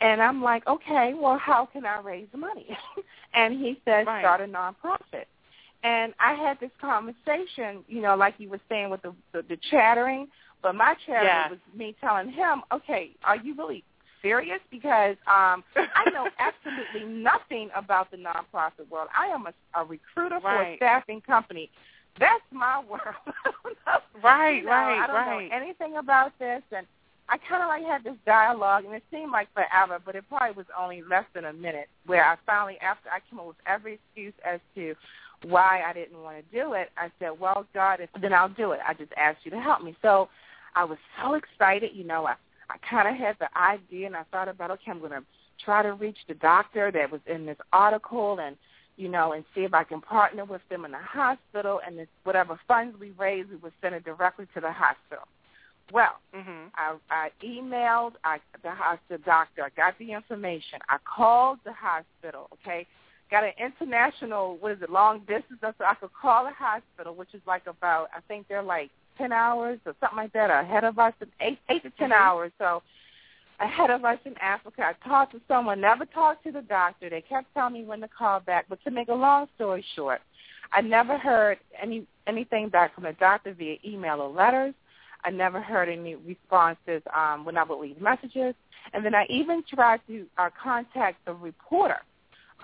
And 0.00 0.22
I'm 0.22 0.42
like, 0.42 0.66
okay, 0.66 1.14
well, 1.16 1.38
how 1.38 1.66
can 1.66 1.84
I 1.84 2.00
raise 2.00 2.28
money? 2.36 2.68
and 3.34 3.54
he 3.54 3.80
said, 3.84 4.06
Right. 4.06 4.20
start 4.20 4.40
a 4.40 4.44
nonprofit. 4.44 5.24
And 5.82 6.12
I 6.20 6.34
had 6.34 6.58
this 6.60 6.70
conversation, 6.80 7.84
you 7.88 8.02
know, 8.02 8.16
like 8.16 8.34
you 8.38 8.48
were 8.48 8.60
saying 8.68 8.90
with 8.90 9.02
the 9.02 9.14
the, 9.32 9.42
the 9.42 9.58
chattering, 9.70 10.28
but 10.62 10.74
my 10.74 10.94
chattering 11.06 11.24
Yes. 11.24 11.50
was 11.50 11.58
me 11.74 11.96
telling 12.00 12.30
him, 12.30 12.62
okay, 12.72 13.10
are 13.24 13.36
you 13.36 13.54
really 13.54 13.84
serious? 14.22 14.60
Because 14.70 15.16
um, 15.26 15.62
I 15.76 16.10
know 16.12 16.28
absolutely 16.38 17.04
nothing 17.04 17.70
about 17.76 18.10
the 18.10 18.16
nonprofit 18.16 18.88
world. 18.90 19.08
I 19.16 19.26
am 19.26 19.46
a, 19.46 19.54
a 19.80 19.84
recruiter 19.84 20.40
for 20.40 20.62
a 20.62 20.76
staffing 20.76 21.20
company. 21.20 21.70
That's 22.18 22.42
my 22.50 22.82
world. 22.90 23.02
right, 24.22 24.56
you 24.56 24.64
know, 24.64 24.70
right, 24.70 25.02
I 25.02 25.06
don't 25.06 25.16
right. 25.16 25.48
know 25.48 25.56
anything 25.56 25.96
about 25.96 26.32
this, 26.38 26.62
and 26.76 26.86
I 27.28 27.36
kind 27.36 27.62
of 27.62 27.68
like 27.68 27.84
had 27.84 28.04
this 28.04 28.18
dialogue, 28.24 28.84
and 28.84 28.94
it 28.94 29.02
seemed 29.10 29.32
like 29.32 29.48
forever, 29.52 29.98
but 30.04 30.14
it 30.16 30.24
probably 30.28 30.56
was 30.56 30.66
only 30.78 31.02
less 31.02 31.24
than 31.34 31.44
a 31.44 31.52
minute. 31.52 31.88
Where 32.06 32.24
I 32.24 32.36
finally, 32.46 32.78
after 32.80 33.10
I 33.10 33.20
came 33.28 33.38
up 33.38 33.46
with 33.46 33.56
every 33.66 33.94
excuse 33.94 34.34
as 34.44 34.60
to 34.74 34.94
why 35.44 35.82
I 35.86 35.92
didn't 35.92 36.20
want 36.22 36.38
to 36.38 36.56
do 36.56 36.72
it, 36.72 36.90
I 36.96 37.10
said, 37.18 37.38
"Well, 37.38 37.66
God, 37.74 38.00
if, 38.00 38.08
then 38.20 38.32
I'll 38.32 38.48
do 38.48 38.72
it. 38.72 38.80
I 38.86 38.94
just 38.94 39.12
asked 39.16 39.40
you 39.44 39.50
to 39.50 39.60
help 39.60 39.82
me." 39.82 39.94
So 40.02 40.28
I 40.74 40.84
was 40.84 40.98
so 41.22 41.34
excited. 41.34 41.90
You 41.94 42.04
know, 42.04 42.26
I 42.26 42.34
I 42.70 42.76
kind 42.88 43.08
of 43.08 43.14
had 43.14 43.36
the 43.38 43.48
idea, 43.58 44.06
and 44.06 44.16
I 44.16 44.24
thought 44.30 44.48
about, 44.48 44.70
okay, 44.72 44.90
I'm 44.90 44.98
going 44.98 45.12
to 45.12 45.22
try 45.64 45.82
to 45.82 45.94
reach 45.94 46.18
the 46.28 46.34
doctor 46.34 46.90
that 46.92 47.10
was 47.10 47.20
in 47.26 47.46
this 47.46 47.56
article, 47.72 48.38
and 48.40 48.56
you 48.98 49.08
know, 49.08 49.32
and 49.32 49.44
see 49.54 49.62
if 49.62 49.72
I 49.72 49.84
can 49.84 50.00
partner 50.02 50.44
with 50.44 50.60
them 50.68 50.84
in 50.84 50.90
the 50.90 50.98
hospital, 50.98 51.80
and 51.86 51.96
this, 51.98 52.08
whatever 52.24 52.58
funds 52.68 52.98
we 53.00 53.12
raise, 53.12 53.46
we 53.48 53.56
would 53.56 53.72
send 53.80 53.94
it 53.94 54.04
directly 54.04 54.46
to 54.54 54.60
the 54.60 54.72
hospital. 54.72 55.24
Well, 55.92 56.18
Mhm. 56.34 56.70
I, 56.74 56.96
I 57.10 57.30
emailed 57.42 58.14
I, 58.24 58.40
the 58.62 58.72
hospital 58.72 59.22
doctor. 59.24 59.62
I 59.64 59.70
got 59.70 59.96
the 59.98 60.12
information. 60.12 60.80
I 60.90 60.98
called 60.98 61.60
the 61.64 61.72
hospital. 61.72 62.48
Okay, 62.54 62.86
got 63.30 63.44
an 63.44 63.52
international 63.58 64.56
what 64.58 64.72
is 64.72 64.82
it 64.82 64.90
long 64.90 65.20
distance, 65.20 65.60
so 65.62 65.72
I 65.86 65.94
could 65.94 66.12
call 66.12 66.44
the 66.44 66.50
hospital, 66.52 67.14
which 67.14 67.32
is 67.34 67.40
like 67.46 67.66
about 67.66 68.10
I 68.14 68.20
think 68.28 68.48
they're 68.48 68.62
like 68.62 68.90
ten 69.16 69.32
hours 69.32 69.78
or 69.86 69.94
something 70.00 70.18
like 70.18 70.32
that 70.34 70.50
ahead 70.50 70.84
of 70.84 70.98
us, 70.98 71.14
eight 71.40 71.58
eight 71.70 71.82
to 71.84 71.90
10 71.90 72.10
Mhm. 72.10 72.12
hours. 72.12 72.52
So 72.58 72.82
ahead 73.60 73.90
of 73.90 74.04
us 74.04 74.18
in 74.24 74.36
Africa, 74.38 74.82
I 74.82 75.08
talked 75.08 75.32
to 75.32 75.40
someone. 75.48 75.80
Never 75.80 76.04
talked 76.06 76.44
to 76.44 76.52
the 76.52 76.62
doctor. 76.62 77.10
They 77.10 77.20
kept 77.20 77.52
telling 77.54 77.74
me 77.74 77.84
when 77.84 78.00
to 78.00 78.08
call 78.08 78.40
back. 78.40 78.66
But 78.68 78.82
to 78.84 78.90
make 78.90 79.08
a 79.08 79.14
long 79.14 79.48
story 79.56 79.84
short, 79.96 80.20
I 80.72 80.80
never 80.80 81.18
heard 81.18 81.58
any 81.80 82.06
anything 82.26 82.68
back 82.68 82.94
from 82.94 83.04
the 83.04 83.14
doctor 83.14 83.54
via 83.54 83.76
email 83.84 84.20
or 84.20 84.30
letters. 84.30 84.74
I 85.24 85.30
never 85.30 85.60
heard 85.60 85.88
any 85.88 86.14
responses 86.14 87.02
um, 87.16 87.44
when 87.44 87.56
I 87.56 87.64
would 87.64 87.80
leave 87.80 88.00
messages. 88.00 88.54
And 88.92 89.04
then 89.04 89.14
I 89.14 89.26
even 89.28 89.64
tried 89.68 90.00
to 90.06 90.26
uh, 90.38 90.50
contact 90.62 91.24
the 91.24 91.34
reporter 91.34 91.98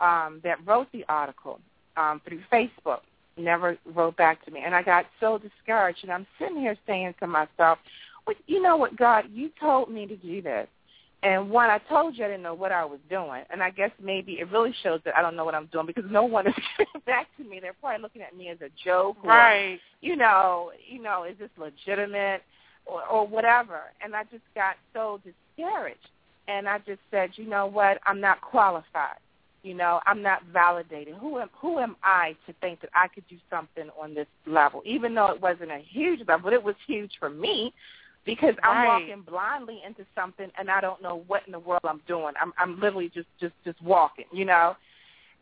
um, 0.00 0.40
that 0.44 0.64
wrote 0.64 0.88
the 0.92 1.04
article 1.08 1.60
um, 1.96 2.20
through 2.26 2.40
Facebook. 2.52 3.00
Never 3.36 3.76
wrote 3.92 4.16
back 4.16 4.44
to 4.44 4.50
me. 4.52 4.62
And 4.64 4.74
I 4.74 4.82
got 4.82 5.06
so 5.18 5.38
discouraged. 5.38 6.00
And 6.02 6.12
I'm 6.12 6.26
sitting 6.38 6.58
here 6.58 6.76
saying 6.86 7.14
to 7.20 7.26
myself, 7.26 7.78
well, 8.26 8.36
you 8.46 8.62
know 8.62 8.76
what, 8.76 8.96
God, 8.96 9.24
you 9.32 9.50
told 9.60 9.90
me 9.90 10.06
to 10.06 10.16
do 10.16 10.40
this. 10.40 10.68
And 11.24 11.48
one, 11.50 11.70
I 11.70 11.78
told 11.78 12.18
you 12.18 12.24
I 12.26 12.28
didn't 12.28 12.42
know 12.42 12.52
what 12.52 12.70
I 12.70 12.84
was 12.84 13.00
doing, 13.08 13.44
and 13.50 13.62
I 13.62 13.70
guess 13.70 13.90
maybe 14.02 14.34
it 14.34 14.50
really 14.52 14.74
shows 14.82 15.00
that 15.06 15.16
I 15.16 15.22
don't 15.22 15.36
know 15.36 15.46
what 15.46 15.54
I'm 15.54 15.66
doing 15.72 15.86
because 15.86 16.04
no 16.10 16.22
one 16.22 16.46
is 16.46 16.54
getting 16.78 17.00
back 17.06 17.28
to 17.38 17.44
me. 17.44 17.60
They're 17.60 17.72
probably 17.80 18.02
looking 18.02 18.20
at 18.20 18.36
me 18.36 18.50
as 18.50 18.58
a 18.60 18.68
joke, 18.84 19.16
or, 19.22 19.30
right? 19.30 19.80
You 20.02 20.16
know, 20.16 20.70
you 20.86 21.00
know, 21.00 21.24
is 21.24 21.38
this 21.38 21.48
legitimate, 21.56 22.42
or, 22.84 23.02
or 23.06 23.26
whatever? 23.26 23.80
And 24.04 24.14
I 24.14 24.24
just 24.24 24.44
got 24.54 24.76
so 24.92 25.18
discouraged, 25.24 26.08
and 26.46 26.68
I 26.68 26.78
just 26.80 27.00
said, 27.10 27.30
you 27.36 27.48
know 27.48 27.64
what? 27.64 28.00
I'm 28.04 28.20
not 28.20 28.42
qualified. 28.42 29.16
You 29.62 29.72
know, 29.72 30.00
I'm 30.04 30.20
not 30.20 30.42
validated. 30.52 31.14
Who 31.14 31.38
am 31.38 31.48
who 31.58 31.78
am 31.78 31.96
I 32.02 32.36
to 32.46 32.52
think 32.60 32.82
that 32.82 32.90
I 32.94 33.08
could 33.08 33.26
do 33.30 33.38
something 33.48 33.88
on 33.98 34.14
this 34.14 34.26
level? 34.46 34.82
Even 34.84 35.14
though 35.14 35.28
it 35.28 35.40
wasn't 35.40 35.70
a 35.70 35.78
huge 35.78 36.20
level, 36.28 36.40
but 36.44 36.52
it 36.52 36.62
was 36.62 36.74
huge 36.86 37.12
for 37.18 37.30
me 37.30 37.72
because 38.24 38.54
I'm 38.62 38.76
right. 38.76 39.08
walking 39.08 39.22
blindly 39.22 39.82
into 39.86 40.04
something 40.14 40.50
and 40.58 40.70
I 40.70 40.80
don't 40.80 41.02
know 41.02 41.24
what 41.26 41.42
in 41.46 41.52
the 41.52 41.58
world 41.58 41.82
I'm 41.84 42.00
doing. 42.06 42.34
I'm 42.40 42.52
I'm 42.58 42.80
literally 42.80 43.10
just 43.12 43.28
just 43.40 43.54
just 43.64 43.80
walking, 43.82 44.26
you 44.32 44.44
know. 44.44 44.76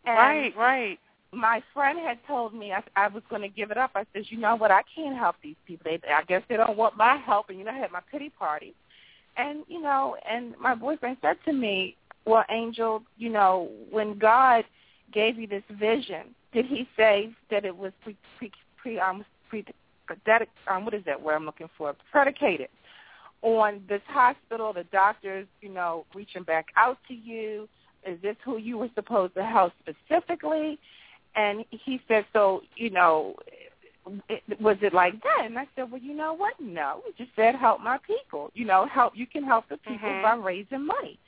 And 0.04 0.16
right, 0.16 0.56
right. 0.56 0.98
My 1.32 1.62
friend 1.72 1.98
had 1.98 2.18
told 2.26 2.52
me 2.54 2.72
I, 2.72 2.82
I 2.96 3.08
was 3.08 3.22
going 3.30 3.40
to 3.40 3.48
give 3.48 3.70
it 3.70 3.78
up. 3.78 3.92
I 3.94 4.04
said, 4.12 4.24
you 4.28 4.36
know 4.38 4.54
what? 4.54 4.70
I 4.70 4.82
can't 4.94 5.16
help 5.16 5.36
these 5.42 5.56
people. 5.66 5.84
They, 5.84 6.00
I 6.12 6.22
guess 6.24 6.42
they 6.48 6.56
don't 6.56 6.76
want 6.76 6.96
my 6.96 7.16
help. 7.16 7.48
And 7.48 7.58
you 7.58 7.64
know, 7.64 7.70
I 7.70 7.78
had 7.78 7.90
my 7.90 8.02
pity 8.10 8.30
party, 8.30 8.74
and 9.36 9.64
you 9.68 9.80
know, 9.80 10.16
and 10.28 10.54
my 10.60 10.74
boyfriend 10.74 11.18
said 11.22 11.36
to 11.46 11.52
me, 11.52 11.96
"Well, 12.26 12.44
Angel, 12.50 13.02
you 13.16 13.30
know, 13.30 13.70
when 13.90 14.18
God 14.18 14.64
gave 15.12 15.38
you 15.38 15.46
this 15.46 15.62
vision, 15.70 16.34
did 16.52 16.66
He 16.66 16.88
say 16.96 17.30
that 17.50 17.64
it 17.64 17.76
was 17.76 17.92
pre 18.02 18.16
pre 18.38 18.52
pre 18.76 18.98
um 18.98 19.24
pre 19.48 19.64
that 20.26 20.48
um, 20.68 20.84
what 20.84 20.94
is 20.94 21.04
that 21.04 21.20
word 21.20 21.34
I'm 21.34 21.46
looking 21.46 21.70
for? 21.76 21.94
Predicated 22.10 22.68
on 23.42 23.82
this 23.88 24.02
hospital, 24.06 24.72
the 24.72 24.84
doctors, 24.84 25.46
you 25.60 25.68
know, 25.68 26.06
reaching 26.14 26.44
back 26.44 26.66
out 26.76 26.98
to 27.08 27.14
you. 27.14 27.68
Is 28.06 28.20
this 28.22 28.36
who 28.44 28.56
you 28.58 28.78
were 28.78 28.90
supposed 28.94 29.34
to 29.34 29.44
help 29.44 29.72
specifically? 29.80 30.78
And 31.34 31.64
he 31.70 32.00
said, 32.08 32.24
so, 32.32 32.62
you 32.76 32.90
know, 32.90 33.36
it, 34.28 34.42
was 34.60 34.76
it 34.82 34.92
like 34.92 35.14
that? 35.22 35.44
And 35.44 35.58
I 35.58 35.66
said, 35.74 35.90
well, 35.90 36.00
you 36.00 36.14
know 36.14 36.34
what? 36.34 36.54
No, 36.60 37.02
he 37.06 37.24
just 37.24 37.34
said 37.36 37.54
help 37.54 37.80
my 37.80 37.98
people. 38.06 38.50
You 38.54 38.64
know, 38.64 38.86
help. 38.92 39.12
You 39.16 39.26
can 39.26 39.44
help 39.44 39.68
the 39.68 39.76
people 39.76 40.08
Mhm. 40.08 40.22
by 40.22 40.34
raising 40.34 40.86
money. 40.86 41.18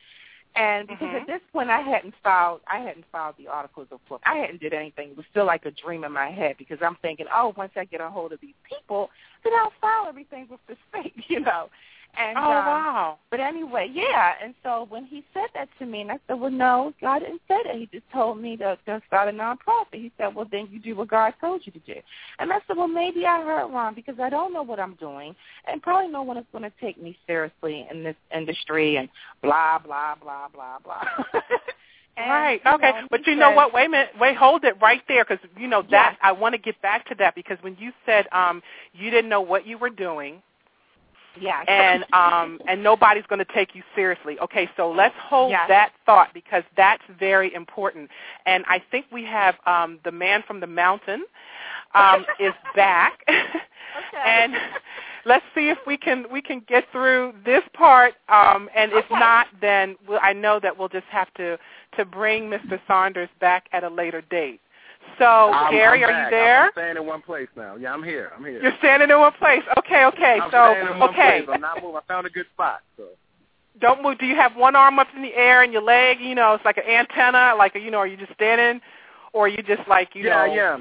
And 0.57 0.87
because 0.87 1.09
Mhm. 1.09 1.23
at 1.23 1.27
this 1.27 1.43
point 1.53 1.69
I 1.69 1.81
hadn't 1.81 2.15
filed, 2.23 2.61
I 2.69 2.79
hadn't 2.79 3.07
filed 3.07 3.37
the 3.37 3.49
articles 3.49 3.89
of 3.91 4.05
book. 4.07 4.23
I 4.25 4.37
hadn't 4.37 4.61
did 4.61 4.73
anything. 4.73 5.11
It 5.11 5.17
was 5.17 5.27
still 5.27 5.45
like 5.45 5.67
a 5.67 5.73
dream 5.73 6.05
in 6.05 6.13
my 6.13 6.31
head 6.31 6.57
because 6.59 6.81
I'm 6.81 6.95
thinking, 6.97 7.27
oh, 7.35 7.53
once 7.57 7.73
I 7.77 7.85
get 7.85 8.01
a 8.01 8.09
hold 8.09 8.33
of 8.33 8.41
these 8.41 8.55
people, 8.63 9.11
then 9.43 9.53
I'll 9.55 9.73
file 9.81 10.07
everything 10.07 10.47
with 10.49 10.65
the 10.67 10.77
state, 10.89 11.15
you 11.29 11.41
know. 11.41 11.71
And 12.19 12.39
oh 12.39 12.43
um, 12.43 12.67
wow. 12.67 13.19
but 13.31 13.41
anyway, 13.41 13.91
yeah. 13.93 14.35
And 14.43 14.55
so 14.62 14.87
when 14.89 15.05
he 15.05 15.25
said 15.35 15.49
that 15.55 15.69
to 15.79 15.87
me, 15.87 16.03
and 16.03 16.12
I 16.12 16.19
said, 16.27 16.39
well, 16.39 16.51
no, 16.51 16.93
God 17.01 17.21
didn't 17.21 17.41
say 17.49 17.57
that. 17.65 17.75
He 17.75 17.89
just 17.93 18.11
told 18.12 18.41
me 18.41 18.57
to, 18.59 18.79
to 18.87 19.03
start 19.07 19.29
a 19.29 19.33
nonprofit. 19.33 19.93
He 19.93 20.12
said, 20.19 20.35
well, 20.35 20.47
then 20.51 20.69
you 20.71 20.79
do 20.79 20.95
what 20.95 21.09
God 21.09 21.35
told 21.41 21.62
you 21.65 21.73
to 21.73 21.79
do. 21.81 21.95
And 22.39 22.53
I 22.53 22.59
said, 22.67 22.77
well, 22.77 22.89
maybe 22.89 23.27
I 23.27 23.43
heard 23.43 23.73
wrong 23.73 23.95
because 23.95 24.17
I 24.21 24.31
don't 24.31 24.53
know 24.53 24.62
what 24.62 24.79
I'm 24.79 24.95
doing, 24.95 25.35
and 25.67 25.83
probably 25.83 26.11
no 26.11 26.23
one 26.23 26.37
is 26.37 26.47
going 26.53 26.65
to 26.65 26.73
take 26.81 27.03
me 27.03 27.17
seriously 27.27 27.87
in 27.91 28.05
this 28.05 28.17
industry, 28.35 28.97
and 28.97 29.09
blah 29.43 29.79
blah 29.79 30.15
blah 30.15 30.49
blah 30.49 30.79
blah. 30.83 31.05
And, 32.17 32.31
right. 32.31 32.61
Okay. 32.65 32.91
know, 32.93 33.09
but 33.11 33.27
you 33.27 33.35
know 33.35 33.51
what? 33.51 33.75
Wait 33.75 33.87
a 33.87 33.89
minute. 33.89 34.11
Wait. 34.21 34.37
Hold 34.37 34.62
it 34.62 34.81
right 34.81 35.03
there, 35.09 35.25
because 35.25 35.45
you 35.59 35.67
know 35.67 35.83
that 35.91 36.12
Yes. 36.12 36.19
I 36.23 36.31
want 36.31 36.55
to 36.55 36.61
get 36.61 36.81
back 36.81 37.09
to 37.09 37.15
that 37.17 37.35
because 37.35 37.59
when 37.61 37.77
you 37.81 37.93
said 38.07 38.27
um 38.31 38.62
you 38.93 39.11
didn't 39.11 39.29
know 39.29 39.41
what 39.41 39.67
you 39.67 39.79
were 39.79 39.91
doing 39.91 40.41
Yeah. 41.41 41.62
and 41.68 42.05
um 42.12 42.61
and 42.68 42.82
nobody's 42.82 43.24
going 43.28 43.45
to 43.45 43.53
take 43.53 43.74
you 43.74 43.82
seriously. 43.95 44.39
Okay. 44.41 44.68
So 44.76 44.91
let's 44.91 45.14
hold 45.20 45.51
Yes. 45.51 45.66
that 45.68 45.93
thought 46.07 46.32
because 46.35 46.62
that's 46.76 47.03
very 47.18 47.53
important. 47.55 48.11
And 48.47 48.64
I 48.68 48.82
think 48.91 49.07
we 49.12 49.24
have 49.24 49.57
um 49.66 49.99
the 50.05 50.12
man 50.12 50.43
from 50.47 50.61
the 50.61 50.66
mountain 50.66 51.24
um 51.95 52.24
is 52.41 52.53
back. 52.74 53.20
Okay. 53.28 54.22
and 54.26 54.55
let's 55.24 55.45
see 55.55 55.68
if 55.68 55.78
we 55.87 55.97
can 55.97 56.26
we 56.32 56.43
can 56.43 56.62
get 56.68 56.85
through 56.93 57.32
this 57.45 57.62
part 57.72 58.14
um 58.28 58.68
and 58.74 58.93
if 58.93 59.05
Okay. 59.07 59.18
not 59.18 59.47
then 59.61 59.97
we'll, 60.09 60.20
I 60.22 60.32
know 60.32 60.61
that 60.61 60.76
we'll 60.78 60.89
just 60.89 61.07
have 61.11 61.32
to 61.35 61.59
to 61.97 62.05
bring 62.05 62.51
Mr. 62.51 62.80
Saunders 62.89 63.28
back 63.41 63.66
at 63.72 63.85
a 63.85 63.89
later 63.89 64.20
date. 64.22 64.61
So 65.19 65.25
I'm- 65.25 65.73
Gary, 65.73 66.05
I'm 66.05 66.11
are 66.11 66.12
back. 66.12 66.33
you 66.33 66.37
there? 66.37 66.65
I'm 66.65 66.73
staying 66.73 66.97
in 66.97 67.07
one 67.07 67.23
place 67.23 67.49
now. 67.57 67.77
Yeah, 67.77 67.93
I'm 67.93 68.03
here. 68.03 68.33
I'm 68.37 68.45
here. 68.45 68.62
You're 68.62 68.77
standing 68.79 69.11
in 69.11 69.19
one 69.19 69.33
place. 69.33 69.62
Okay, 69.79 70.05
okay. 70.07 70.39
I'm 70.41 70.51
so 70.51 70.73
staying 70.73 70.93
in 70.93 70.99
one 70.99 71.11
okay. 71.11 71.43
place. 71.45 71.55
I'm 71.55 71.61
not 71.61 71.83
moving. 71.83 71.97
I 71.97 72.01
found 72.07 72.27
a 72.27 72.31
good 72.31 72.47
spot. 72.53 72.81
So. 72.97 73.05
Don't 73.81 74.03
move. 74.03 74.19
Do 74.19 74.27
you 74.27 74.37
have 74.37 74.55
one 74.57 74.77
arm 74.77 74.99
up 74.99 75.09
in 75.15 75.23
the 75.23 75.35
air 75.35 75.62
and 75.62 75.73
your 75.73 75.83
leg, 75.83 76.21
you 76.21 76.35
know, 76.35 76.55
it's 76.55 76.65
like 76.65 76.77
an 76.77 76.85
antenna, 76.85 77.55
like 77.57 77.75
you 77.75 77.91
know, 77.91 77.99
are 77.99 78.07
you 78.07 78.17
just 78.17 78.33
standing 78.35 78.81
or 79.33 79.47
are 79.47 79.49
you 79.49 79.62
just 79.62 79.87
like, 79.89 80.15
you 80.15 80.25
yeah, 80.25 80.47
know 80.47 80.55
yeah. 80.55 80.79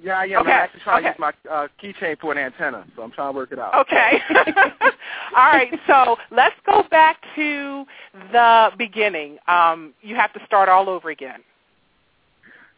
Yeah, 0.00 0.22
yeah. 0.24 0.40
Okay, 0.40 0.50
I'm 0.50 0.56
actually 0.56 0.80
trying 0.80 1.04
okay. 1.04 1.16
to 1.16 1.22
use 1.22 1.32
my 1.44 1.50
uh, 1.50 1.68
keychain 1.82 2.18
for 2.20 2.32
an 2.32 2.38
antenna, 2.38 2.86
so 2.94 3.02
I'm 3.02 3.10
trying 3.10 3.32
to 3.32 3.36
work 3.36 3.50
it 3.50 3.58
out. 3.58 3.74
Okay. 3.74 4.20
All 5.36 5.52
right. 5.52 5.76
So 5.86 6.16
let's 6.30 6.54
go 6.64 6.84
back 6.88 7.16
to 7.34 7.84
the 8.32 8.70
beginning. 8.78 9.38
Um, 9.48 9.94
you 10.02 10.14
have 10.14 10.32
to 10.34 10.40
start 10.46 10.68
all 10.68 10.88
over 10.88 11.10
again. 11.10 11.40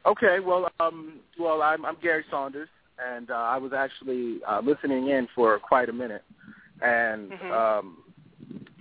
Okay, 0.06 0.38
well, 0.40 0.70
um, 0.80 1.20
well, 1.38 1.62
I'm, 1.62 1.84
I'm 1.84 1.96
Gary 2.02 2.24
Saunders, 2.30 2.68
and 2.98 3.30
uh, 3.30 3.34
I 3.34 3.58
was 3.58 3.72
actually 3.72 4.40
uh, 4.48 4.60
listening 4.64 5.08
in 5.08 5.28
for 5.34 5.58
quite 5.58 5.88
a 5.88 5.92
minute, 5.92 6.24
and 6.80 7.30
Mhm. 7.30 7.50
um, 7.52 7.96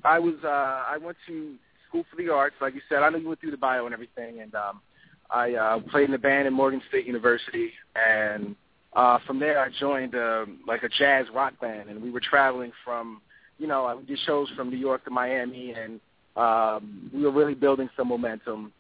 I 0.04 0.18
was 0.18 0.36
uh, 0.44 0.84
I 0.88 0.98
went 0.98 1.18
to 1.28 1.56
school 1.88 2.06
for 2.10 2.16
the 2.16 2.30
arts, 2.30 2.56
like 2.62 2.74
you 2.74 2.82
said. 2.88 3.04
I 3.04 3.10
know 3.10 3.18
you 3.18 3.28
went 3.28 3.42
through 3.42 3.52
the 3.52 3.58
bio 3.58 3.86
and 3.86 3.94
everything, 3.94 4.40
and 4.40 4.56
um, 4.56 4.82
I 5.30 5.54
uh, 5.56 5.80
played 5.92 6.06
in 6.06 6.12
the 6.12 6.18
band 6.18 6.48
at 6.48 6.54
Morgan 6.54 6.82
State 6.88 7.06
University, 7.06 7.72
and 7.96 8.56
uh, 8.94 9.20
from 9.28 9.40
there 9.40 9.60
I 9.60 9.70
joined 9.78 10.16
uh, 10.16 10.46
like 10.66 10.84
a 10.84 10.90
jazz 10.90 11.26
rock 11.34 11.60
band, 11.60 11.90
and 11.90 12.02
we 12.02 12.12
were 12.12 12.22
traveling 12.22 12.72
from, 12.86 13.22
you 13.58 13.68
know, 13.68 13.86
I 13.86 14.02
did 14.02 14.20
shows 14.20 14.50
from 14.56 14.70
New 14.70 14.78
York 14.78 15.04
to 15.04 15.12
Miami, 15.12 15.74
and 15.74 16.00
um, 16.38 17.12
we 17.14 17.24
were 17.24 17.32
really 17.32 17.56
building 17.56 17.90
some 17.98 18.08
momentum, 18.08 18.72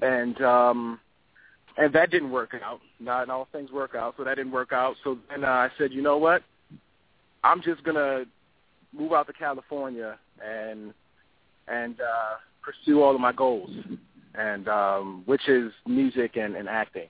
and 0.00 0.40
um, 0.40 0.98
and 1.80 1.94
that 1.94 2.10
didn't 2.10 2.30
work 2.30 2.54
out. 2.62 2.80
Not 3.00 3.30
all 3.30 3.48
things 3.50 3.70
work 3.72 3.94
out, 3.94 4.14
so 4.16 4.24
that 4.24 4.36
didn't 4.36 4.52
work 4.52 4.72
out. 4.72 4.96
So 5.02 5.18
then 5.30 5.44
uh, 5.44 5.48
I 5.48 5.68
said, 5.78 5.92
you 5.92 6.02
know 6.02 6.18
what? 6.18 6.42
I'm 7.42 7.62
just 7.62 7.82
gonna 7.84 8.24
move 8.92 9.12
out 9.12 9.26
to 9.28 9.32
California 9.32 10.18
and 10.44 10.92
and 11.68 12.00
uh, 12.00 12.34
pursue 12.62 13.02
all 13.02 13.14
of 13.14 13.20
my 13.20 13.32
goals, 13.32 13.70
and 14.34 14.68
um, 14.68 15.22
which 15.24 15.48
is 15.48 15.72
music 15.86 16.36
and, 16.36 16.54
and 16.54 16.68
acting. 16.68 17.08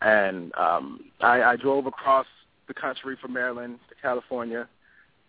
And 0.00 0.54
um, 0.54 1.10
I, 1.20 1.42
I 1.42 1.56
drove 1.56 1.86
across 1.86 2.26
the 2.66 2.74
country 2.74 3.16
from 3.20 3.34
Maryland 3.34 3.78
to 3.90 3.94
California, 4.00 4.66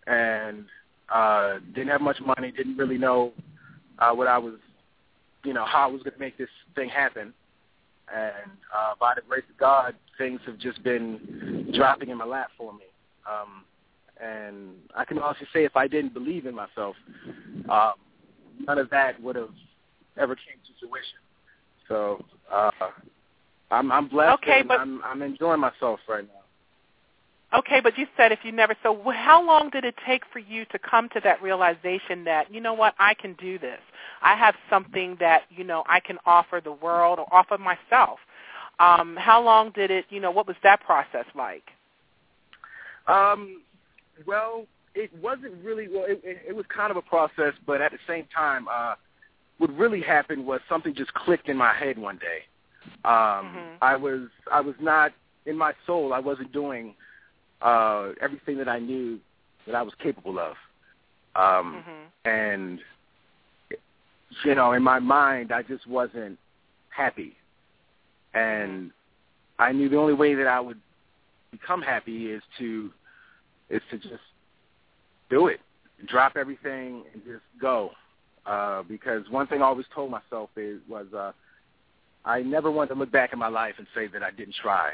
and 0.06 0.64
uh, 1.12 1.58
didn't 1.74 1.88
have 1.88 2.00
much 2.00 2.18
money. 2.24 2.50
Didn't 2.50 2.78
really 2.78 2.98
know 2.98 3.32
uh, 3.98 4.12
what 4.12 4.26
I 4.26 4.38
was, 4.38 4.54
you 5.44 5.52
know, 5.52 5.66
how 5.66 5.88
I 5.88 5.92
was 5.92 6.02
to 6.04 6.12
make 6.18 6.38
this 6.38 6.48
thing 6.74 6.88
happen 6.88 7.34
and 8.14 8.50
uh, 8.76 8.94
by 8.98 9.14
the 9.14 9.22
grace 9.22 9.44
of 9.50 9.58
God, 9.58 9.94
things 10.18 10.40
have 10.46 10.58
just 10.58 10.82
been 10.82 11.70
dropping 11.74 12.10
in 12.10 12.18
my 12.18 12.24
lap 12.24 12.48
for 12.56 12.72
me. 12.72 12.84
Um, 13.30 13.64
and 14.22 14.74
I 14.94 15.04
can 15.04 15.18
honestly 15.18 15.46
say, 15.52 15.64
if 15.64 15.76
I 15.76 15.88
didn't 15.88 16.12
believe 16.12 16.46
in 16.46 16.54
myself, 16.54 16.96
um, 17.70 17.94
none 18.66 18.78
of 18.78 18.90
that 18.90 19.20
would 19.22 19.36
have 19.36 19.48
ever 20.18 20.34
came 20.34 20.58
to 20.66 20.72
fruition. 20.78 21.18
So 21.88 22.24
uh, 22.52 22.70
I'm, 23.70 23.90
I'm 23.90 24.08
blessed. 24.08 24.40
Okay, 24.42 24.60
and 24.60 24.68
but- 24.68 24.80
I'm, 24.80 25.02
I'm 25.04 25.22
enjoying 25.22 25.60
myself 25.60 26.00
right 26.08 26.24
now. 26.24 26.39
Okay, 27.52 27.80
but 27.80 27.98
you 27.98 28.06
said 28.16 28.30
if 28.30 28.40
you 28.44 28.52
never. 28.52 28.76
So 28.82 29.10
how 29.10 29.44
long 29.44 29.70
did 29.70 29.84
it 29.84 29.96
take 30.06 30.22
for 30.32 30.38
you 30.38 30.64
to 30.66 30.78
come 30.78 31.08
to 31.10 31.20
that 31.24 31.42
realization 31.42 32.24
that 32.24 32.52
you 32.52 32.60
know 32.60 32.74
what 32.74 32.94
I 32.98 33.14
can 33.14 33.34
do 33.34 33.58
this? 33.58 33.80
I 34.22 34.36
have 34.36 34.54
something 34.68 35.16
that 35.18 35.42
you 35.50 35.64
know 35.64 35.82
I 35.88 35.98
can 36.00 36.18
offer 36.26 36.60
the 36.62 36.72
world 36.72 37.18
or 37.18 37.26
offer 37.32 37.58
myself. 37.58 38.20
Um, 38.78 39.16
how 39.16 39.42
long 39.42 39.72
did 39.72 39.90
it? 39.90 40.06
You 40.10 40.20
know, 40.20 40.30
what 40.30 40.46
was 40.46 40.56
that 40.62 40.80
process 40.82 41.26
like? 41.34 41.64
Um, 43.08 43.62
well, 44.26 44.66
it 44.94 45.10
wasn't 45.20 45.54
really. 45.64 45.88
Well, 45.88 46.04
it, 46.06 46.20
it, 46.22 46.42
it 46.50 46.56
was 46.56 46.66
kind 46.74 46.92
of 46.92 46.96
a 46.96 47.02
process, 47.02 47.54
but 47.66 47.80
at 47.80 47.90
the 47.90 47.98
same 48.06 48.26
time, 48.34 48.68
uh, 48.70 48.94
what 49.58 49.76
really 49.76 50.00
happened 50.00 50.46
was 50.46 50.60
something 50.68 50.94
just 50.94 51.12
clicked 51.14 51.48
in 51.48 51.56
my 51.56 51.74
head 51.74 51.98
one 51.98 52.18
day. 52.18 52.44
Um, 53.04 53.56
Mhm. 53.56 53.76
I 53.82 53.96
was 53.96 54.28
I 54.52 54.60
was 54.60 54.76
not 54.80 55.12
in 55.46 55.58
my 55.58 55.74
soul. 55.84 56.12
I 56.12 56.20
wasn't 56.20 56.52
doing 56.52 56.94
uh, 57.62 58.10
everything 58.20 58.58
that 58.58 58.68
I 58.68 58.78
knew 58.78 59.18
that 59.66 59.74
I 59.74 59.82
was 59.82 59.92
capable 60.02 60.38
of, 60.38 60.54
um, 61.36 61.84
hmm 61.84 62.28
and 62.28 62.78
you 64.44 64.54
know, 64.54 64.72
in 64.72 64.82
my 64.82 64.98
mind, 64.98 65.52
I 65.52 65.62
just 65.62 65.86
wasn't 65.86 66.38
happy, 66.90 67.34
and 68.34 68.90
I 69.58 69.72
knew 69.72 69.88
the 69.88 69.96
only 69.96 70.14
way 70.14 70.34
that 70.34 70.46
I 70.46 70.60
would 70.60 70.78
become 71.50 71.82
happy 71.82 72.30
is 72.30 72.42
to 72.58 72.90
is 73.70 73.82
to 73.90 73.98
just 73.98 74.22
do 75.30 75.46
it, 75.48 75.60
drop 76.06 76.36
everything, 76.36 77.04
and 77.12 77.22
just 77.24 77.42
go. 77.60 77.90
uh, 78.46 78.82
because 78.82 79.28
one 79.30 79.46
thing 79.46 79.62
I 79.62 79.66
always 79.66 79.86
told 79.94 80.10
myself 80.10 80.50
is 80.56 80.80
was 80.88 81.06
uh, 81.16 81.32
I 82.24 82.42
never 82.42 82.70
wanted 82.70 82.94
to 82.94 83.00
look 83.00 83.12
back 83.12 83.32
in 83.32 83.38
my 83.38 83.48
life 83.48 83.74
and 83.78 83.86
say 83.94 84.06
that 84.08 84.22
I 84.22 84.30
didn't 84.30 84.54
try, 84.60 84.92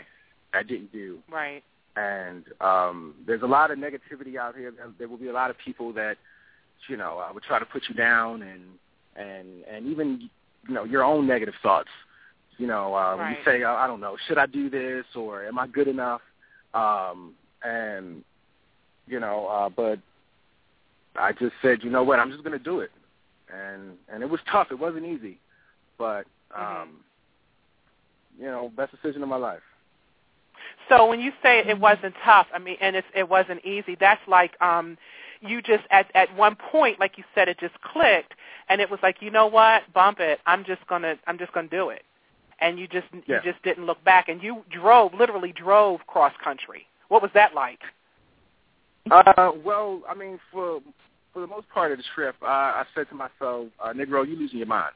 I 0.53 0.63
didn't 0.63 0.93
do. 0.93 1.19
Right. 1.31 1.63
And 1.97 2.45
um, 2.61 3.15
there's 3.27 3.43
a 3.43 3.47
lot 3.47 3.71
of 3.71 3.79
negativity 3.79 4.37
out 4.37 4.55
here. 4.55 4.73
There 4.99 5.09
will 5.09 5.17
be 5.17 5.29
a 5.29 5.33
lot 5.33 5.51
of 5.51 5.57
people 5.59 5.95
that, 5.95 6.17
you 6.89 6.97
know, 6.97 7.19
uh, 7.19 7.33
would 7.33 7.43
try 7.43 7.59
to 7.59 7.65
put 7.65 7.85
you 7.89 7.95
down 7.95 8.43
and 8.43 8.63
and 9.17 9.65
and 9.65 9.87
even 9.87 10.29
you 10.69 10.75
know 10.75 10.85
your 10.85 11.03
own 11.03 11.27
negative 11.27 11.55
thoughts. 11.63 11.89
You 12.59 12.67
know, 12.67 12.95
uh, 12.95 13.17
right. 13.17 13.17
when 13.17 13.31
you 13.31 13.37
say, 13.45 13.65
oh, 13.65 13.75
I 13.75 13.87
don't 13.87 14.01
know, 14.01 14.17
should 14.27 14.39
I 14.39 14.47
do 14.47 14.71
this 14.71 15.05
or 15.15 15.45
am 15.45 15.59
I 15.59 15.67
good 15.67 15.89
enough? 15.89 16.23
Um, 16.73 17.35
and 17.63 18.25
you 19.07 19.21
know, 19.21 19.47
uh, 19.47 19.69
but 19.69 19.99
I 21.19 21.33
just 21.33 21.55
said, 21.63 21.79
you 21.83 21.91
know 21.91 22.03
what, 22.03 22.19
I'm 22.19 22.31
just 22.31 22.45
going 22.45 22.59
to 22.59 22.65
do 22.65 22.81
it, 22.81 22.91
and 23.53 23.93
and 24.13 24.23
it 24.23 24.29
was 24.29 24.41
tough. 24.51 24.69
It 24.71 24.79
wasn't 24.79 25.07
easy, 25.07 25.39
but 25.99 26.27
um, 26.55 27.01
mm-hmm. 28.37 28.43
you 28.43 28.49
know, 28.49 28.71
best 28.77 28.93
decision 28.93 29.23
of 29.23 29.29
my 29.29 29.37
life. 29.37 29.63
So 30.89 31.07
when 31.07 31.21
you 31.21 31.33
say 31.43 31.59
it 31.67 31.79
wasn't 31.79 32.15
tough, 32.25 32.47
I 32.55 32.59
mean, 32.59 32.77
and 32.81 32.97
it's, 32.97 33.07
it 33.15 33.29
wasn't 33.29 33.65
easy, 33.65 33.97
that's 33.99 34.21
like 34.29 34.61
um, 34.61 34.97
you 35.41 35.61
just 35.63 35.85
at 35.91 36.11
at 36.15 36.35
one 36.37 36.57
point, 36.57 37.01
like 37.01 37.19
you 37.19 37.25
said, 37.35 37.49
it 37.49 37.59
just 37.59 37.75
clicked, 37.81 38.35
and 38.69 38.81
it 38.81 38.91
was 38.91 39.01
like, 39.03 39.17
you 39.21 39.31
know 39.31 39.47
what, 39.47 39.83
bump 39.93 40.21
it. 40.21 40.41
I'm 40.47 40.65
just 40.65 40.87
gonna 40.87 41.17
I'm 41.27 41.39
just 41.39 41.53
gonna 41.53 41.69
do 41.69 41.91
it, 41.91 42.03
and 42.61 42.79
you 42.79 42.87
just 42.87 43.07
yeah. 43.27 43.37
you 43.37 43.53
just 43.53 43.63
didn't 43.63 43.87
look 43.87 44.03
back, 44.05 44.29
and 44.29 44.43
you 44.43 44.63
drove 44.71 45.13
literally 45.15 45.53
drove 45.53 46.01
cross 46.07 46.33
country. 46.43 46.87
What 47.09 47.23
was 47.23 47.31
that 47.35 47.55
like? 47.55 47.81
Uh, 49.11 49.53
well, 49.65 50.03
I 50.09 50.15
mean, 50.15 50.39
for 50.53 50.81
for 51.33 51.41
the 51.41 51.47
most 51.47 51.69
part 51.69 51.93
of 51.93 51.99
the 51.99 52.05
trip, 52.15 52.37
uh, 52.43 52.47
I 52.47 52.85
said 52.95 53.09
to 53.11 53.15
myself, 53.15 53.69
uh, 53.83 53.93
"Negro, 53.93 54.27
you 54.27 54.37
losing 54.37 54.59
your 54.59 54.67
mind." 54.67 54.95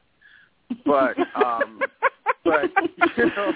But 0.85 1.17
um, 1.37 1.81
but 2.45 2.71
you 3.17 3.27
know, 3.27 3.53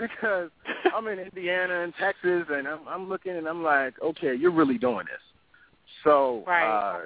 because 0.00 0.50
I'm 0.94 1.06
in 1.08 1.18
Indiana 1.18 1.82
and 1.82 1.92
Texas, 1.98 2.44
and 2.50 2.66
I'm, 2.66 2.80
I'm 2.88 3.08
looking 3.08 3.36
and 3.36 3.46
I'm 3.46 3.62
like, 3.62 3.94
okay, 4.02 4.34
you're 4.34 4.50
really 4.50 4.78
doing 4.78 5.06
this. 5.06 5.20
So, 6.04 6.44
right. 6.46 6.68
uh, 6.68 7.00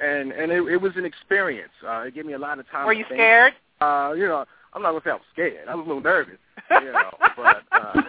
and 0.00 0.32
and 0.32 0.52
it, 0.52 0.62
it 0.62 0.80
was 0.80 0.92
an 0.96 1.04
experience. 1.04 1.72
Uh, 1.86 2.02
it 2.02 2.14
gave 2.14 2.26
me 2.26 2.34
a 2.34 2.38
lot 2.38 2.58
of 2.58 2.68
time. 2.70 2.86
Were 2.86 2.92
you 2.92 3.04
think. 3.08 3.18
scared? 3.18 3.52
Uh, 3.80 4.12
you 4.16 4.28
know, 4.28 4.44
I'm 4.74 4.82
not 4.82 4.90
gonna 4.92 5.02
say 5.04 5.10
I'm 5.10 5.18
scared. 5.32 5.68
I'm 5.68 5.80
a 5.80 5.82
little 5.82 6.00
nervous, 6.00 6.38
you 6.70 6.92
know, 6.92 7.10
but 7.36 7.62
uh, 7.72 8.02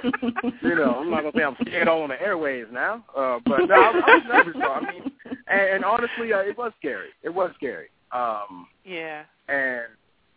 you 0.62 0.76
know, 0.76 0.96
I'm 1.00 1.10
not 1.10 1.22
gonna 1.22 1.32
say 1.36 1.44
I'm 1.44 1.56
scared 1.62 1.88
all 1.88 2.04
on 2.04 2.10
the 2.10 2.22
airways 2.22 2.66
now. 2.72 3.04
Uh, 3.16 3.40
but 3.46 3.68
no, 3.68 3.76
I, 3.76 4.02
I 4.06 4.16
was 4.16 4.24
nervous. 4.28 4.54
Though. 4.60 4.72
I 4.72 4.92
mean, 4.92 5.12
and, 5.48 5.62
and 5.62 5.86
honestly, 5.86 6.32
uh, 6.32 6.40
it 6.40 6.58
was 6.58 6.72
scary. 6.80 7.10
It 7.24 7.34
was 7.34 7.52
scary. 7.56 7.88
Um, 8.12 8.68
yeah. 8.86 9.24
And 9.50 9.88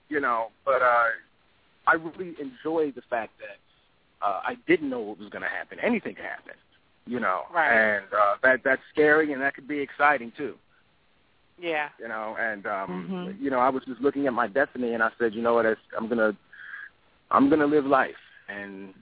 you 0.09 0.21
know, 0.21 0.49
but 0.65 0.83
uh, 0.83 1.05
I 1.87 1.95
really 1.95 2.35
enjoyed 2.41 2.95
the 2.95 3.03
fact 3.09 3.33
that 3.39 3.59
uh, 4.23 4.41
I 4.45 4.57
didn't 4.67 4.91
know 4.91 5.01
what 5.01 5.19
was 5.19 5.29
going 5.29 5.43
to 5.43 5.49
happen. 5.49 5.79
Anything 5.81 6.15
could 6.15 6.25
happen, 6.25 6.55
you 7.07 7.21
know, 7.21 7.43
right. 7.53 7.97
and 7.97 8.05
uh, 8.13 8.37
that 8.43 8.61
that's 8.65 8.83
scary 8.93 9.33
and 9.33 9.43
that 9.43 9.55
could 9.55 9.69
be 9.69 9.79
exciting 9.79 10.33
too. 10.37 10.55
Yeah. 11.59 11.89
You 11.99 12.09
know, 12.09 12.37
and 12.39 12.67
um, 12.67 13.09
Mhm. 13.11 13.41
you 13.41 13.51
know, 13.51 13.59
I 13.59 13.71
was 13.71 13.83
just 13.85 14.01
looking 14.01 14.27
at 14.27 14.33
my 14.33 14.47
destiny, 14.47 14.93
and 14.95 15.03
I 15.03 15.11
said, 15.19 15.35
you 15.35 15.43
know 15.43 15.55
what, 15.55 15.67
I'm 15.97 16.09
gonna, 16.09 16.37
I'm 17.31 17.49
gonna 17.49 17.67
live 17.67 17.87
life, 17.87 18.17
and 18.49 18.93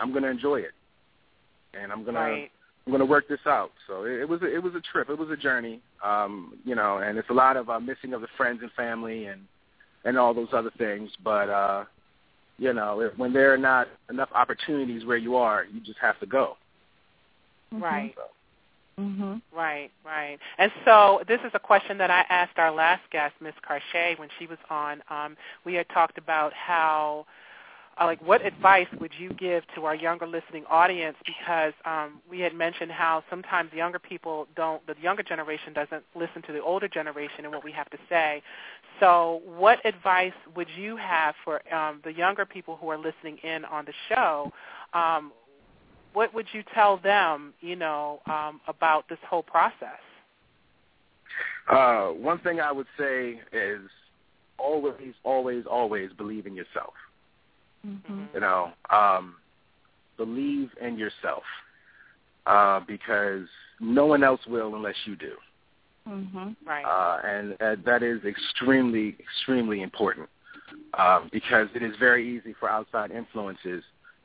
I'm 0.00 0.12
gonna 0.12 0.28
enjoy 0.28 0.60
it, 0.60 0.72
and 1.72 1.92
I'm 1.92 2.04
gonna, 2.04 2.18
Right. 2.18 2.50
I'm 2.86 2.92
gonna 2.92 3.04
work 3.04 3.28
this 3.28 3.46
out. 3.46 3.70
So 3.86 4.04
it, 4.04 4.20
it 4.22 4.28
was, 4.28 4.42
a, 4.42 4.52
it 4.52 4.62
was 4.62 4.74
a 4.74 4.80
trip, 4.80 5.08
it 5.08 5.18
was 5.18 5.30
a 5.30 5.36
journey, 5.36 5.80
um, 6.02 6.58
you 6.64 6.74
know, 6.74 6.98
and 6.98 7.16
it's 7.16 7.30
a 7.30 7.34
lot 7.34 7.56
of 7.56 7.70
uh, 7.70 7.78
missing 7.80 8.12
of 8.12 8.20
the 8.20 8.28
friends 8.36 8.60
and 8.62 8.70
family, 8.72 9.26
and 9.26 9.40
and 10.04 10.18
all 10.18 10.34
those 10.34 10.52
other 10.52 10.70
things. 10.76 11.10
But 11.22 11.48
uh, 11.48 11.84
you 12.58 12.72
know, 12.72 13.00
if, 13.00 13.16
when 13.18 13.32
there 13.32 13.52
are 13.52 13.58
not 13.58 13.88
enough 14.10 14.30
opportunities 14.34 15.04
where 15.04 15.16
you 15.16 15.36
are, 15.36 15.64
you 15.64 15.80
just 15.80 15.98
have 15.98 16.18
to 16.20 16.26
go. 16.26 16.56
Right. 17.72 18.14
Mhm. 18.98 19.42
Right, 19.52 19.90
right. 20.04 20.38
And 20.58 20.70
so 20.84 21.22
this 21.26 21.40
is 21.44 21.50
a 21.54 21.58
question 21.58 21.98
that 21.98 22.10
I 22.10 22.24
asked 22.28 22.58
our 22.58 22.70
last 22.70 23.02
guest, 23.10 23.34
Miss 23.40 23.54
Carche, 23.68 24.16
when 24.18 24.28
she 24.38 24.46
was 24.46 24.58
on. 24.70 25.02
Um, 25.10 25.36
we 25.64 25.74
had 25.74 25.88
talked 25.88 26.16
about 26.16 26.52
how, 26.52 27.26
uh, 28.00 28.04
like, 28.04 28.20
what 28.26 28.44
advice 28.44 28.88
would 29.00 29.12
you 29.18 29.30
give 29.34 29.62
to 29.74 29.84
our 29.84 29.94
younger 29.94 30.26
listening 30.26 30.64
audience? 30.68 31.16
Because 31.24 31.72
um, 31.84 32.20
we 32.28 32.40
had 32.40 32.54
mentioned 32.54 32.90
how 32.90 33.22
sometimes 33.30 33.72
younger 33.72 33.98
people 33.98 34.46
don't, 34.56 34.84
the 34.86 34.94
younger 35.00 35.22
generation 35.22 35.72
doesn't 35.72 36.02
listen 36.14 36.42
to 36.42 36.52
the 36.52 36.62
older 36.62 36.88
generation 36.88 37.44
and 37.44 37.52
what 37.52 37.62
we 37.62 37.72
have 37.72 37.88
to 37.90 37.98
say. 38.08 38.42
So 39.00 39.42
what 39.44 39.84
advice 39.84 40.32
would 40.56 40.68
you 40.76 40.96
have 40.96 41.34
for 41.44 41.60
um, 41.72 42.00
the 42.04 42.12
younger 42.12 42.44
people 42.44 42.76
who 42.80 42.88
are 42.88 42.98
listening 42.98 43.38
in 43.44 43.64
on 43.64 43.84
the 43.84 43.92
show? 44.08 44.52
Um, 44.92 45.32
what 46.14 46.32
would 46.34 46.46
you 46.52 46.62
tell 46.74 46.96
them, 46.96 47.54
you 47.60 47.76
know, 47.76 48.20
um, 48.26 48.60
about 48.68 49.08
this 49.08 49.18
whole 49.28 49.42
process? 49.42 50.00
Uh, 51.68 52.08
one 52.08 52.38
thing 52.40 52.60
I 52.60 52.70
would 52.70 52.86
say 52.98 53.40
is 53.52 53.80
always, 54.58 55.14
always, 55.24 55.64
always 55.68 56.10
believe 56.16 56.46
in 56.46 56.54
yourself. 56.54 56.94
Mhm. 57.86 58.28
You 58.34 58.40
know, 58.40 58.72
um, 58.90 59.36
believe 60.16 60.70
in 60.80 60.98
yourself 60.98 61.42
uh, 62.46 62.80
because 62.80 63.46
no 63.80 64.06
one 64.06 64.22
else 64.22 64.40
will 64.46 64.74
unless 64.74 64.96
you 65.06 65.16
do. 65.16 65.32
Mhm. 66.08 66.54
Right. 66.66 66.84
uh, 66.84 67.20
and 67.24 67.52
uh, 67.62 67.76
that 67.84 68.02
is 68.02 68.22
extremely, 68.24 69.16
extremely 69.18 69.80
important 69.80 70.28
um, 70.98 71.30
because 71.32 71.68
it 71.74 71.82
is 71.82 71.96
very 71.96 72.36
easy 72.36 72.52
for 72.60 72.68
outside 72.68 73.10
influences 73.10 73.82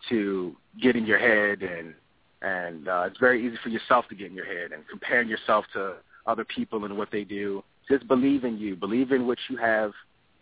to 0.10 0.56
get 0.82 0.96
in 0.96 1.06
your 1.06 1.20
head, 1.20 1.62
and 1.62 1.94
and 2.42 2.88
uh, 2.88 3.04
it's 3.08 3.20
very 3.20 3.46
easy 3.46 3.58
for 3.64 3.70
yourself 3.70 4.08
to 4.10 4.16
get 4.16 4.28
in 4.28 4.34
your 4.36 4.46
head 4.46 4.72
and 4.72 4.88
comparing 4.90 5.28
yourself 5.28 5.66
to 5.74 5.96
other 6.26 6.46
people 6.46 6.86
and 6.86 6.98
what 6.98 7.12
they 7.12 7.24
do. 7.24 7.64
Just 7.90 8.08
believe 8.08 8.44
in 8.44 8.58
you, 8.58 8.76
believe 8.76 9.12
in 9.12 9.26
what 9.26 9.38
you 9.50 9.58
have, 9.58 9.92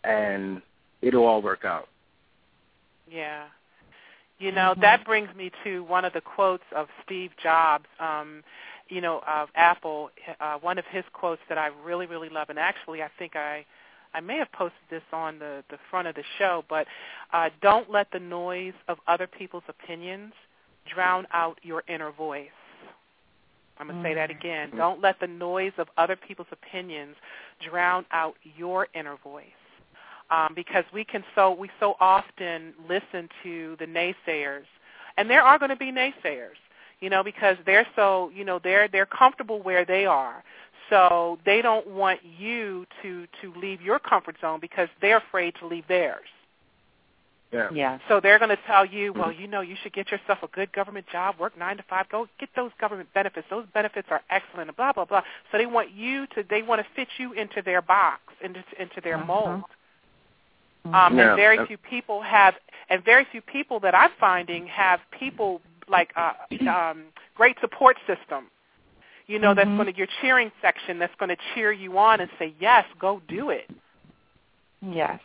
and 0.04 0.60
it'll 1.02 1.24
all 1.24 1.42
work 1.42 1.64
out. 1.64 1.88
Yeah. 3.10 3.44
You 4.38 4.52
know, 4.52 4.74
Mhm. 4.74 4.80
that 4.82 5.04
brings 5.04 5.34
me 5.34 5.50
to 5.64 5.82
one 5.84 6.04
of 6.04 6.12
the 6.12 6.20
quotes 6.20 6.64
of 6.72 6.88
Steve 7.02 7.36
Jobs, 7.36 7.86
um, 7.98 8.44
you 8.88 9.00
know, 9.00 9.20
of 9.26 9.50
Apple. 9.56 10.10
Uh, 10.40 10.58
one 10.58 10.78
of 10.78 10.86
his 10.86 11.04
quotes 11.12 11.42
that 11.48 11.58
I 11.58 11.68
really, 11.84 12.06
really 12.06 12.28
love, 12.28 12.48
and 12.48 12.58
actually 12.58 13.02
I 13.02 13.08
think 13.18 13.34
I, 13.34 13.66
I 14.14 14.20
may 14.20 14.36
have 14.38 14.50
posted 14.52 14.80
this 14.90 15.02
on 15.12 15.38
the, 15.38 15.64
the 15.70 15.78
front 15.90 16.06
of 16.08 16.14
the 16.14 16.24
show, 16.38 16.64
but 16.68 16.86
uh, 17.32 17.50
don't 17.60 17.90
let 17.90 18.10
the 18.12 18.20
noise 18.20 18.74
of 18.86 18.98
other 19.08 19.26
people's 19.26 19.64
opinions 19.68 20.32
drown 20.86 21.26
out 21.32 21.58
your 21.62 21.82
inner 21.88 22.12
voice. 22.12 22.48
I'm 23.78 23.88
going 23.88 24.02
to 24.02 24.08
say 24.08 24.14
that 24.14 24.30
again. 24.30 24.70
Don't 24.76 25.00
let 25.00 25.20
the 25.20 25.26
noise 25.26 25.72
of 25.78 25.88
other 25.96 26.16
people's 26.16 26.48
opinions 26.50 27.16
drown 27.60 28.06
out 28.10 28.36
your 28.56 28.88
inner 28.94 29.16
voice 29.16 29.57
um, 30.30 30.52
because 30.54 30.84
we 30.92 31.04
can 31.04 31.24
so 31.34 31.52
we 31.52 31.70
so 31.80 31.96
often 32.00 32.74
listen 32.88 33.28
to 33.42 33.76
the 33.78 33.86
naysayers, 33.86 34.64
and 35.16 35.28
there 35.28 35.42
are 35.42 35.58
going 35.58 35.70
to 35.70 35.76
be 35.76 35.92
naysayers, 35.92 36.58
you 37.00 37.10
know, 37.10 37.22
because 37.24 37.56
they're 37.66 37.86
so 37.96 38.30
you 38.34 38.44
know 38.44 38.58
they're 38.62 38.88
they're 38.88 39.06
comfortable 39.06 39.62
where 39.62 39.84
they 39.84 40.06
are, 40.06 40.44
so 40.90 41.38
they 41.44 41.62
don't 41.62 41.86
want 41.86 42.20
you 42.38 42.86
to 43.02 43.26
to 43.40 43.52
leave 43.58 43.80
your 43.82 43.98
comfort 43.98 44.36
zone 44.40 44.58
because 44.60 44.88
they're 45.00 45.18
afraid 45.18 45.54
to 45.60 45.66
leave 45.66 45.86
theirs. 45.88 46.26
Yeah. 47.50 47.70
Yes. 47.72 48.00
So 48.08 48.20
they're 48.20 48.38
going 48.38 48.50
to 48.50 48.58
tell 48.66 48.84
you, 48.84 49.14
well, 49.14 49.32
you 49.32 49.46
know, 49.48 49.62
you 49.62 49.74
should 49.82 49.94
get 49.94 50.10
yourself 50.10 50.40
a 50.42 50.48
good 50.48 50.70
government 50.72 51.06
job, 51.10 51.36
work 51.38 51.56
nine 51.56 51.78
to 51.78 51.82
five, 51.88 52.06
go 52.10 52.26
get 52.38 52.50
those 52.54 52.70
government 52.78 53.08
benefits. 53.14 53.46
Those 53.48 53.64
benefits 53.72 54.08
are 54.10 54.20
excellent, 54.28 54.68
and 54.68 54.76
blah 54.76 54.92
blah 54.92 55.06
blah. 55.06 55.22
So 55.50 55.56
they 55.56 55.64
want 55.64 55.90
you 55.92 56.26
to, 56.34 56.44
they 56.50 56.60
want 56.60 56.82
to 56.82 56.86
fit 56.94 57.08
you 57.16 57.32
into 57.32 57.62
their 57.62 57.80
box, 57.80 58.20
into 58.44 58.62
into 58.78 59.00
their 59.02 59.16
Uh-huh. 59.16 59.24
mold. 59.26 59.64
Mhm. 60.86 60.94
Um, 60.94 61.18
Yeah. 61.18 61.28
And 61.28 61.36
very 61.36 61.58
Uh, 61.58 61.66
few 61.66 61.78
people 61.78 62.22
have, 62.22 62.58
and 62.88 63.04
very 63.04 63.24
few 63.24 63.42
people 63.42 63.80
that 63.80 63.94
I'm 63.94 64.10
finding 64.18 64.66
have 64.68 65.00
people 65.10 65.60
like 65.88 66.12
uh, 66.16 66.34
um, 66.68 67.06
great 67.34 67.58
support 67.60 67.96
system. 68.06 68.50
You 69.26 69.38
know, 69.38 69.54
that's 69.54 69.68
Mhm. 69.68 69.76
going 69.76 69.92
to 69.92 69.96
your 69.98 70.06
cheering 70.20 70.50
section 70.60 70.98
that's 70.98 71.14
going 71.16 71.28
to 71.28 71.36
cheer 71.54 71.72
you 71.72 71.98
on 71.98 72.20
and 72.20 72.30
say, 72.38 72.54
yes, 72.58 72.86
go 72.98 73.20
do 73.28 73.50
it. 73.50 73.70
Yes. 74.80 75.20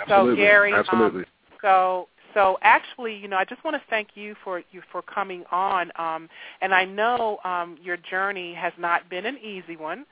Absolutely. 0.00 0.36
So 0.36 0.36
Gary, 0.36 0.72
Absolutely. 0.74 1.20
Um, 1.22 1.26
so 1.60 2.08
so 2.34 2.58
actually, 2.62 3.14
you 3.16 3.28
know, 3.28 3.36
I 3.36 3.44
just 3.44 3.62
want 3.64 3.76
to 3.76 3.82
thank 3.90 4.16
you 4.16 4.36
for 4.44 4.62
you 4.70 4.82
for 4.92 5.02
coming 5.02 5.44
on. 5.50 5.90
Um, 5.96 6.28
and 6.60 6.72
I 6.74 6.84
know 6.84 7.38
um, 7.44 7.76
your 7.82 7.96
journey 7.96 8.54
has 8.54 8.72
not 8.78 9.08
been 9.08 9.26
an 9.26 9.36
easy 9.38 9.76
one, 9.76 10.06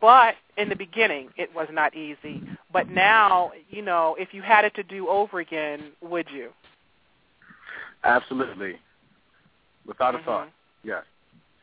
but 0.00 0.34
in 0.56 0.68
the 0.68 0.76
beginning 0.76 1.28
it 1.36 1.54
was 1.54 1.68
not 1.72 1.94
easy. 1.94 2.42
But 2.72 2.90
now, 2.90 3.52
you 3.70 3.82
know, 3.82 4.16
if 4.18 4.32
you 4.32 4.42
had 4.42 4.64
it 4.64 4.74
to 4.76 4.82
do 4.82 5.08
over 5.08 5.40
again, 5.40 5.92
would 6.00 6.28
you? 6.30 6.50
Absolutely. 8.04 8.78
Without 9.86 10.14
a 10.14 10.18
Mhm. 10.18 10.24
thought. 10.24 10.48
Yes. 10.82 11.04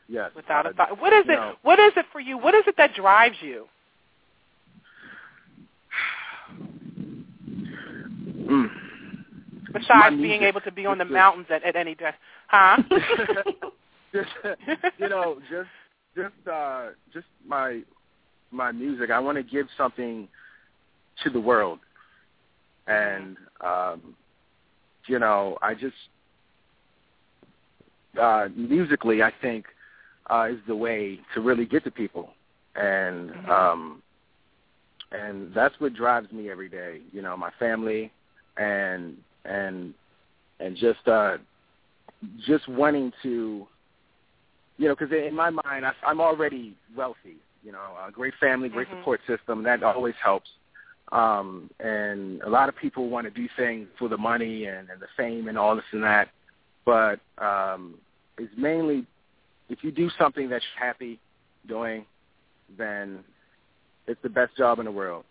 Yes. 0.07 0.33
Without 0.35 0.65
uh, 0.65 0.69
a 0.69 0.73
thought. 0.73 0.99
What 0.99 1.13
is 1.13 1.25
it? 1.27 1.31
know. 1.33 1.55
What 1.61 1.79
is 1.79 1.93
it 1.97 2.05
for 2.11 2.19
you? 2.19 2.37
What 2.37 2.55
is 2.55 2.63
it 2.67 2.75
that 2.77 2.93
drives 2.93 3.41
you? 3.41 3.67
Mm. 8.49 8.69
Besides 9.71 9.87
My 9.91 10.09
being 10.09 10.41
music. 10.41 10.41
able 10.47 10.61
to 10.61 10.71
be 10.71 10.85
on 10.87 10.97
the 10.97 11.05
mountains 11.05 11.45
at, 11.51 11.63
at 11.63 11.75
any 11.75 11.93
day, 11.93 12.11
huh? 12.47 12.81
just 14.13 14.29
you 14.97 15.09
know, 15.09 15.39
just 15.49 15.69
just 16.15 16.47
uh 16.51 16.87
just 17.13 17.27
my 17.45 17.81
my 18.51 18.71
music. 18.71 19.09
I 19.11 19.19
want 19.19 19.37
to 19.37 19.43
give 19.43 19.67
something 19.77 20.27
to 21.23 21.29
the 21.29 21.39
world. 21.39 21.79
And 22.87 23.37
um 23.61 24.15
you 25.07 25.19
know, 25.19 25.57
I 25.61 25.73
just 25.73 25.95
uh 28.19 28.47
musically 28.55 29.21
I 29.23 29.31
think 29.41 29.65
uh 30.29 30.47
is 30.51 30.59
the 30.67 30.75
way 30.75 31.19
to 31.33 31.41
really 31.41 31.65
get 31.65 31.83
to 31.85 31.91
people. 31.91 32.29
And 32.75 33.31
Mhm. 33.31 33.49
um 33.49 34.03
and 35.11 35.53
that's 35.53 35.79
what 35.79 35.93
drives 35.93 36.31
me 36.31 36.49
every 36.51 36.69
day, 36.69 37.01
you 37.11 37.21
know, 37.21 37.35
my 37.35 37.51
family 37.59 38.11
and 38.57 39.17
and 39.45 39.93
and 40.59 40.75
just 40.75 41.07
uh 41.07 41.37
just 42.45 42.67
wanting 42.67 43.11
to 43.23 43.67
you 44.77 44.87
know, 44.87 44.95
because 44.95 45.11
in 45.11 45.35
my 45.35 45.49
mind, 45.49 45.85
I, 45.85 45.91
I'm 46.07 46.21
already 46.21 46.73
wealthy. 46.95 47.35
You 47.63 47.71
know, 47.71 47.95
a 48.07 48.11
great 48.11 48.33
family, 48.39 48.69
great 48.69 48.87
Mhm. 48.87 48.97
support 48.99 49.21
system. 49.27 49.63
That 49.63 49.83
always 49.83 50.15
helps. 50.23 50.49
Um, 51.11 51.69
and 51.79 52.41
a 52.43 52.49
lot 52.49 52.69
of 52.69 52.75
people 52.75 53.09
want 53.09 53.25
to 53.25 53.31
do 53.31 53.47
things 53.57 53.87
for 53.97 54.07
the 54.07 54.17
money 54.17 54.65
and, 54.65 54.89
and 54.89 54.99
the 55.01 55.07
fame 55.17 55.47
and 55.47 55.57
all 55.57 55.75
this 55.75 55.85
and 55.91 56.03
that. 56.03 56.29
But 56.85 57.19
um, 57.37 57.95
it's 58.37 58.53
mainly 58.57 59.05
if 59.69 59.83
you 59.83 59.91
do 59.91 60.09
something 60.17 60.49
that 60.49 60.61
you're 60.61 60.85
happy 60.87 61.19
doing, 61.67 62.05
then 62.77 63.23
it's 64.07 64.21
the 64.21 64.29
best 64.29 64.55
job 64.57 64.79
in 64.79 64.85
the 64.85 64.91
world. 64.91 65.25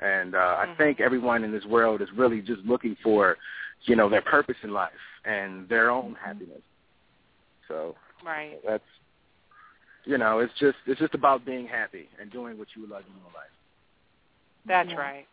And 0.00 0.34
uh, 0.34 0.56
I 0.58 0.66
Mhm. 0.66 0.76
think 0.76 1.00
everyone 1.00 1.44
in 1.44 1.52
this 1.52 1.64
world 1.66 2.02
is 2.02 2.10
really 2.12 2.40
just 2.40 2.60
looking 2.64 2.96
for, 3.02 3.36
you 3.84 3.96
know, 3.96 4.08
their 4.08 4.22
purpose 4.22 4.56
in 4.62 4.72
life 4.72 4.92
and 5.24 5.68
their 5.68 5.90
own 5.90 6.14
happiness. 6.14 6.62
So 7.68 7.96
right. 8.24 8.60
that's 8.66 8.84
you 10.04 10.18
know 10.18 10.40
it's 10.40 10.52
just 10.58 10.76
it's 10.86 11.00
just 11.00 11.14
about 11.14 11.44
being 11.44 11.66
happy 11.66 12.08
and 12.20 12.30
doing 12.30 12.58
what 12.58 12.68
you 12.76 12.82
love 12.86 13.02
in 13.08 13.14
your 13.16 13.32
life 13.34 13.50
That's 14.66 14.90
Yeah. 14.90 14.96
right. 14.96 15.26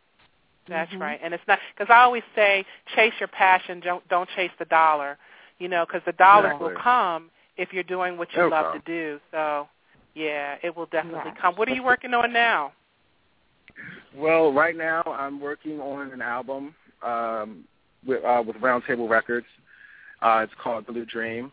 That's 0.68 0.92
Mhm. 0.94 1.00
right. 1.02 1.20
And 1.22 1.34
it's 1.34 1.48
not 1.48 1.60
because 1.76 1.92
I 1.92 2.02
always 2.04 2.24
say, 2.36 2.66
chase 2.96 3.14
your 3.20 3.28
passion. 3.28 3.80
Don't 3.80 4.08
don't 4.08 4.30
chase 4.30 4.52
the 4.60 4.66
dollar. 4.66 5.18
You 5.58 5.68
know, 5.68 5.86
because 5.86 6.04
the 6.06 6.14
dollars 6.14 6.54
will 6.60 6.72
come 6.72 7.30
if 7.58 7.74
you're 7.74 7.84
doing 7.84 8.18
what 8.18 8.32
you 8.34 8.40
It'll 8.40 8.52
love 8.52 8.72
come. 8.72 8.82
to 8.82 8.86
do. 8.86 9.20
So, 9.32 9.68
yeah, 10.14 10.58
it 10.64 10.76
will 10.76 10.86
definitely 10.88 11.32
Yeah. 11.36 11.42
come. 11.42 11.56
What 11.56 11.68
are 11.70 11.74
you 11.74 11.84
working 11.84 12.14
on 12.14 12.32
now? 12.32 12.74
well 14.16 14.52
right 14.52 14.76
now 14.76 15.02
i'm 15.06 15.40
working 15.40 15.80
on 15.80 16.12
an 16.12 16.22
album 16.22 16.74
um 17.04 17.64
with 18.06 18.24
uh 18.24 18.44
with 18.46 18.56
roundtable 18.58 19.08
records 19.10 19.46
uh 20.22 20.42
it's 20.44 20.54
called 20.62 20.86
blue 20.88 21.06
dream 21.06 21.52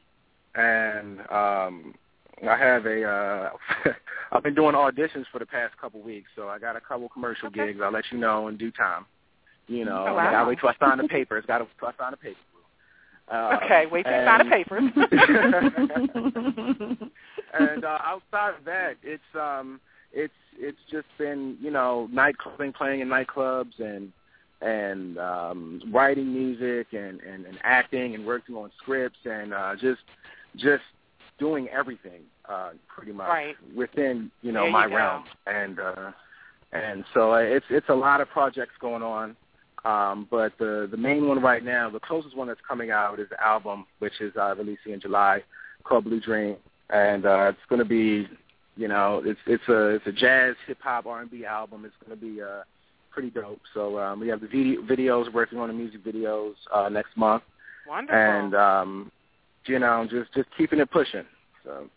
and 0.54 1.20
um 1.30 1.94
i 2.49 2.57
have 2.57 2.87
a 2.87 3.05
uh 3.05 3.51
i've 4.32 4.43
been 4.43 4.55
doing 4.55 4.74
auditions 4.74 5.24
for 5.32 5.39
the 5.39 5.47
past 5.47 5.76
couple 5.78 6.01
weeks 6.01 6.28
so 6.37 6.49
i 6.49 6.59
got 6.59 6.76
a 6.76 6.80
couple 6.80 7.09
commercial 7.09 7.49
Okay. 7.49 7.66
gigs 7.68 7.80
i'll 7.82 7.93
let 7.93 8.05
you 8.12 8.18
know 8.18 8.49
in 8.49 8.57
due 8.57 8.70
time 8.72 9.07
you 9.68 9.84
know 9.84 10.05
Oh, 10.09 10.16
I 10.16 10.24
wow. 10.24 10.30
gotta 10.32 10.49
wait 10.49 10.59
till 10.61 10.68
i 10.68 10.74
sign 10.78 10.99
the 10.99 11.09
papers 11.09 11.45
gotta 11.47 11.66
till 11.78 11.89
i 11.89 11.93
sign 11.99 12.11
the 12.12 12.16
papers 12.18 12.43
uh, 13.28 13.59
okay, 13.64 13.87
wait 13.91 14.05
till 14.05 14.12
you 14.14 14.24
sign 14.24 14.39
the 14.49 14.55
and- 14.55 14.62
papers. 14.64 14.84
and 17.59 17.84
uh, 17.84 17.99
outside 18.05 18.55
of 18.57 18.64
that, 18.64 18.95
it's 19.03 19.20
um, 19.34 19.80
it's 20.12 20.32
it's 20.57 20.78
just 20.93 21.07
been 21.18 21.57
you 21.61 21.70
know 21.72 22.09
nightclubbing, 22.12 22.72
playing 22.74 23.01
in 23.01 23.09
nightclubs, 23.09 23.80
and 23.80 24.12
and 24.61 25.18
um, 25.18 25.82
writing 25.93 26.32
music, 26.32 26.87
and, 26.93 27.20
and 27.20 27.47
and 27.47 27.59
acting, 27.64 28.14
and 28.14 28.24
working 28.24 28.55
on 28.55 28.70
scripts, 28.80 29.18
and 29.24 29.53
uh, 29.53 29.74
just 29.74 30.03
just 30.57 30.84
doing 31.39 31.68
everything 31.68 32.22
uh, 32.49 32.70
pretty 32.95 33.12
much 33.12 33.28
Right. 33.28 33.57
within 33.74 34.30
you 34.43 34.53
know 34.53 34.62
There 34.64 34.70
my 34.72 34.89
go. 34.89 34.95
realm, 34.97 35.24
and 35.47 35.78
uh, 35.80 36.11
and 36.72 37.05
so 37.14 37.32
uh, 37.34 37.39
it's 37.39 37.66
it's 37.70 37.89
a 37.89 37.95
lot 37.95 38.20
of 38.20 38.28
projects 38.30 38.72
going 38.80 39.03
on. 39.03 39.37
Um, 39.84 40.26
but 40.30 40.53
the 40.59 40.89
the 40.91 40.97
main 40.97 41.28
one 41.28 41.41
right 41.41 41.64
now, 41.64 41.89
the 41.91 42.01
closest 42.01 42.37
one 42.37 42.49
that's 42.49 42.61
coming 42.66 42.91
out 42.91 43.20
is 43.20 43.28
the 43.30 43.41
album, 43.45 43.87
which 44.01 44.20
is 44.20 44.32
uh, 44.37 44.55
releasing 44.57 44.93
in 44.93 45.01
July, 45.01 45.43
called 45.84 46.05
Blue 46.05 46.20
Dream, 46.20 46.57
and 46.91 47.24
uh, 47.24 47.51
it's 47.51 47.59
going 47.68 47.78
to 47.78 47.84
be, 47.84 48.26
you 48.76 48.89
know, 48.89 49.22
it's 49.24 49.39
it's 49.47 49.62
a 49.68 49.89
it's 49.91 50.07
a 50.07 50.12
jazz, 50.12 50.57
hip 50.66 50.78
hop, 50.80 51.07
R 51.07 51.20
and 51.20 51.30
B 51.30 51.45
album. 51.45 51.84
It's 51.84 51.95
going 52.05 52.18
to 52.18 52.24
be 52.26 52.43
uh, 52.43 52.62
pretty 53.12 53.30
dope. 53.30 53.61
So 53.74 53.99
um, 54.01 54.18
we 54.18 54.26
have 54.28 54.41
the 54.41 54.49
video, 54.49 54.82
videos, 54.82 55.32
working 55.32 55.59
on 55.59 55.68
the 55.68 55.74
music 55.74 56.05
videos 56.05 56.55
uh, 56.74 56.89
next 56.89 57.16
month, 57.16 57.45
Wonderful. 57.87 58.18
and 58.20 58.55
um, 58.57 59.12
you 59.68 59.78
know, 59.78 60.06
just 60.10 60.32
just 60.34 60.48
keeping 60.56 60.78
it 60.80 60.90
pushing. 60.90 61.24
So 61.64 61.88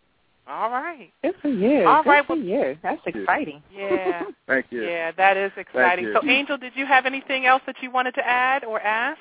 All 0.48 0.70
right. 0.72 1.12
Good 1.24 1.36
for 1.42 1.50
you. 1.50 1.88
All 1.88 2.04
Good 2.04 2.10
right, 2.10 2.26
for 2.26 2.36
well- 2.36 2.44
you. 2.46 2.78
That's 2.82 3.02
exciting. 3.06 3.62
Yeah. 3.74 4.24
thank 4.48 4.66
you. 4.72 4.84
Yeah, 4.84 5.12
that 5.18 5.38
is 5.38 5.52
exciting. 5.58 6.12
So, 6.14 6.28
Angel, 6.28 6.58
did 6.58 6.74
you 6.76 6.86
have 6.86 7.06
anything 7.06 7.46
else 7.46 7.62
that 7.66 7.76
you 7.82 7.92
wanted 7.92 8.16
to 8.16 8.28
add 8.28 8.64
or 8.64 8.80
ask? 8.82 9.20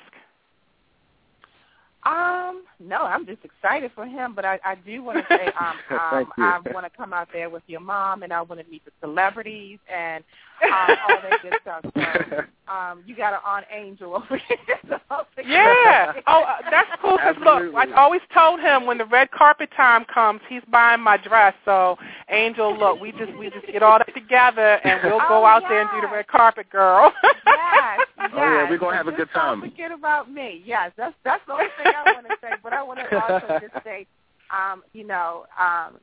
Um, 2.03 2.63
no, 2.79 3.01
I'm 3.01 3.25
just 3.25 3.39
excited 3.43 3.91
for 3.93 4.05
him, 4.05 4.33
but 4.33 4.45
I, 4.45 4.57
I 4.63 4.75
do 4.75 5.03
want 5.03 5.17
to 5.17 5.25
say 5.35 5.47
um, 5.59 5.75
um 5.91 5.99
Thank 6.11 6.29
you. 6.37 6.43
I 6.45 6.59
want 6.73 6.85
to 6.85 6.97
come 6.97 7.11
out 7.13 7.27
there 7.33 7.49
with 7.49 7.63
your 7.67 7.81
mom, 7.81 8.23
and 8.23 8.31
I 8.31 8.41
want 8.41 8.61
to 8.63 8.69
meet 8.71 8.83
the 8.85 8.91
celebrities 9.01 9.79
and 9.93 10.23
um, 10.63 10.95
all 11.09 11.17
that 11.21 11.41
good 11.41 11.53
stuff. 11.61 11.83
So 11.93 12.43
um, 12.73 13.03
you 13.05 13.15
got 13.15 13.33
an 13.33 13.39
Aunt 13.45 13.65
Angel 13.73 14.15
over 14.15 14.37
here. 14.37 14.57
so- 15.09 15.25
Yeah. 15.45 16.13
Oh, 16.27 16.43
uh, 16.43 16.57
that's 16.71 16.89
cool. 17.01 17.17
Cause 17.17 17.35
look, 17.43 17.75
I 17.75 17.91
always 17.97 18.21
told 18.33 18.61
him 18.61 18.85
when 18.85 18.97
the 18.97 19.05
red 19.05 19.31
carpet 19.31 19.69
time 19.75 20.05
comes, 20.05 20.39
he's 20.47 20.61
buying 20.71 21.01
my 21.01 21.17
dress. 21.17 21.53
So, 21.65 21.97
Angel, 22.29 22.77
look, 22.77 23.01
we 23.01 23.11
just 23.11 23.35
we 23.37 23.49
just 23.49 23.67
get 23.67 23.83
all 23.83 23.97
that 23.99 24.13
together, 24.13 24.79
and 24.85 25.01
we'll 25.03 25.19
go 25.19 25.41
Oh, 25.41 25.45
out 25.45 25.63
there 25.67 25.81
and 25.81 25.89
do 25.93 26.07
the 26.07 26.13
red 26.13 26.27
carpet, 26.27 26.69
girl. 26.69 27.11
Yes, 27.45 27.99
yes. 28.19 28.31
Oh, 28.33 28.37
yeah, 28.37 28.69
we're 28.69 28.77
gonna 28.77 28.97
have 28.97 29.07
a 29.07 29.11
good 29.11 29.29
time. 29.33 29.61
Don't 29.61 29.71
forget 29.71 29.91
about 29.91 30.31
me. 30.31 30.61
Yes, 30.65 30.91
that's 30.97 31.15
that's 31.23 31.45
the 31.47 31.53
only 31.53 31.65
thing 31.77 31.93
I 31.95 32.13
want 32.13 32.27
to 32.27 32.35
say. 32.41 32.55
But 32.61 32.73
I 32.73 32.83
want 32.83 32.99
to 32.99 33.19
also 33.19 33.59
just 33.61 33.83
say, 33.83 34.05
um, 34.51 34.83
you 34.93 35.05
know, 35.05 35.45
um, 35.59 35.99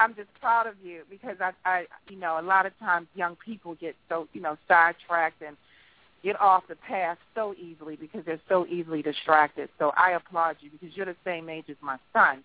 I'm 0.00 0.14
just 0.14 0.28
proud 0.40 0.66
of 0.66 0.74
you 0.82 1.02
because 1.10 1.36
I, 1.40 1.52
I, 1.66 1.84
you 2.08 2.18
know, 2.18 2.40
a 2.40 2.42
lot 2.42 2.64
of 2.64 2.76
times 2.78 3.06
young 3.14 3.36
people 3.44 3.74
get 3.74 3.94
so, 4.08 4.26
you 4.32 4.40
know, 4.40 4.56
sidetracked 4.66 5.42
and 5.42 5.56
get 6.22 6.40
off 6.40 6.64
the 6.68 6.76
path 6.76 7.18
so 7.34 7.54
easily 7.54 7.96
because 7.96 8.24
they're 8.24 8.40
so 8.48 8.66
easily 8.66 9.02
distracted. 9.02 9.68
So 9.78 9.92
I 9.96 10.12
applaud 10.12 10.56
you 10.60 10.70
because 10.70 10.96
you're 10.96 11.06
the 11.06 11.16
same 11.24 11.50
age 11.50 11.66
as 11.68 11.76
my 11.82 11.98
son. 12.12 12.42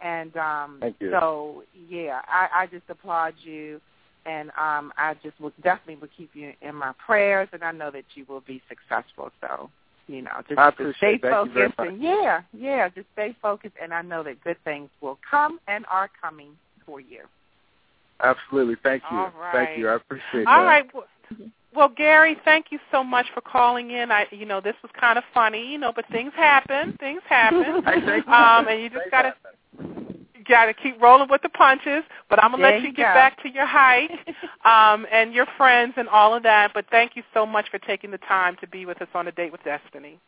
And 0.00 0.36
um 0.36 0.78
Thank 0.80 0.96
you. 1.00 1.10
so 1.10 1.62
yeah, 1.88 2.20
I, 2.26 2.48
I 2.62 2.66
just 2.66 2.84
applaud 2.88 3.34
you 3.42 3.80
and 4.26 4.50
um 4.50 4.92
I 4.96 5.14
just 5.22 5.40
will 5.40 5.52
definitely 5.62 5.96
will 5.96 6.08
keep 6.16 6.30
you 6.34 6.52
in 6.60 6.74
my 6.74 6.92
prayers 7.04 7.48
and 7.52 7.62
I 7.62 7.72
know 7.72 7.90
that 7.90 8.04
you 8.14 8.24
will 8.28 8.40
be 8.40 8.62
successful. 8.68 9.30
So, 9.40 9.70
you 10.06 10.22
know, 10.22 10.30
just, 10.48 10.58
just 10.58 10.58
stay 10.58 10.68
appreciate 10.68 11.22
that. 11.22 11.30
Thank 11.30 11.48
you 11.48 11.54
very 11.54 11.68
focused 11.70 11.92
and 11.92 12.02
yeah, 12.02 12.40
yeah, 12.52 12.88
just 12.88 13.06
stay 13.12 13.36
focused 13.40 13.74
and 13.80 13.92
I 13.92 14.02
know 14.02 14.22
that 14.22 14.42
good 14.44 14.56
things 14.64 14.90
will 15.00 15.18
come 15.28 15.60
and 15.68 15.84
are 15.90 16.10
coming 16.20 16.50
for 16.84 17.00
you. 17.00 17.20
Absolutely. 18.20 18.76
Thank 18.82 19.02
you. 19.10 19.16
All 19.16 19.32
Thank 19.52 19.78
you. 19.78 19.88
I 19.88 19.94
appreciate 19.94 20.46
All 20.46 20.62
that. 20.62 20.66
right. 20.66 20.94
Well, 20.94 21.04
well, 21.74 21.88
Gary, 21.88 22.36
thank 22.44 22.66
you 22.70 22.78
so 22.90 23.04
much 23.04 23.26
for 23.34 23.40
calling 23.40 23.90
in. 23.90 24.10
I, 24.10 24.26
you 24.30 24.46
know, 24.46 24.60
this 24.60 24.74
was 24.82 24.90
kind 24.98 25.18
of 25.18 25.24
funny, 25.34 25.70
you 25.70 25.78
know, 25.78 25.92
but 25.94 26.06
things 26.10 26.32
happen. 26.34 26.96
Things 26.98 27.22
happen. 27.28 27.82
Hey, 27.84 28.00
thank 28.04 28.26
you. 28.26 28.32
Um, 28.32 28.66
and 28.68 28.82
you 28.82 28.90
just 28.90 29.10
gotta 29.10 29.34
you. 29.78 30.17
Got 30.48 30.66
to 30.66 30.74
keep 30.74 31.00
rolling 31.00 31.28
with 31.30 31.42
the 31.42 31.48
punches. 31.48 32.02
But 32.30 32.42
I'm 32.42 32.50
gonna 32.52 32.62
There 32.62 32.72
let 32.72 32.82
you 32.82 32.88
you 32.88 32.94
get 32.94 33.08
go. 33.08 33.14
back 33.14 33.42
to 33.42 33.48
your 33.48 33.66
hike 33.66 34.10
um, 34.64 35.06
and 35.12 35.32
your 35.32 35.46
friends 35.56 35.94
and 35.96 36.08
all 36.08 36.34
of 36.34 36.42
that. 36.42 36.72
But 36.74 36.86
thank 36.90 37.16
you 37.16 37.22
so 37.34 37.46
much 37.46 37.68
for 37.70 37.78
taking 37.78 38.10
the 38.10 38.18
time 38.18 38.56
to 38.60 38.66
be 38.66 38.86
with 38.86 39.00
us 39.02 39.08
on 39.14 39.28
a 39.28 39.32
date 39.32 39.52
with 39.52 39.62
Destiny. 39.64 40.18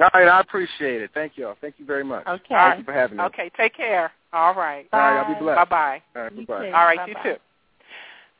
All 0.00 0.10
right, 0.12 0.26
I 0.28 0.40
appreciate 0.40 1.02
it. 1.02 1.10
Thank 1.14 1.36
you 1.36 1.46
all. 1.46 1.56
Thank 1.60 1.76
you 1.78 1.86
very 1.86 2.02
much. 2.02 2.26
Okay. 2.26 2.42
Thank 2.48 2.78
you 2.78 2.84
for 2.84 2.92
having 2.92 3.18
me. 3.18 3.24
Okay, 3.24 3.50
take 3.56 3.76
care. 3.76 4.10
All 4.32 4.54
right. 4.54 4.88
All 4.92 4.98
right, 4.98 5.18
I'll 5.18 5.26
be 5.26 5.34
Bye. 5.34 5.40
blessed. 5.40 5.56
Bye 5.58 5.64
bye. 5.64 6.02
All 6.16 6.22
right, 6.24 6.32
You 6.36 6.46
bye-bye. 6.46 6.64
too. 6.64 6.72
All 6.74 6.84
right, 6.84 7.08
you 7.08 7.14
Bye-bye. 7.14 7.30
too. 7.34 7.36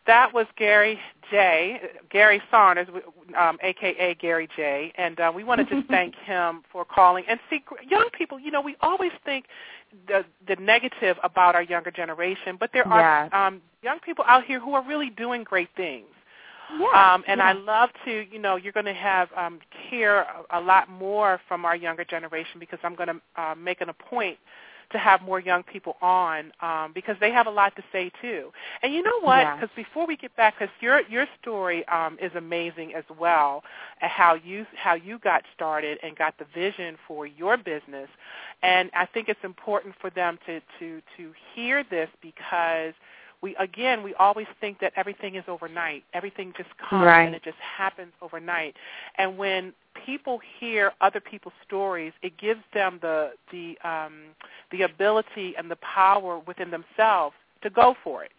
That 0.07 0.35
was 0.35 0.47
Gary 0.57 0.99
J, 1.31 1.81
Gary 2.11 2.43
Saunders, 2.51 2.89
um, 3.39 3.59
aka 3.63 4.15
Gary 4.17 4.49
J, 4.55 4.93
and 4.97 5.19
uh, 5.19 5.33
we 5.35 5.45
want 5.45 5.67
to 5.67 5.75
just 5.75 5.89
thank 5.91 6.15
him 6.17 6.63
for 6.71 6.85
calling. 6.85 7.25
And 7.29 7.41
see, 7.49 7.65
young 7.89 8.09
people, 8.17 8.39
you 8.39 8.51
know, 8.51 8.61
we 8.61 8.77
always 8.81 9.13
think 9.25 9.47
the 10.07 10.25
the 10.47 10.57
negative 10.57 11.17
about 11.23 11.55
our 11.55 11.63
younger 11.63 11.91
generation, 11.91 12.57
but 12.59 12.71
there 12.73 12.85
Yes. 12.89 13.31
are 13.33 13.47
um, 13.47 13.63
young 13.83 13.99
people 14.01 14.25
out 14.29 14.45
here 14.45 14.61
who 14.61 14.75
are 14.75 14.87
really 14.87 15.11
doing 15.11 15.45
great 15.45 15.69
things. 15.77 16.07
Yeah, 16.79 17.15
Um, 17.15 17.25
and 17.29 17.39
yeah. 17.39 17.49
I 17.49 17.53
love 17.53 17.91
to, 18.07 18.27
you 18.31 18.39
know, 18.39 18.57
you're 18.57 18.73
going 18.73 18.87
to 18.87 18.95
have 18.95 19.29
um, 19.37 19.61
hear 19.91 20.25
a, 20.51 20.59
a 20.59 20.61
lot 20.61 20.89
more 20.89 21.39
from 21.47 21.65
our 21.65 21.77
younger 21.77 22.05
generation 22.05 22.59
because 22.59 22.79
I'm 22.83 22.95
going 22.95 23.09
to 23.09 23.21
uh, 23.41 23.55
make 23.55 23.81
an 23.83 23.91
a 23.91 23.93
point 23.93 24.39
to 24.95 24.99
have 24.99 25.23
more 25.23 25.41
young 25.41 25.65
people 25.65 25.97
on 26.01 26.53
um, 26.61 26.93
because 26.95 27.17
they 27.21 27.33
have 27.33 27.49
a 27.49 27.51
lot 27.51 27.75
to 27.75 27.83
say 27.91 28.13
too. 28.23 28.53
And 28.81 28.95
you 28.95 29.03
know 29.03 29.21
what? 29.21 29.45
Because 29.57 29.69
yeah. 29.77 29.85
before 29.85 30.07
we 30.07 30.17
get 30.17 30.35
back, 30.37 30.55
because 30.59 30.73
your 30.81 31.03
your 31.09 31.27
story 31.43 31.87
um, 31.89 32.17
is 32.23 32.31
amazing 32.37 32.95
as 32.95 33.03
well, 33.19 33.65
at 34.01 34.09
how 34.11 34.35
you 34.35 34.65
how 34.77 34.95
you 34.95 35.19
got 35.19 35.43
started 35.53 35.99
and 36.05 36.17
got 36.17 36.39
the 36.39 36.47
vision 36.55 36.97
for 37.09 37.27
your 37.27 37.57
business. 37.57 38.09
And 38.63 38.89
I 38.95 39.05
think 39.07 39.29
it's 39.29 39.43
important 39.43 39.97
for 40.01 40.11
them 40.11 40.39
to 40.47 40.61
to 40.79 41.03
to 41.17 41.33
hear 41.55 41.83
this 41.91 42.09
because 42.23 42.95
we 43.43 43.55
again 43.57 44.03
we 44.03 44.15
always 44.15 44.47
think 44.61 44.81
that 44.81 44.93
everything 44.97 45.35
is 45.37 45.45
overnight 45.49 46.05
everything 46.15 46.53
just 46.57 46.71
comes 46.79 47.05
right. 47.05 47.25
and 47.25 47.35
it 47.35 47.43
just 47.43 47.57
happens 47.59 48.13
overnight 48.23 48.75
and 49.19 49.37
when 49.37 49.73
people 50.05 50.41
hear 50.59 50.93
other 51.01 51.21
people's 51.21 51.55
stories 51.67 52.13
it 52.23 52.37
gives 52.39 52.61
them 52.73 52.99
the 53.03 53.31
the 53.53 53.77
um 53.89 54.15
the 54.73 54.83
ability 54.83 55.55
and 55.57 55.71
the 55.71 55.77
power 55.77 56.41
within 56.47 56.71
themselves 56.71 57.37
to 57.63 57.71
go 57.71 57.95
for 58.03 58.25
it 58.25 58.33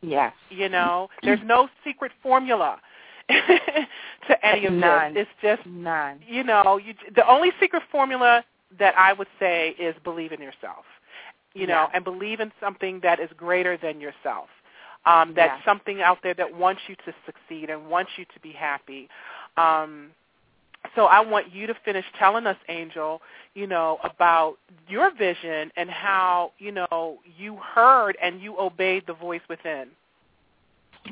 yes 0.00 0.32
you 0.50 0.68
know 0.68 1.08
there's 1.22 1.40
no 1.44 1.68
secret 1.84 2.12
formula 2.22 2.78
to 3.28 4.46
any 4.46 4.66
of 4.66 4.72
None. 4.72 5.14
this 5.14 5.26
it's 5.42 5.58
just 5.60 5.66
None. 5.66 6.20
you 6.26 6.42
know 6.44 6.78
you 6.82 6.94
the 7.14 7.28
only 7.28 7.50
secret 7.60 7.82
formula 7.90 8.44
that 8.78 8.94
i 8.96 9.12
would 9.12 9.28
say 9.38 9.70
is 9.78 9.94
believe 10.04 10.32
in 10.32 10.40
yourself 10.40 10.84
you 11.54 11.66
know, 11.66 11.82
Yeah. 11.84 11.90
and 11.94 12.04
believe 12.04 12.40
in 12.40 12.52
something 12.60 13.00
that 13.00 13.20
is 13.20 13.30
greater 13.36 13.76
than 13.76 14.00
yourself. 14.00 14.48
Um, 15.04 15.34
that's 15.34 15.58
Yeah. 15.58 15.64
something 15.64 16.00
out 16.00 16.22
there 16.22 16.34
that 16.34 16.54
wants 16.54 16.88
you 16.88 16.94
to 16.96 17.14
succeed 17.26 17.70
and 17.70 17.88
wants 17.90 18.16
you 18.16 18.24
to 18.26 18.40
be 18.40 18.52
happy. 18.52 19.08
Um, 19.56 20.14
so 20.94 21.06
I 21.06 21.20
want 21.20 21.52
you 21.52 21.66
to 21.66 21.74
finish 21.74 22.04
telling 22.18 22.46
us, 22.46 22.56
Angel, 22.68 23.22
you 23.54 23.66
know, 23.66 23.98
about 24.02 24.58
your 24.88 25.10
vision 25.10 25.70
and 25.76 25.90
how, 25.90 26.52
you 26.58 26.72
know, 26.72 27.18
you 27.36 27.56
heard 27.56 28.16
and 28.20 28.40
you 28.40 28.58
obeyed 28.58 29.06
the 29.06 29.14
voice 29.14 29.42
within. 29.48 29.88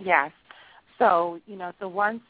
Yes. 0.00 0.32
So, 0.98 1.40
you 1.46 1.56
know, 1.56 1.72
so 1.80 1.88
once 1.88 2.20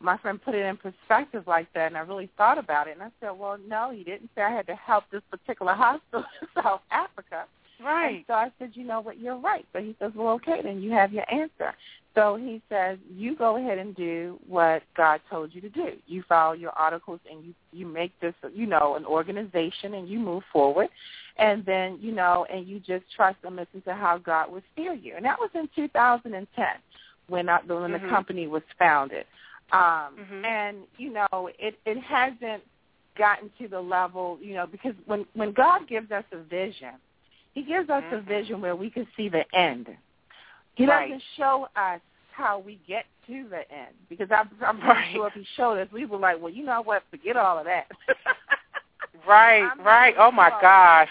my 0.00 0.16
friend 0.18 0.40
put 0.42 0.54
it 0.54 0.64
in 0.64 0.76
perspective 0.76 1.44
like 1.46 1.72
that, 1.74 1.88
and 1.88 1.96
I 1.96 2.00
really 2.00 2.30
thought 2.36 2.58
about 2.58 2.88
it, 2.88 2.92
and 2.92 3.02
I 3.02 3.10
said, 3.20 3.30
well, 3.30 3.58
no, 3.66 3.90
he 3.90 4.04
didn't 4.04 4.30
say 4.34 4.42
I 4.42 4.50
had 4.50 4.66
to 4.66 4.74
help 4.74 5.04
this 5.10 5.22
particular 5.30 5.72
hospital 5.74 6.24
in 6.42 6.62
South 6.62 6.82
Africa. 6.90 7.44
And 7.78 7.86
Right. 7.86 8.24
so 8.26 8.34
I 8.34 8.50
said, 8.58 8.72
you 8.74 8.84
know 8.84 9.00
what, 9.00 9.18
you're 9.18 9.36
right. 9.36 9.66
So 9.72 9.80
he 9.80 9.94
says, 9.98 10.12
well, 10.14 10.34
okay, 10.34 10.60
then 10.62 10.80
you 10.82 10.90
have 10.92 11.12
your 11.12 11.24
answer. 11.32 11.74
So 12.14 12.36
he 12.36 12.60
says, 12.68 12.98
you 13.08 13.36
go 13.36 13.56
ahead 13.56 13.78
and 13.78 13.94
do 13.94 14.40
what 14.48 14.82
God 14.96 15.20
told 15.30 15.54
you 15.54 15.60
to 15.60 15.68
do. 15.68 15.92
You 16.06 16.22
file 16.28 16.56
your 16.56 16.72
articles 16.72 17.20
and 17.30 17.44
you, 17.44 17.54
you 17.72 17.86
make 17.86 18.18
this, 18.20 18.34
you 18.52 18.66
know, 18.66 18.96
an 18.96 19.04
organization 19.04 19.94
and 19.94 20.08
you 20.08 20.18
move 20.18 20.42
forward. 20.52 20.88
And 21.36 21.64
then, 21.64 21.98
you 22.00 22.12
know, 22.12 22.46
and 22.52 22.66
you 22.66 22.80
just 22.80 23.04
trust 23.14 23.38
and 23.44 23.54
listen 23.54 23.82
to 23.82 23.94
how 23.94 24.18
God 24.18 24.50
will 24.50 24.62
steer 24.72 24.94
you. 24.94 25.14
And 25.14 25.24
that 25.24 25.38
was 25.38 25.50
in 25.54 25.68
2010 25.76 26.66
when, 27.28 27.48
I, 27.48 27.60
when 27.60 27.92
the 27.92 27.98
Mhm. 27.98 28.10
company 28.10 28.48
was 28.48 28.62
founded. 28.78 29.26
Um, 29.70 30.16
Mhm. 30.18 30.44
And, 30.44 30.88
you 30.96 31.10
know, 31.10 31.50
it, 31.58 31.78
it 31.84 31.98
hasn't 31.98 32.64
gotten 33.16 33.50
to 33.58 33.68
the 33.68 33.80
level, 33.80 34.38
you 34.40 34.54
know, 34.54 34.66
because 34.66 34.94
when, 35.04 35.26
when 35.34 35.52
God 35.52 35.86
gives 35.86 36.10
us 36.10 36.24
a 36.32 36.38
vision, 36.38 36.94
he 37.54 37.62
gives 37.62 37.90
us 37.90 38.04
a 38.12 38.16
Mhm. 38.16 38.24
vision 38.24 38.60
where 38.60 38.76
we 38.76 38.90
can 38.90 39.06
see 39.16 39.28
the 39.28 39.44
end. 39.54 39.96
He 40.76 40.86
Right. 40.86 41.10
doesn't 41.10 41.22
show 41.36 41.68
us 41.76 42.00
how 42.32 42.58
we 42.58 42.76
get 42.86 43.06
to 43.26 43.48
the 43.48 43.70
end 43.72 43.94
because 44.08 44.30
I'm, 44.30 44.48
I'm 44.64 44.80
Right. 44.80 45.12
sure 45.12 45.26
if 45.26 45.34
he 45.34 45.44
showed 45.56 45.78
us, 45.78 45.90
we 45.92 46.06
were 46.06 46.18
like, 46.18 46.40
well, 46.40 46.52
you 46.52 46.64
know 46.64 46.80
what? 46.82 47.02
Forget 47.10 47.36
all 47.36 47.58
of 47.58 47.64
that. 47.64 47.90
Right, 49.26 49.62
I'm 49.62 49.80
right. 49.84 50.14
Oh 50.18 50.30
my 50.30 50.50
gosh. 50.50 51.08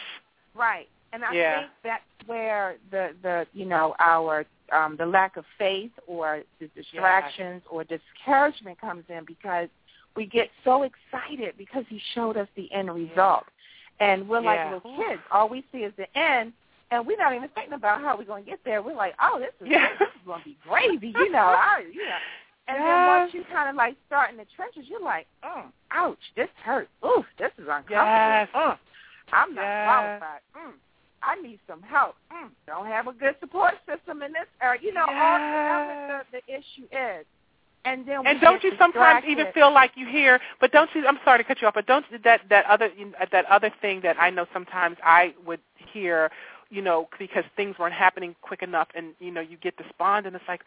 right. 0.56 0.88
And 1.14 1.24
I 1.24 1.34
Yeah. 1.34 1.60
think 1.60 1.72
that's 1.84 2.04
where 2.26 2.78
the 2.92 3.16
the 3.22 3.48
you 3.54 3.66
know 3.66 3.96
our 4.00 4.46
um, 4.72 4.96
the 4.98 5.06
lack 5.06 5.38
of 5.38 5.46
faith 5.58 5.92
or 6.08 6.44
the 6.60 6.68
distractions 6.68 7.64
or 7.70 7.84
discouragement 7.84 8.80
comes 8.80 9.04
in 9.10 9.24
because 9.26 9.70
we 10.16 10.26
get 10.26 10.50
so 10.64 10.84
excited 10.84 11.56
because 11.58 11.86
he 11.90 12.00
showed 12.14 12.38
us 12.38 12.48
the 12.56 12.72
end 12.74 12.94
result. 12.94 13.46
And 14.00 14.28
we're 14.30 14.42
like 14.42 14.60
little 14.66 14.96
kids. 14.98 15.22
All 15.32 15.50
we 15.50 15.64
see 15.72 15.80
is 15.80 15.94
the 15.98 16.06
end, 16.18 16.54
and 16.92 17.06
we're 17.06 17.18
not 17.18 17.34
even 17.34 17.50
thinking 17.56 17.74
about 17.74 18.02
how 18.02 18.18
we're 18.18 18.26
going 18.26 18.44
to 18.44 18.50
get 18.50 18.60
there. 18.64 18.82
We're 18.82 18.96
like, 18.96 19.16
oh, 19.22 19.40
this 19.40 19.54
is 19.60 19.68
Yeah. 19.72 19.88
this 20.00 20.08
is 20.10 20.22
going 20.26 20.42
to 20.42 20.46
be 20.46 20.58
gravy, 20.68 21.08
you 21.18 21.32
know. 21.32 21.40
I, 21.40 21.84
you 21.92 22.06
know. 22.06 22.18
And 22.70 22.84
then 22.84 23.06
once 23.06 23.34
you 23.34 23.44
kind 23.52 23.70
of 23.70 23.76
like 23.76 23.96
start 24.08 24.30
in 24.30 24.38
the 24.38 24.46
trenches, 24.56 24.84
you're 24.90 25.02
like, 25.02 25.26
mm, 25.44 25.72
ouch, 25.92 26.18
this 26.36 26.50
hurts. 26.64 26.90
Oof, 27.06 27.26
this 27.40 27.52
is 27.58 27.64
uncomfortable. 27.64 27.96
Yes. 27.96 28.50
Mm, 28.54 28.78
I'm 29.34 29.56
not 29.56 29.62
Yes. 29.64 29.86
qualified. 29.86 30.42
Mm, 30.56 30.74
I 31.24 31.42
need 31.42 31.60
some 31.68 31.82
help. 31.82 32.16
Mm, 32.32 32.50
don't 32.68 32.86
have 32.88 33.08
a 33.08 33.14
good 33.14 33.36
support 33.40 33.74
system 33.88 34.22
in 34.22 34.34
this 34.34 34.46
area. 34.62 34.82
You 34.84 34.94
know, 34.94 35.06
all 35.08 35.40
whatever 35.40 36.24
the, 36.32 36.40
the 36.40 36.54
issue 36.54 36.86
is. 36.92 37.26
And 37.88 38.06
then 38.06 38.28
And 38.28 38.42
don't 38.42 38.64
you 38.64 38.72
sometimes 38.78 39.24
even 39.28 39.48
feel 39.54 39.74
like 39.74 39.92
you 39.96 40.08
hear? 40.08 40.40
But 40.60 40.72
don't 40.72 40.90
you? 40.94 41.08
I'm 41.08 41.20
sorry 41.24 41.38
to 41.40 41.44
cut 41.44 41.62
you 41.62 41.68
off, 41.68 41.74
but 41.74 41.88
don't 41.88 42.06
that 42.24 42.42
that 42.50 42.66
other 42.66 42.90
that 43.32 43.46
other 43.46 43.72
thing 43.82 44.02
that 44.02 44.18
I 44.20 44.30
know 44.30 44.46
sometimes 44.52 44.98
I 45.04 45.34
would 45.46 45.62
hear, 45.94 46.30
you 46.70 46.82
know, 46.82 47.08
because 47.18 47.46
things 47.56 47.76
weren't 47.80 47.94
happening 47.94 48.36
quick 48.42 48.62
enough, 48.62 48.90
and 48.96 49.14
you 49.20 49.32
know, 49.32 49.42
you 49.42 49.58
get 49.58 49.78
despondent. 49.78 50.36
It's 50.36 50.44
like, 50.48 50.62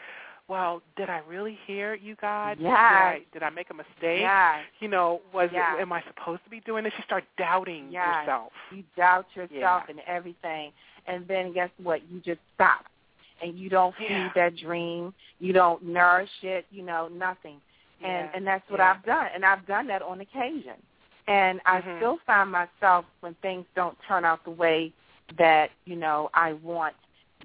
well, 0.49 0.83
did 0.97 1.09
I 1.09 1.21
really 1.29 1.57
hear 1.67 1.95
you, 1.95 2.17
God? 2.21 2.59
Did 2.59 2.67
I, 2.67 3.21
did 3.33 3.43
I 3.45 3.51
make 3.51 3.71
a 3.71 3.75
mistake? 3.75 4.23
Yes. 4.23 4.65
You 4.81 4.89
know, 4.89 5.21
was 5.33 5.49
Yes. 5.53 5.77
it, 5.79 5.83
am 5.83 5.93
I 5.93 6.03
supposed 6.09 6.43
to 6.45 6.51
be 6.51 6.61
doing 6.61 6.83
this? 6.83 6.93
You 6.99 7.05
start 7.05 7.25
doubting 7.39 7.87
Yes. 7.91 8.25
yourself. 8.27 8.53
You 8.73 8.83
doubt 8.97 9.27
yourself 9.35 9.51
Yeah. 9.53 9.83
and 9.89 10.01
everything. 10.09 10.73
And 11.07 11.27
then 11.29 11.53
guess 11.53 11.71
what? 11.83 12.03
You 12.11 12.21
just 12.21 12.41
stop. 12.57 12.87
And 13.43 13.59
you 13.59 13.69
don't 13.69 13.95
feed 13.97 14.09
Yeah. 14.09 14.33
that 14.35 14.57
dream. 14.57 15.15
You 15.39 15.53
don't 15.53 15.83
nourish 15.83 16.31
it, 16.43 16.67
you 16.71 16.83
know, 16.83 17.09
nothing. 17.09 17.61
And 18.03 18.27
Yeah. 18.27 18.31
and 18.35 18.47
that's 18.47 18.69
what 18.71 18.81
Yeah. 18.81 18.93
I've 18.93 19.05
done. 19.05 19.29
And 19.35 19.45
I've 19.45 19.67
done 19.67 19.87
that 19.89 20.03
on 20.03 20.21
occasion. 20.21 20.77
And 21.27 21.61
I 21.65 21.81
Mhm. 21.81 21.97
still 21.99 22.19
find 22.27 22.51
myself 22.51 23.05
when 23.21 23.35
things 23.37 23.67
don't 23.75 23.97
turn 24.03 24.25
out 24.25 24.43
the 24.45 24.51
way 24.51 24.93
that, 25.39 25.71
you 25.85 25.97
know, 25.97 26.31
I 26.35 26.55
want, 26.55 26.97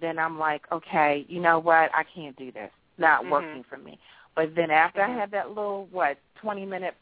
then 0.01 0.17
I'm 0.17 0.39
like, 0.39 0.69
okay, 0.71 1.25
you 1.29 1.39
know 1.39 1.59
what, 1.59 1.93
I 1.93 2.03
can't 2.03 2.35
do 2.35 2.51
this. 2.51 2.71
Not 2.97 3.23
Mhm. 3.23 3.29
working 3.29 3.63
for 3.63 3.77
me. 3.77 3.99
But 4.33 4.55
then 4.55 4.71
after 4.71 5.01
Mhm. 5.01 5.09
I 5.09 5.13
have 5.19 5.31
that 5.31 5.49
little 5.49 5.85
what, 5.91 6.17
twenty 6.35 6.65
minute 6.65 6.95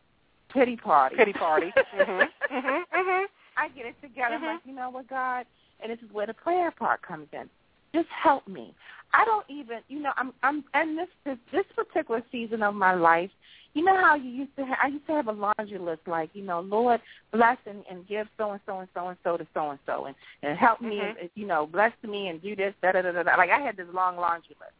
pity 0.49 0.75
party. 0.75 1.15
Pity 1.15 1.33
party. 1.33 1.71
mhm. 1.93 2.29
Mhm. 2.51 2.85
Mhm. 2.91 3.25
I 3.55 3.69
get 3.69 3.85
it 3.85 3.99
together. 4.01 4.35
I'm 4.35 4.41
Mhm. 4.41 4.53
like, 4.55 4.65
you 4.65 4.73
know 4.73 4.89
what, 4.89 5.07
God, 5.07 5.45
and 5.79 5.91
this 5.91 6.01
is 6.01 6.11
where 6.11 6.25
the 6.27 6.33
prayer 6.33 6.71
part 6.71 7.01
comes 7.01 7.27
in. 7.33 7.49
Just 7.93 8.07
help 8.09 8.47
me. 8.47 8.73
I 9.13 9.25
don't 9.25 9.45
even, 9.49 9.79
you 9.89 9.99
know, 10.01 10.11
I'm, 10.17 10.33
I'm, 10.41 10.63
and 10.73 10.97
this, 10.97 11.07
this, 11.23 11.37
this 11.51 11.65
particular 11.75 12.23
season 12.31 12.63
of 12.63 12.73
my 12.73 12.93
life, 12.95 13.29
you 13.75 13.83
know 13.83 13.95
how 13.95 14.15
you 14.15 14.29
used 14.29 14.55
to, 14.57 14.65
have, 14.65 14.77
I 14.83 14.87
used 14.87 15.05
to 15.07 15.13
have 15.13 15.27
a 15.27 15.31
laundry 15.31 15.77
list, 15.79 16.01
like, 16.07 16.29
you 16.33 16.43
know, 16.43 16.61
Lord, 16.61 16.99
bless 17.31 17.57
and, 17.67 17.83
and 17.89 18.07
give 18.07 18.27
so 18.37 18.51
and 18.51 18.61
so 18.65 18.79
and 18.79 18.87
so 18.93 19.07
and 19.09 19.17
so 19.23 19.37
to 19.37 19.47
so 19.53 19.69
and 19.71 19.79
so, 19.85 20.05
and 20.05 20.15
and 20.43 20.57
help 20.57 20.81
me, 20.81 20.97
Mhm. 20.97 21.15
and, 21.21 21.29
you 21.35 21.45
know, 21.47 21.65
bless 21.67 21.91
me 22.03 22.27
and 22.29 22.41
do 22.41 22.55
this, 22.55 22.73
da 22.81 22.91
da 22.91 23.01
da 23.01 23.11
da. 23.11 23.35
Like 23.35 23.49
I 23.49 23.59
had 23.59 23.77
this 23.77 23.87
long 23.93 24.15
laundry 24.17 24.55
list. 24.59 24.73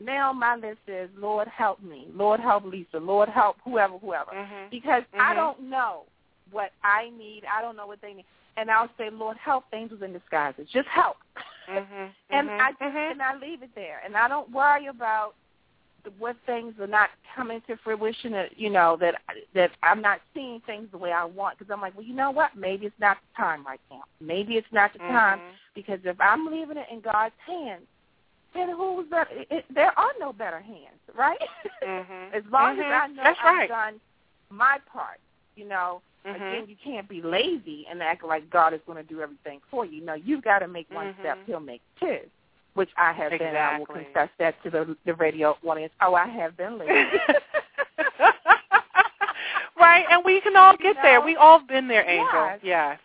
Now 0.00 0.32
my 0.32 0.56
list 0.56 0.78
is, 0.86 1.10
Lord, 1.16 1.48
help 1.48 1.82
me. 1.82 2.06
Lord, 2.14 2.40
help 2.40 2.64
Lyse. 2.64 2.86
Lord, 2.94 3.28
help 3.28 3.56
whoever, 3.64 3.98
whoever 3.98 4.30
Mhm. 4.32 4.70
because 4.70 5.02
I 5.14 5.32
Mhm. 5.32 5.36
don't 5.36 5.60
know 5.62 6.04
what 6.50 6.72
I 6.82 7.10
need. 7.10 7.44
I 7.44 7.60
don't 7.60 7.76
know 7.76 7.86
what 7.86 8.00
they 8.00 8.14
need. 8.14 8.26
And 8.58 8.70
I'll 8.70 8.90
say, 8.98 9.08
Lord, 9.10 9.36
help 9.36 9.64
angels 9.72 10.02
in 10.02 10.12
disguises. 10.12 10.66
Just 10.72 10.88
help. 10.88 11.16
Mhm. 11.68 12.10
And 12.30 12.48
Mhm. 12.50 12.60
I 12.60 12.72
Mhm. 12.72 13.10
and 13.12 13.22
I 13.22 13.34
leave 13.36 13.62
it 13.62 13.74
there. 13.74 14.00
And 14.04 14.16
I 14.16 14.28
don't 14.28 14.50
worry 14.50 14.86
about 14.86 15.34
what 16.18 16.36
things 16.44 16.78
are 16.78 16.86
not 16.86 17.10
coming 17.34 17.60
to 17.62 17.76
fruition. 17.78 18.32
That 18.32 18.58
you 18.58 18.68
know 18.68 18.96
that 18.96 19.14
that 19.54 19.70
I'm 19.82 20.02
not 20.02 20.20
seeing 20.34 20.60
things 20.62 20.90
the 20.90 20.98
way 20.98 21.12
I 21.12 21.24
want. 21.24 21.58
Because 21.58 21.70
I'm 21.72 21.80
like, 21.80 21.94
well, 21.96 22.04
you 22.04 22.14
know 22.14 22.30
what? 22.30 22.54
Maybe 22.54 22.84
it's 22.86 22.98
not 23.00 23.18
the 23.22 23.42
time 23.42 23.64
right 23.64 23.80
now. 23.90 24.02
Maybe 24.20 24.56
it's 24.56 24.72
not 24.72 24.92
the 24.92 24.98
time. 24.98 25.38
Mhm. 25.38 25.52
Because 25.74 26.00
if 26.04 26.20
I'm 26.20 26.46
leaving 26.46 26.76
it 26.76 26.88
in 26.90 27.00
God's 27.00 27.38
hands, 27.46 27.86
then 28.52 28.68
who's 28.70 29.06
better? 29.08 29.30
It, 29.50 29.64
there 29.70 29.98
are 29.98 30.12
no 30.18 30.32
better 30.32 30.60
hands, 30.60 31.00
right? 31.14 31.40
Mhm. 31.82 32.32
as 32.34 32.44
long 32.50 32.78
as 32.78 32.86
I 32.86 33.06
know 33.06 33.22
That's 33.22 33.38
I've 33.40 33.56
right. 33.56 33.68
done 33.68 34.00
my 34.50 34.78
part, 34.92 35.20
you 35.56 35.66
know, 35.66 36.02
Mhm. 36.26 36.34
again, 36.34 36.64
you 36.68 36.76
can't 36.82 37.08
be 37.08 37.22
lazy 37.22 37.86
and 37.88 38.02
act 38.02 38.24
like 38.24 38.48
God 38.50 38.74
is 38.74 38.80
going 38.86 38.96
to 39.02 39.08
do 39.08 39.20
everything 39.22 39.60
for 39.70 39.84
you. 39.84 40.02
No, 40.02 40.14
you've 40.14 40.42
got 40.42 40.58
to 40.60 40.68
make 40.68 40.90
one 40.90 41.08
Mhm. 41.14 41.18
step; 41.20 41.38
He'll 41.46 41.60
make 41.60 41.82
two. 41.98 42.20
Which 42.74 42.90
I 42.96 43.12
have 43.12 43.30
been. 43.32 43.56
I 43.56 43.78
will 43.78 43.86
confess 43.86 44.28
that 44.38 44.62
to 44.62 44.70
the 44.70 44.96
the 45.04 45.14
radio 45.14 45.56
audience. 45.64 45.92
Oh, 46.00 46.14
I 46.14 46.26
have 46.28 46.56
been 46.56 46.78
lazy. 46.78 46.92
right, 49.78 50.04
and 50.10 50.24
we 50.24 50.40
can 50.40 50.56
all 50.56 50.76
get 50.76 50.96
You 50.96 51.02
there. 51.02 51.20
We 51.20 51.36
all 51.36 51.60
been 51.60 51.88
there, 51.88 52.08
Angel. 52.08 52.44
Yes. 52.46 52.60
Yes. 52.62 53.00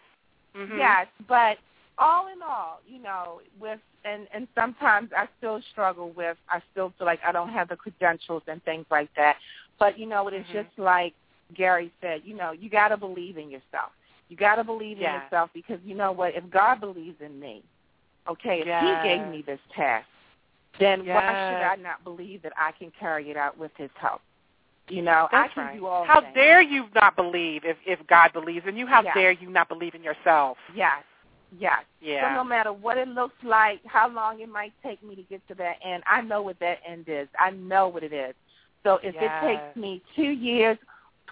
Mhm. 0.56 0.78
Yes, 0.78 1.08
but 1.28 1.58
all 1.98 2.28
in 2.28 2.42
all, 2.42 2.82
you 2.88 3.00
know, 3.00 3.42
with 3.60 3.80
and 4.06 4.28
and 4.34 4.48
sometimes 4.54 5.12
I 5.16 5.28
still 5.38 5.62
struggle 5.72 6.12
with. 6.12 6.38
I 6.50 6.62
still 6.72 6.92
feel 6.98 7.08
like 7.08 7.22
I 7.26 7.32
don't 7.32 7.50
have 7.50 7.70
the 7.70 7.76
credentials 7.78 8.44
and 8.48 8.62
things 8.64 8.86
like 8.92 9.10
that. 9.16 9.38
But 9.80 9.98
you 9.98 10.06
know, 10.06 10.28
it 10.28 10.34
is 10.34 10.46
Mhm. 10.48 10.52
just 10.54 10.78
like 10.78 11.14
Gary 11.56 11.92
said. 12.02 12.22
You 12.26 12.36
know, 12.36 12.52
you 12.52 12.70
got 12.70 12.90
to 12.90 12.98
believe 12.98 13.38
in 13.38 13.50
yourself. 13.50 13.92
You 14.30 14.38
got 14.38 14.56
to 14.56 14.64
believe 14.64 14.98
in 14.98 15.04
yourself 15.04 15.50
because 15.54 15.80
you 15.84 15.96
know 15.96 16.12
what? 16.12 16.36
If 16.36 16.50
God 16.50 16.80
believes 16.80 17.18
in 17.22 17.40
me, 17.40 17.64
okay, 18.28 18.62
if 18.62 18.68
Yes. 18.68 18.82
He 19.04 19.08
gave 19.08 19.28
me 19.28 19.44
this 19.46 19.60
task, 19.76 20.08
then 20.80 21.06
why 21.06 21.38
should 21.48 21.62
I 21.62 21.76
not 21.76 22.04
believe 22.04 22.42
that 22.44 22.54
I 22.58 22.72
can 22.72 22.92
carry 23.00 23.30
it 23.30 23.38
out 23.38 23.58
with 23.58 23.72
His 23.78 23.92
help? 23.96 24.22
You 24.90 25.02
know, 25.02 25.28
That's 25.32 25.52
I 25.52 25.54
can 25.54 25.64
right. 25.66 25.80
do 25.80 25.86
all 25.86 26.06
How 26.06 26.22
things. 26.22 26.34
dare 26.34 26.62
you 26.62 26.88
not 26.96 27.16
believe 27.16 27.64
if 27.64 27.78
if 27.86 28.06
God 28.08 28.34
believes 28.34 28.66
in 28.68 28.76
you? 28.76 28.86
How 28.86 29.02
Yeah. 29.02 29.14
dare 29.14 29.32
you 29.32 29.50
not 29.50 29.70
believe 29.70 29.94
in 29.96 30.04
yourself? 30.04 30.58
Yes, 30.76 31.04
yes. 31.58 31.84
Yeah. 32.02 32.28
So 32.30 32.36
no 32.36 32.44
matter 32.44 32.74
what 32.74 32.98
it 32.98 33.08
looks 33.08 33.42
like, 33.44 33.80
how 33.86 34.10
long 34.10 34.42
it 34.42 34.50
might 34.50 34.74
take 34.84 35.02
me 35.04 35.16
to 35.16 35.24
get 35.24 35.46
to 35.48 35.56
that 35.56 35.78
end, 35.84 36.04
I 36.06 36.22
know 36.22 36.42
what 36.42 36.60
that 36.60 36.80
end 36.86 37.06
is. 37.08 37.28
I 37.40 37.52
know 37.52 37.88
what 37.88 38.04
it 38.04 38.12
is. 38.14 38.36
So 38.84 39.00
if 39.04 39.16
Yes. 39.16 39.42
it 39.44 39.48
takes 39.48 39.76
me 39.78 40.02
two 40.16 40.32
years, 40.32 40.78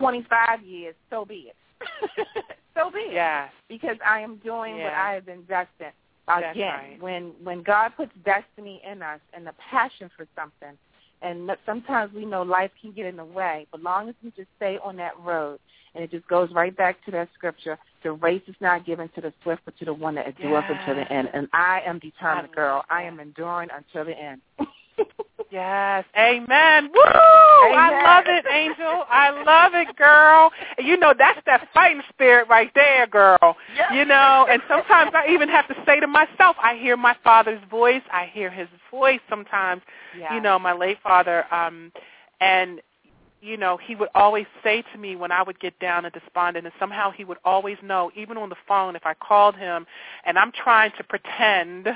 25 0.02 0.64
years, 0.64 0.96
so 1.10 1.26
be 1.26 1.52
it. 1.52 1.56
so 2.76 2.90
be 2.90 3.00
it. 3.00 3.14
yeah. 3.14 3.50
Because 3.70 3.98
I 4.06 4.20
am 4.20 4.38
doing 4.38 4.80
what 4.80 4.94
I 4.94 5.14
have 5.14 5.26
been 5.26 5.44
destined. 5.44 5.94
Again, 6.28 6.56
right. 6.56 7.02
when 7.02 7.34
when 7.44 7.62
God 7.62 7.90
puts 7.98 8.12
destiny 8.24 8.82
in 8.90 9.02
us 9.02 9.20
and 9.34 9.46
the 9.46 9.54
passion 9.70 10.10
for 10.16 10.26
something, 10.36 10.78
and 11.22 11.52
sometimes 11.66 12.14
we 12.14 12.26
know 12.26 12.42
life 12.42 12.72
can 12.80 12.92
get 12.92 13.06
in 13.06 13.18
the 13.18 13.26
way, 13.26 13.68
but 13.72 13.82
long 13.82 14.08
as 14.08 14.16
we 14.24 14.32
just 14.32 14.48
stay 14.56 14.78
on 14.84 14.96
that 14.98 15.20
road, 15.20 15.60
and 15.94 16.04
it 16.04 16.12
just 16.12 16.28
goes 16.28 16.50
right 16.52 16.76
back 16.76 17.04
to 17.06 17.12
that 17.12 17.28
scripture, 17.34 17.78
the 18.04 18.14
race 18.14 18.42
is 18.48 18.56
not 18.62 18.86
given 18.86 19.10
to 19.16 19.22
the 19.22 19.34
swift, 19.44 19.62
but 19.66 19.78
to 19.80 19.86
the 19.86 19.94
one 19.94 20.16
that 20.16 20.28
endures 20.28 20.64
until 20.70 20.96
the 20.96 21.12
end. 21.12 21.30
And 21.34 21.48
I 21.54 21.82
am 21.86 22.00
determined, 22.00 22.50
I 22.52 22.56
girl. 22.56 22.76
love 22.76 22.86
I 22.90 23.04
am 23.04 23.20
enduring 23.20 23.70
until 23.76 24.06
the 24.06 24.18
end. 24.18 24.42
Yes. 25.52 26.06
Amen. 26.18 26.90
Woo! 26.94 27.02
I 27.04 28.02
love 28.06 28.24
it, 28.28 28.46
Angel. 28.50 29.04
I 29.10 29.44
love 29.44 29.74
it, 29.76 29.96
girl. 29.98 30.52
And 30.78 30.88
you 30.88 30.98
know, 30.98 31.14
that's 31.18 31.42
that 31.46 31.68
fighting 31.74 32.02
spirit 32.10 32.48
right 32.50 32.72
there, 32.74 33.06
girl. 33.06 33.58
Yes. 33.76 33.92
You 33.94 34.06
know, 34.06 34.48
and 34.50 34.62
sometimes 34.70 35.12
I 35.14 35.28
even 35.30 35.50
have 35.50 35.68
to 35.68 35.76
say 35.86 36.00
to 36.00 36.08
myself, 36.08 36.56
I 36.62 36.78
hear 36.78 36.96
my 36.96 37.16
father's 37.24 37.62
voice. 37.70 38.02
I 38.12 38.30
hear 38.32 38.50
his 38.50 38.70
voice 38.90 39.20
sometimes. 39.30 39.82
Yeah. 40.18 40.34
You 40.34 40.42
know, 40.42 40.58
my 40.58 40.74
late 40.74 41.00
father, 41.04 41.46
um, 41.54 41.92
and 42.40 42.82
you 43.42 43.58
know, 43.58 43.78
he 43.78 43.96
would 43.96 44.10
always 44.14 44.46
say 44.64 44.84
to 44.94 44.98
me 45.00 45.16
when 45.16 45.32
I 45.32 45.42
would 45.42 45.60
get 45.60 45.78
down 45.80 46.06
and 46.06 46.14
despondent, 46.14 46.66
and 46.66 46.74
somehow 46.80 47.12
he 47.12 47.26
would 47.26 47.40
always 47.44 47.78
know, 47.82 48.12
even 48.16 48.38
on 48.38 48.50
the 48.50 48.56
phone, 48.68 48.96
if 48.96 49.06
I 49.06 49.16
called 49.16 49.56
him 49.56 49.88
and 50.26 50.38
I'm 50.38 50.52
trying 50.52 50.92
to 50.98 51.04
pretend 51.04 51.88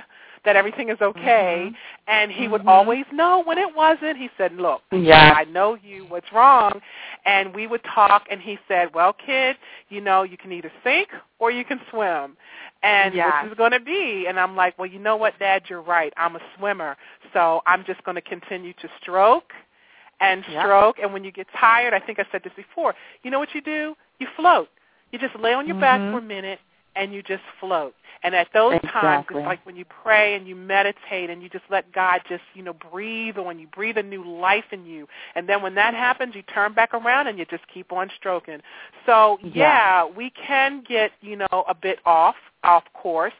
that 0.45 0.55
everything 0.55 0.89
is 0.89 1.01
okay, 1.01 1.71
Mhm. 1.71 1.75
and 2.07 2.31
he 2.31 2.47
would 2.47 2.63
Mhm. 2.63 2.69
always 2.69 3.05
know 3.11 3.39
when 3.39 3.57
it 3.57 3.75
wasn't. 3.75 4.17
He 4.17 4.29
said, 4.37 4.55
"Look, 4.55 4.83
Yeah. 4.91 5.33
I 5.35 5.43
know 5.45 5.75
you. 5.75 6.05
What's 6.05 6.31
wrong?" 6.31 6.81
And 7.25 7.53
we 7.53 7.67
would 7.67 7.83
talk, 7.83 8.27
and 8.29 8.41
he 8.41 8.57
said, 8.67 8.93
"Well, 8.93 9.13
kid, 9.13 9.57
you 9.89 10.01
know, 10.01 10.23
you 10.23 10.37
can 10.37 10.51
either 10.51 10.71
sink 10.83 11.09
or 11.39 11.51
you 11.51 11.65
can 11.65 11.81
swim, 11.89 12.37
and 12.83 13.13
which 13.13 13.51
is 13.51 13.57
going 13.57 13.71
to 13.71 13.79
be?" 13.79 14.27
And 14.27 14.39
I'm 14.39 14.55
like, 14.55 14.77
"Well, 14.77 14.87
you 14.87 14.99
know 14.99 15.15
what, 15.17 15.37
Dad? 15.39 15.69
You're 15.69 15.81
right. 15.81 16.13
I'm 16.17 16.35
a 16.35 16.41
swimmer, 16.57 16.95
so 17.33 17.61
I'm 17.65 17.83
just 17.83 18.03
going 18.03 18.15
to 18.15 18.21
continue 18.21 18.73
to 18.73 18.89
stroke." 19.01 19.53
And 20.21 20.45
stroke, 20.45 20.99
and 20.99 21.11
when 21.11 21.25
you 21.25 21.31
get 21.31 21.47
tired, 21.51 21.93
I 21.93 21.99
think 21.99 22.19
I 22.19 22.25
said 22.31 22.41
this 22.43 22.53
before. 22.53 22.95
You 23.23 23.31
know 23.31 23.39
what 23.39 23.53
you 23.53 23.61
do? 23.61 23.97
You 24.19 24.27
float. 24.37 24.69
You 25.11 25.19
just 25.19 25.35
lay 25.35 25.53
on 25.53 25.67
your 25.67 25.75
back 25.75 25.99
Mhm. 25.99 26.11
for 26.11 26.19
a 26.19 26.21
minute, 26.21 26.59
and 26.95 27.13
you 27.13 27.21
just 27.21 27.43
float. 27.59 27.93
And 28.23 28.33
at 28.33 28.47
those 28.53 28.79
times, 28.91 29.25
it's 29.29 29.45
like 29.45 29.63
when 29.65 29.75
you 29.75 29.85
pray 29.85 30.35
and 30.35 30.47
you 30.47 30.55
meditate 30.55 31.29
and 31.29 31.43
you 31.43 31.49
just 31.49 31.65
let 31.69 31.91
God 31.91 32.21
just, 32.27 32.41
you 32.55 32.63
know, 32.63 32.73
breathe 32.73 33.37
on 33.37 33.59
you, 33.59 33.67
breathe 33.67 33.97
a 33.97 34.03
new 34.03 34.27
life 34.27 34.63
in 34.71 34.85
you. 34.85 35.07
And 35.35 35.47
then 35.47 35.61
when 35.61 35.75
that 35.75 35.93
happens, 35.93 36.33
you 36.33 36.41
turn 36.41 36.73
back 36.73 36.93
around 36.93 37.27
and 37.27 37.37
you 37.37 37.45
just 37.45 37.67
keep 37.71 37.91
on 37.91 38.09
stroking. 38.17 38.61
So, 39.05 39.37
Yeah. 39.43 39.51
yeah, 39.53 40.05
we 40.05 40.31
can 40.31 40.81
get, 40.87 41.11
you 41.21 41.35
know, 41.35 41.65
a 41.67 41.75
bit 41.75 41.99
off, 42.05 42.35
off 42.63 42.83
course, 42.93 43.33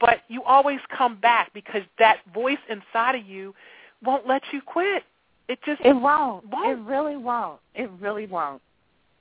but 0.00 0.22
you 0.28 0.42
always 0.44 0.80
come 0.96 1.16
back 1.16 1.52
because 1.52 1.82
that 1.98 2.20
voice 2.32 2.58
inside 2.68 3.16
of 3.16 3.26
you 3.26 3.54
won't 4.02 4.26
let 4.26 4.42
you 4.52 4.62
quit. 4.62 5.04
It 5.48 5.58
just 5.66 5.82
It 5.84 5.92
won't. 5.92 6.46
Won't. 6.46 6.70
It 6.70 6.82
really 6.84 7.16
won't. 7.16 7.60
It 7.74 7.90
really 8.00 8.26
won't. 8.26 8.62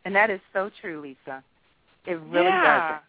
And 0.05 0.15
that 0.15 0.29
is 0.29 0.39
so 0.53 0.69
true, 0.79 1.01
Lyse. 1.01 1.41
It 2.05 2.19
really 2.29 2.45
yeah. 2.45 2.87
doesn't. 2.89 3.08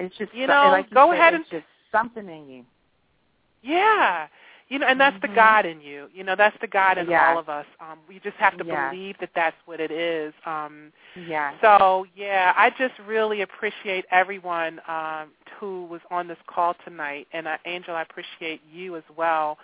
It's 0.00 0.16
just 0.16 0.32
You 0.34 0.46
know, 0.46 0.68
like 0.72 0.90
you 0.90 0.94
go 0.94 1.10
said, 1.10 1.18
ahead 1.18 1.34
it's 1.34 1.50
just 1.50 1.64
something 1.92 2.28
in 2.28 2.48
you. 2.48 2.64
Yeah. 3.62 4.28
You 4.68 4.78
know, 4.78 4.86
and 4.86 5.00
that's 5.00 5.20
the 5.20 5.28
Mhm. 5.28 5.34
God 5.34 5.66
in 5.66 5.80
you. 5.80 6.08
You 6.14 6.22
know, 6.24 6.36
that's 6.36 6.56
the 6.58 6.66
God 6.68 6.96
in 6.96 7.08
Yeah. 7.08 7.28
all 7.30 7.38
of 7.38 7.48
us. 7.48 7.66
Um, 7.80 7.98
we 8.08 8.20
just 8.20 8.36
have 8.36 8.56
to 8.56 8.64
Yeah. 8.64 8.88
believe 8.88 9.18
that 9.18 9.34
that's 9.34 9.56
what 9.66 9.80
it 9.80 9.90
is. 9.90 10.32
Um, 10.46 10.92
Yeah. 11.16 11.52
so, 11.60 12.06
yeah, 12.14 12.54
I 12.56 12.70
just 12.70 12.96
really 13.00 13.42
appreciate 13.42 14.06
everyone 14.10 14.80
um, 14.86 15.32
who 15.58 15.84
was 15.86 16.00
on 16.10 16.28
this 16.28 16.38
call 16.46 16.74
tonight, 16.84 17.26
and 17.32 17.46
uh, 17.48 17.58
Angel, 17.66 17.94
I 17.96 18.02
appreciate 18.02 18.62
you 18.64 18.96
as 18.96 19.02
well. 19.16 19.58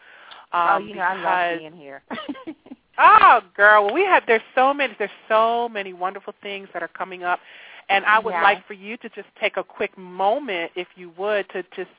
Um, 0.52 0.68
oh, 0.68 0.78
you 0.78 0.94
know, 0.96 1.02
I 1.02 1.14
love 1.14 1.58
being 1.60 1.72
here. 1.72 2.02
Oh, 2.98 3.42
girl, 3.54 3.84
well, 3.84 3.94
we 3.94 4.04
have 4.04 4.22
there's 4.26 4.40
so 4.54 4.72
many 4.72 4.94
there's 4.98 5.10
so 5.28 5.68
many 5.68 5.92
wonderful 5.92 6.32
things 6.42 6.68
that 6.72 6.82
are 6.82 6.88
coming 6.88 7.24
up, 7.24 7.40
and 7.88 8.04
I 8.04 8.18
would 8.18 8.32
Yeah. 8.32 8.42
like 8.42 8.66
for 8.66 8.74
you 8.74 8.96
to 8.98 9.08
just 9.10 9.28
take 9.40 9.56
a 9.56 9.64
quick 9.64 9.96
moment, 9.96 10.72
if 10.74 10.88
you 10.96 11.10
would, 11.10 11.48
to 11.50 11.62
just 11.74 11.90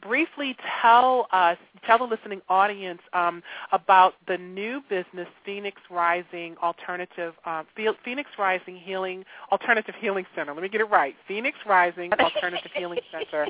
briefly 0.00 0.56
tell 0.82 1.26
us, 1.32 1.56
tell 1.86 1.98
the 1.98 2.04
listening 2.04 2.42
audience 2.48 3.00
um, 3.14 3.42
about 3.72 4.14
the 4.26 4.36
new 4.36 4.82
business, 4.88 5.26
Phoenix 5.44 5.80
Rising 5.90 6.56
Alternative, 6.62 7.34
uh, 7.44 7.64
Phoenix 8.04 8.30
Rising 8.38 8.76
Healing 8.76 9.24
Alternative 9.50 9.94
Healing 9.98 10.26
Center. 10.34 10.52
Let 10.52 10.62
me 10.62 10.68
get 10.68 10.82
it 10.82 10.90
right, 10.90 11.14
Phoenix 11.26 11.56
Rising 11.66 12.12
Alternative 12.20 12.70
Healing 12.74 13.00
Center, 13.10 13.46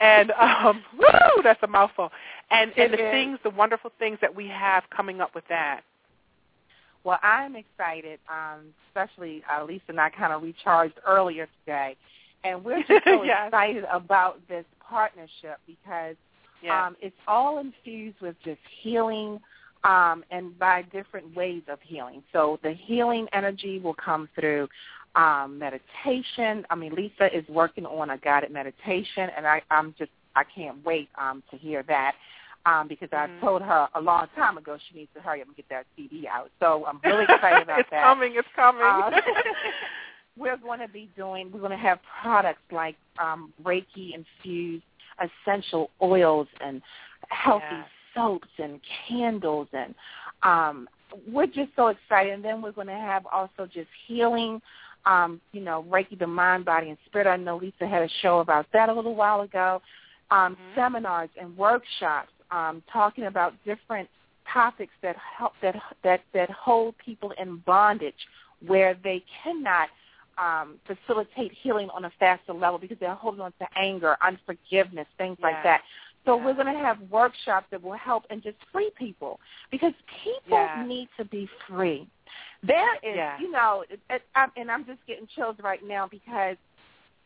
and 0.00 0.30
um, 0.32 0.82
woo, 0.98 1.42
that's 1.42 1.62
a 1.62 1.66
mouthful, 1.66 2.10
and 2.50 2.72
and 2.78 2.92
the 2.92 2.96
things, 2.96 3.38
the 3.44 3.50
wonderful 3.50 3.92
things 3.98 4.18
that 4.20 4.34
we 4.34 4.48
have 4.48 4.84
coming 4.94 5.20
up 5.20 5.34
with 5.34 5.44
that. 5.48 5.82
Well, 7.04 7.18
I'm 7.22 7.56
excited, 7.56 8.20
um, 8.28 8.66
especially 8.88 9.42
uh, 9.50 9.64
Lyse 9.64 9.80
and 9.88 10.00
I 10.00 10.10
kind 10.10 10.32
of 10.32 10.42
recharged 10.42 10.94
earlier 11.06 11.48
today, 11.64 11.96
and 12.44 12.62
we're 12.64 12.82
just 12.84 13.04
so 13.04 13.22
Yes. 13.24 13.48
excited 13.48 13.84
about 13.90 14.40
this 14.48 14.64
partnership 14.86 15.58
because 15.66 16.16
Yeah. 16.62 16.86
um, 16.86 16.96
it's 17.00 17.16
all 17.26 17.58
infused 17.58 18.20
with 18.20 18.36
just 18.44 18.60
healing 18.82 19.40
um, 19.82 20.24
and 20.30 20.58
by 20.58 20.82
different 20.92 21.34
ways 21.34 21.62
of 21.68 21.78
healing. 21.82 22.22
So 22.32 22.58
the 22.62 22.72
healing 22.72 23.26
energy 23.32 23.78
will 23.78 23.94
come 23.94 24.28
through 24.38 24.68
um, 25.14 25.58
meditation. 25.58 26.66
I 26.68 26.74
mean, 26.74 26.94
Lyse 26.94 27.30
is 27.32 27.48
working 27.48 27.86
on 27.86 28.10
a 28.10 28.18
guided 28.18 28.50
meditation, 28.50 29.30
and 29.36 29.46
I, 29.46 29.62
I'm 29.70 29.94
just 29.98 30.10
I 30.36 30.44
can't 30.44 30.84
wait 30.84 31.08
um, 31.18 31.42
to 31.50 31.56
hear 31.56 31.82
that 31.84 32.14
um, 32.66 32.88
because 32.88 33.08
Mhm. 33.10 33.38
I 33.38 33.40
told 33.40 33.62
her 33.62 33.88
a 33.94 34.00
long 34.00 34.28
time 34.36 34.58
ago 34.58 34.76
she 34.88 34.94
needs 34.96 35.10
to 35.14 35.20
hurry 35.20 35.40
up 35.40 35.48
and 35.48 35.56
get 35.56 35.68
that 35.70 35.86
CD 35.96 36.28
out. 36.28 36.50
So 36.60 36.84
I'm 36.86 37.00
really 37.04 37.24
excited 37.24 37.62
about 37.62 37.80
it's 37.80 37.90
that. 37.90 37.96
It's 37.96 38.04
coming. 38.04 38.34
It's 38.36 38.48
coming. 38.54 38.82
Uh, 38.82 39.10
we're 40.36 40.56
going 40.56 40.80
to 40.80 40.88
be 40.88 41.08
doing, 41.16 41.50
we're 41.52 41.60
going 41.60 41.70
to 41.70 41.76
have 41.76 41.98
products 42.22 42.62
like 42.70 42.96
um, 43.18 43.52
Reiki 43.62 44.14
infused 44.14 44.84
essential 45.20 45.90
oils 46.02 46.48
and 46.60 46.80
healthy 47.28 47.64
Yes. 47.70 47.86
soaps 48.14 48.48
and 48.58 48.80
candles 49.08 49.68
and 49.72 49.94
um, 50.42 50.88
we're 51.30 51.46
just 51.46 51.70
so 51.76 51.88
excited. 51.88 52.32
And 52.32 52.44
then 52.44 52.62
we're 52.62 52.72
going 52.72 52.86
to 52.86 52.92
have 52.94 53.26
also 53.26 53.66
just 53.72 53.88
healing, 54.06 54.60
um, 55.04 55.40
you 55.52 55.60
know, 55.60 55.84
Reiki 55.90 56.18
the 56.18 56.26
mind, 56.26 56.64
body, 56.64 56.88
and 56.88 56.98
spirit. 57.06 57.26
I 57.26 57.36
know 57.36 57.56
Lyse 57.58 57.72
had 57.80 58.02
a 58.02 58.08
show 58.22 58.38
about 58.40 58.66
that 58.72 58.88
a 58.88 58.94
little 58.94 59.14
while 59.14 59.42
ago. 59.42 59.82
Um, 60.30 60.56
Mhm. 60.56 60.74
Seminars 60.74 61.30
and 61.38 61.56
workshops 61.56 62.30
um, 62.50 62.82
talking 62.92 63.24
about 63.24 63.54
different 63.64 64.08
topics 64.52 64.92
that 65.02 65.16
help 65.38 65.52
that 65.62 65.76
that 66.02 66.20
that 66.34 66.50
hold 66.50 66.94
people 66.98 67.32
in 67.40 67.58
bondage 67.66 68.14
where 68.66 68.96
they 69.02 69.22
cannot 69.42 69.88
um, 70.38 70.78
facilitate 70.86 71.52
healing 71.62 71.88
on 71.94 72.06
a 72.06 72.12
faster 72.18 72.52
level 72.52 72.78
because 72.78 72.96
they're 73.00 73.14
holding 73.14 73.40
on 73.40 73.52
to 73.58 73.66
anger, 73.76 74.16
unforgiveness, 74.22 75.06
things 75.18 75.36
like 75.42 75.62
that. 75.62 75.82
So 76.24 76.36
Yeah. 76.36 76.44
we're 76.44 76.54
going 76.54 76.72
to 76.72 76.78
have 76.78 77.00
workshops 77.10 77.66
that 77.70 77.82
will 77.82 77.94
help 77.96 78.24
and 78.30 78.42
just 78.42 78.56
free 78.72 78.90
people 78.98 79.40
because 79.70 79.94
people 80.22 80.58
Yeah. 80.74 80.84
need 80.86 81.08
to 81.16 81.24
be 81.24 81.48
free. 81.66 82.08
There 82.62 82.94
is, 83.02 83.18
you 83.40 83.50
know, 83.50 83.84
it, 83.88 84.00
it, 84.10 84.22
I'm, 84.34 84.52
and 84.56 84.70
I'm 84.70 84.84
just 84.84 85.04
getting 85.06 85.26
chills 85.26 85.56
right 85.62 85.82
now 85.82 86.06
because 86.06 86.56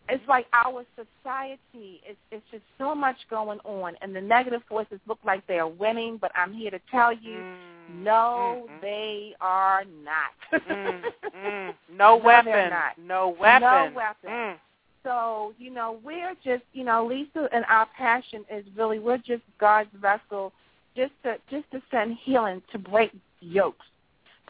it's 0.08 0.26
like 0.28 0.46
our 0.52 0.84
society 0.96 2.00
is 2.08 2.16
it's 2.30 2.44
just 2.50 2.62
so 2.78 2.94
much 2.94 3.16
going 3.30 3.58
on, 3.64 3.94
and 4.02 4.14
the 4.14 4.20
negative 4.20 4.62
forces 4.68 5.00
look 5.06 5.18
like 5.24 5.46
they 5.46 5.58
are 5.58 5.68
winning. 5.68 6.18
But 6.20 6.32
I'm 6.34 6.52
here 6.52 6.70
to 6.70 6.80
tell 6.90 7.12
you, 7.12 7.44
Mm, 7.90 8.02
no, 8.04 8.66
mm, 8.68 8.72
mm, 8.72 8.80
they 8.80 9.34
are 9.40 9.84
not. 10.04 10.62
mm, 10.68 11.02
mm. 11.36 11.74
No 11.90 12.16
No, 12.18 12.24
weapon. 12.24 12.52
they're 12.52 12.70
not. 12.70 12.98
No 12.98 13.28
weapon. 13.38 13.60
No 13.62 13.92
weapon. 13.94 14.30
Mm. 14.30 14.54
So, 15.02 15.52
you 15.58 15.70
know, 15.70 15.98
we're 16.02 16.34
just, 16.42 16.62
you 16.72 16.82
know, 16.84 17.04
Lyse 17.06 17.48
and 17.52 17.64
our 17.68 17.86
passion 17.96 18.44
is 18.50 18.64
really 18.76 18.98
we're 18.98 19.18
just 19.18 19.42
God's 19.58 19.90
vessel 20.00 20.52
just 20.96 21.12
to 21.24 21.36
just 21.50 21.70
to 21.72 21.82
send 21.90 22.16
healing 22.22 22.62
to 22.72 22.78
break 22.78 23.12
yokes. 23.40 23.84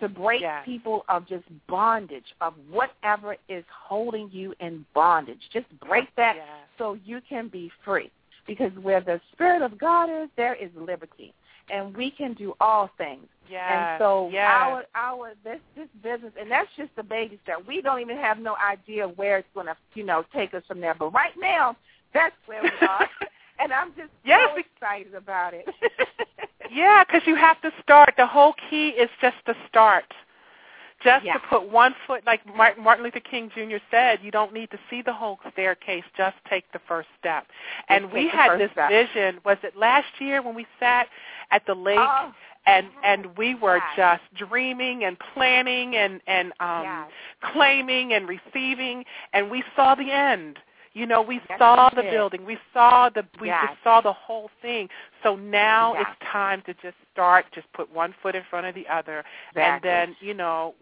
To 0.00 0.08
break 0.08 0.40
Yes. 0.42 0.64
people 0.64 1.04
of 1.08 1.26
just 1.26 1.44
bondage, 1.68 2.34
of 2.40 2.54
whatever 2.70 3.36
is 3.48 3.64
holding 3.70 4.28
you 4.30 4.54
in 4.60 4.84
bondage. 4.94 5.40
Just 5.52 5.66
break 5.80 6.14
that 6.16 6.36
Yes. 6.36 6.46
so 6.78 6.94
you 7.04 7.20
can 7.28 7.48
be 7.48 7.70
free. 7.84 8.10
Because 8.46 8.72
where 8.82 9.00
the 9.00 9.20
Spirit 9.32 9.62
of 9.62 9.78
God 9.78 10.10
is, 10.10 10.28
there 10.36 10.54
is 10.54 10.70
liberty. 10.74 11.32
And 11.70 11.96
we 11.96 12.10
can 12.10 12.34
do 12.34 12.54
all 12.60 12.88
things. 12.98 13.26
Yes. 13.48 13.70
And 13.72 13.98
so 13.98 14.28
yes. 14.30 14.44
our 14.50 14.84
our 14.94 15.32
this 15.44 15.60
this 15.76 15.88
business 16.02 16.32
and 16.38 16.50
that's 16.50 16.68
just 16.76 16.94
the 16.96 17.02
baby 17.02 17.38
step. 17.42 17.66
We 17.66 17.80
don't 17.80 18.00
even 18.00 18.16
have 18.18 18.38
no 18.38 18.56
idea 18.56 19.08
where 19.08 19.38
it's 19.38 19.48
gonna, 19.54 19.76
you 19.94 20.04
know, 20.04 20.24
take 20.34 20.52
us 20.52 20.62
from 20.68 20.80
there. 20.80 20.94
But 20.94 21.12
right 21.14 21.32
now, 21.38 21.76
that's 22.12 22.36
where 22.46 22.62
we 22.62 22.70
are. 22.86 23.08
and 23.58 23.72
I'm 23.72 23.94
just 23.96 24.10
Yes, 24.24 24.48
so 24.52 24.60
excited 24.60 25.14
about 25.14 25.54
it. 25.54 25.66
Yeah, 26.72 27.04
because 27.04 27.22
you 27.26 27.34
have 27.36 27.60
to 27.62 27.70
start. 27.82 28.14
The 28.16 28.26
whole 28.26 28.54
key 28.70 28.88
is 28.90 29.10
just 29.20 29.36
to 29.46 29.54
start. 29.68 30.04
Just 31.02 31.24
Yeah. 31.24 31.34
to 31.34 31.38
put 31.40 31.68
one 31.68 31.94
foot, 32.06 32.24
like 32.24 32.40
Martin 32.46 32.82
Martin 32.82 33.04
Luther 33.04 33.20
King 33.20 33.50
Jr. 33.54 33.76
said, 33.90 34.20
you 34.22 34.30
don't 34.30 34.52
need 34.54 34.70
to 34.70 34.78
see 34.88 35.02
the 35.02 35.12
whole 35.12 35.38
staircase. 35.52 36.04
Just 36.16 36.36
take 36.48 36.70
the 36.72 36.78
first 36.88 37.08
step. 37.18 37.46
and 37.88 38.10
we 38.10 38.28
had 38.28 38.58
this 38.58 38.70
step. 38.72 38.88
vision. 38.88 39.38
Was 39.44 39.58
it 39.62 39.76
last 39.76 40.08
year 40.20 40.40
when 40.40 40.54
we 40.54 40.66
sat 40.80 41.08
at 41.50 41.66
the 41.66 41.74
lake 41.74 41.98
Oh, 42.00 42.32
and 42.66 42.86
and 43.02 43.26
we 43.36 43.54
were 43.54 43.76
yes. 43.76 43.96
just 43.96 44.34
dreaming 44.34 45.04
and 45.04 45.18
planning 45.34 45.96
and 45.96 46.22
and 46.26 46.52
um 46.60 46.82
yes. 46.84 47.10
claiming 47.52 48.14
and 48.14 48.26
receiving 48.26 49.04
and 49.34 49.50
we 49.50 49.62
saw 49.76 49.94
the 49.94 50.10
end 50.10 50.58
you 50.94 51.06
know 51.06 51.20
we 51.22 51.40
Yes, 51.48 51.58
saw 51.58 51.90
the 51.90 52.02
building 52.02 52.44
we 52.44 52.58
saw 52.72 53.08
the 53.10 53.24
we 53.40 53.48
Yes. 53.48 53.68
just 53.68 53.82
saw 53.84 54.00
the 54.00 54.12
whole 54.12 54.50
thing 54.62 54.88
so 55.22 55.36
now 55.36 55.94
Yes. 55.94 56.06
it's 56.08 56.30
time 56.32 56.62
to 56.62 56.74
just 56.74 56.96
start 57.12 57.44
just 57.52 57.70
put 57.72 57.92
one 57.92 58.14
foot 58.22 58.34
in 58.34 58.42
front 58.48 58.66
of 58.66 58.74
the 58.74 58.86
other 58.88 59.24
and 59.56 59.82
then 59.82 60.16
you 60.20 60.34
know 60.34 60.74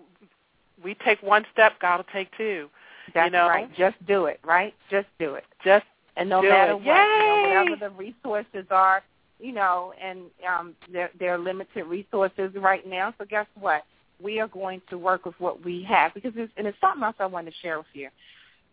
we 0.83 0.95
take 0.95 1.23
one 1.23 1.45
step 1.53 1.79
god 1.81 1.97
will 1.99 2.05
take 2.13 2.29
two 2.37 2.69
That's 3.15 3.33
know? 3.33 3.49
right. 3.49 3.73
Just 3.75 3.97
do 4.07 4.27
it, 4.27 4.41
right? 4.45 4.75
Just 4.91 5.09
do 5.19 5.35
it. 5.35 5.45
just 5.65 5.85
And 6.17 6.29
no 6.29 6.43
matter 6.43 6.73
it. 6.73 6.77
what, 6.77 6.85
you 6.85 7.27
know, 7.27 7.43
whatever 7.43 7.77
the 7.77 7.91
resources 7.91 8.67
are, 8.71 9.03
you 9.41 9.53
know, 9.53 9.93
and 10.03 10.21
um 10.49 10.75
there 10.93 11.11
there 11.19 11.35
are 11.35 11.39
limited 11.39 11.85
resources 11.85 12.53
right 12.57 12.87
now. 12.87 13.15
So 13.19 13.25
guess 13.25 13.47
what? 13.59 13.85
We 14.23 14.39
are 14.41 14.49
going 14.49 14.81
to 14.91 14.99
work 14.99 15.25
with 15.27 15.35
what 15.41 15.65
we 15.65 15.83
have 15.89 16.15
because 16.15 16.33
it's, 16.37 16.53
and 16.57 16.67
it's 16.67 16.79
something 16.81 17.03
else 17.03 17.17
I 17.19 17.27
wanted 17.27 17.51
to 17.53 17.57
share 17.61 17.79
with 17.79 17.87
you. 17.95 18.09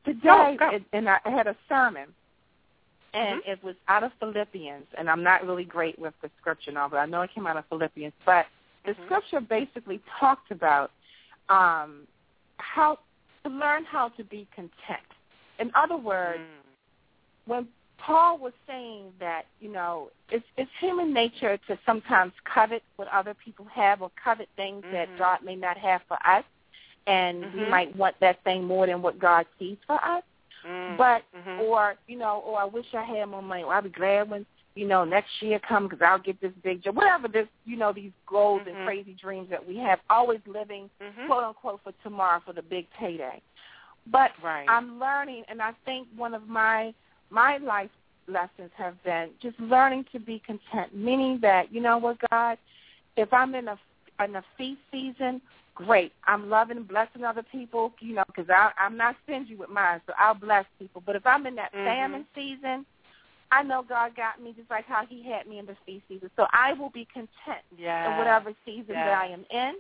Today, 0.06 0.56
go. 0.58 0.70
It, 0.70 0.84
and 0.94 1.10
I 1.10 1.20
had 1.26 1.48
a 1.48 1.56
sermon, 1.68 2.08
and 3.14 3.42
Mm-hmm. 3.42 3.52
it 3.52 3.64
was 3.64 3.76
out 3.88 4.04
of 4.04 4.12
Philippians, 4.20 4.86
and 4.98 5.10
I'm 5.10 5.24
not 5.24 5.46
really 5.46 5.66
great 5.66 5.98
with 6.00 6.14
the 6.22 6.30
scripture 6.40 6.72
now, 6.72 6.88
but 6.88 6.98
I 6.98 7.06
know 7.06 7.22
it 7.22 7.32
came 7.34 7.48
out 7.48 7.58
of 7.58 7.66
Philippians. 7.70 8.14
But 8.26 8.46
the 8.86 8.92
Mhm. 8.94 9.06
scripture 9.06 9.42
basically 9.42 10.02
talked 10.20 10.52
about 10.52 10.92
um, 11.50 12.08
how 12.58 13.00
to 13.44 13.50
learn 13.50 13.84
how 13.86 14.10
to 14.10 14.24
be 14.24 14.48
content. 14.54 15.06
In 15.58 15.72
other 15.76 15.98
words, 15.98 16.44
Mm. 16.44 16.64
when 17.46 17.68
Paul 17.98 18.38
was 18.38 18.54
saying 18.68 19.14
that, 19.20 19.46
you 19.60 19.70
know, 19.70 20.10
it's 20.30 20.46
it's 20.58 20.72
human 20.80 21.12
nature 21.14 21.58
to 21.68 21.78
sometimes 21.86 22.32
covet 22.46 22.84
what 22.96 23.08
other 23.10 23.34
people 23.34 23.66
have 23.66 24.02
or 24.02 24.12
covet 24.24 24.48
things 24.56 24.84
that 24.92 25.10
Mhm. 25.10 25.18
God 25.18 25.42
may 25.44 25.56
not 25.56 25.78
have 25.78 26.02
for 26.08 26.18
us, 26.26 26.46
and 27.10 27.52
we 27.54 27.62
Mhm. 27.62 27.70
might 27.70 27.96
want 27.96 28.16
that 28.20 28.42
thing 28.44 28.64
more 28.64 28.86
than 28.86 29.02
what 29.02 29.18
God 29.18 29.46
sees 29.58 29.78
for 29.88 30.04
us. 30.04 30.24
Mm. 30.64 30.98
But 30.98 31.24
Mhm. 31.34 31.60
or 31.60 31.96
you 32.08 32.18
know, 32.18 32.40
or 32.46 32.60
I 32.60 32.66
wish 32.66 32.94
I 32.94 33.04
had 33.04 33.26
more 33.26 33.42
money. 33.42 33.64
Or 33.64 33.74
I'll 33.74 33.82
be 33.82 33.90
glad 33.90 34.30
when 34.30 34.46
you 34.76 34.86
know 34.86 35.04
next 35.04 35.42
year 35.42 35.60
comes 35.60 35.90
because 35.90 36.02
I'll 36.02 36.20
get 36.20 36.40
this 36.40 36.54
big 36.64 36.84
job. 36.84 36.96
Whatever 36.96 37.28
this, 37.28 37.48
you 37.66 37.78
know, 37.78 37.92
these 37.92 38.12
goals 38.28 38.62
and 38.68 38.76
crazy 38.86 39.14
dreams 39.14 39.50
that 39.50 39.66
we 39.66 39.78
have, 39.78 40.00
always 40.10 40.42
living 40.46 40.90
Mhm. 41.02 41.26
quote 41.26 41.44
unquote 41.44 41.82
for 41.84 41.94
tomorrow 42.04 42.40
for 42.46 42.54
the 42.54 42.62
big 42.62 42.90
payday. 42.92 43.42
But 44.08 44.32
right 44.42 44.66
I'm 44.70 45.00
learning, 45.00 45.46
and 45.48 45.62
I 45.62 45.74
think 45.86 46.08
one 46.16 46.34
of 46.34 46.48
my 46.48 46.94
my 47.30 47.58
life 47.58 47.92
lessons 48.28 48.72
have 48.76 49.02
been 49.04 49.30
just 49.42 49.60
learning 49.60 50.06
to 50.12 50.20
be 50.20 50.40
content. 50.40 50.94
Meaning 50.94 51.40
that 51.42 51.74
you 51.74 51.82
know 51.82 51.98
what, 51.98 52.18
God, 52.30 52.58
if 53.16 53.34
I'm 53.34 53.56
in 53.56 53.68
a 53.70 53.80
in 54.24 54.36
a 54.36 54.44
feast 54.58 54.82
season, 54.92 55.42
great. 55.86 56.14
I'm 56.28 56.50
loving, 56.50 56.78
and 56.78 56.88
blessing 56.88 57.24
other 57.24 57.44
people, 57.44 57.94
you 58.00 58.16
know, 58.16 58.24
because 58.28 58.50
I'm 58.78 58.98
not 58.98 59.16
stingy 59.24 59.56
with 59.56 59.70
mine, 59.70 60.02
so 60.06 60.14
I'll 60.18 60.34
bless 60.34 60.66
people. 60.78 61.02
But 61.06 61.16
if 61.16 61.26
I'm 61.26 61.46
in 61.46 61.56
that 61.56 61.72
Mhm. 61.74 61.84
famine 61.86 62.26
season, 62.36 62.86
I 63.52 63.64
know 63.64 63.82
God 63.88 64.16
got 64.16 64.42
me 64.42 64.54
just 64.54 64.70
like 64.70 64.86
how 64.86 65.06
He 65.06 65.24
had 65.24 65.48
me 65.48 65.60
in 65.60 65.66
the 65.66 65.76
feast 65.86 66.08
season. 66.08 66.30
So 66.36 66.48
I 66.52 66.74
will 66.74 66.90
be 66.90 67.06
content 67.06 67.64
yeah 67.78 68.10
in 68.12 68.18
whatever 68.18 68.54
season 68.66 68.96
Yeah. 68.96 69.06
that 69.06 69.18
I 69.18 69.28
am 69.28 69.46
in, 69.50 69.76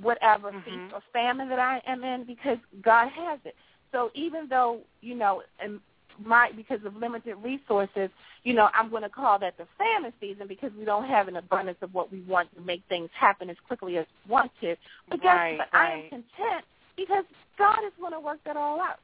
whatever 0.00 0.52
Mhm. 0.52 0.64
feast 0.64 0.92
or 0.92 1.02
famine 1.12 1.48
that 1.48 1.58
I 1.58 1.80
am 1.86 2.04
in, 2.04 2.24
because 2.24 2.58
God 2.82 3.08
has 3.08 3.40
it. 3.44 3.56
So 3.90 4.10
even 4.14 4.48
though 4.48 4.82
you 5.00 5.14
know, 5.14 5.42
and 5.58 5.80
my 6.24 6.50
because 6.54 6.80
of 6.84 6.96
limited 6.96 7.36
resources, 7.36 8.10
you 8.44 8.54
know, 8.54 8.68
I'm 8.74 8.90
going 8.90 9.02
to 9.02 9.08
call 9.08 9.38
that 9.40 9.56
the 9.58 9.66
famine 9.76 10.12
season 10.20 10.46
because 10.48 10.70
we 10.78 10.84
don't 10.84 11.04
have 11.04 11.28
an 11.28 11.36
abundance 11.36 11.78
of 11.82 11.92
what 11.94 12.10
we 12.12 12.22
want 12.22 12.54
to 12.54 12.60
make 12.62 12.82
things 12.88 13.10
happen 13.18 13.50
as 13.50 13.56
quickly 13.66 13.98
as 13.98 14.06
we 14.26 14.32
want 14.32 14.50
to. 14.60 14.76
But 15.08 15.22
guess 15.22 15.36
Right. 15.36 15.60
I 15.72 15.92
am 15.92 16.02
content 16.08 16.64
because 16.96 17.24
God 17.56 17.78
is 17.86 17.92
going 18.00 18.12
to 18.12 18.20
work 18.20 18.38
that 18.44 18.56
all 18.56 18.80
out. 18.80 18.98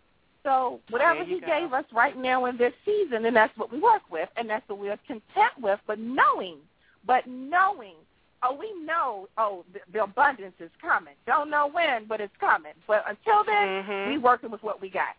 So 0.45 0.81
whatever 0.91 1.25
He 1.25 1.41
go. 1.41 1.47
gave 1.47 1.73
us 1.73 1.85
right 1.93 2.17
now 2.17 2.45
in 2.47 2.57
this 2.57 2.75
season, 2.85 3.23
then 3.23 3.35
that's 3.35 3.57
what 3.57 3.73
we 3.73 3.81
work 3.81 4.03
with, 4.11 4.29
and 4.37 4.49
that's 4.49 4.69
what 4.69 4.79
we're 4.79 4.99
content 5.07 5.53
with. 5.61 5.81
But 5.87 5.99
knowing, 5.99 6.59
but 7.07 7.27
knowing, 7.27 7.95
oh, 8.43 8.55
we 8.55 8.73
know, 8.85 9.27
oh, 9.39 9.65
the, 9.73 9.81
the 9.93 10.03
abundance 10.03 10.55
is 10.61 10.71
coming. 10.81 11.15
Don't 11.27 11.49
know 11.49 11.69
when, 11.73 12.05
but 12.07 12.21
it's 12.21 12.37
coming. 12.39 12.73
But 12.87 13.05
until 13.09 13.43
then, 13.45 13.85
Mhm. 13.85 14.07
we 14.09 14.19
working 14.19 14.51
with 14.51 14.63
what 14.63 14.83
we 14.83 14.91
got, 14.91 15.17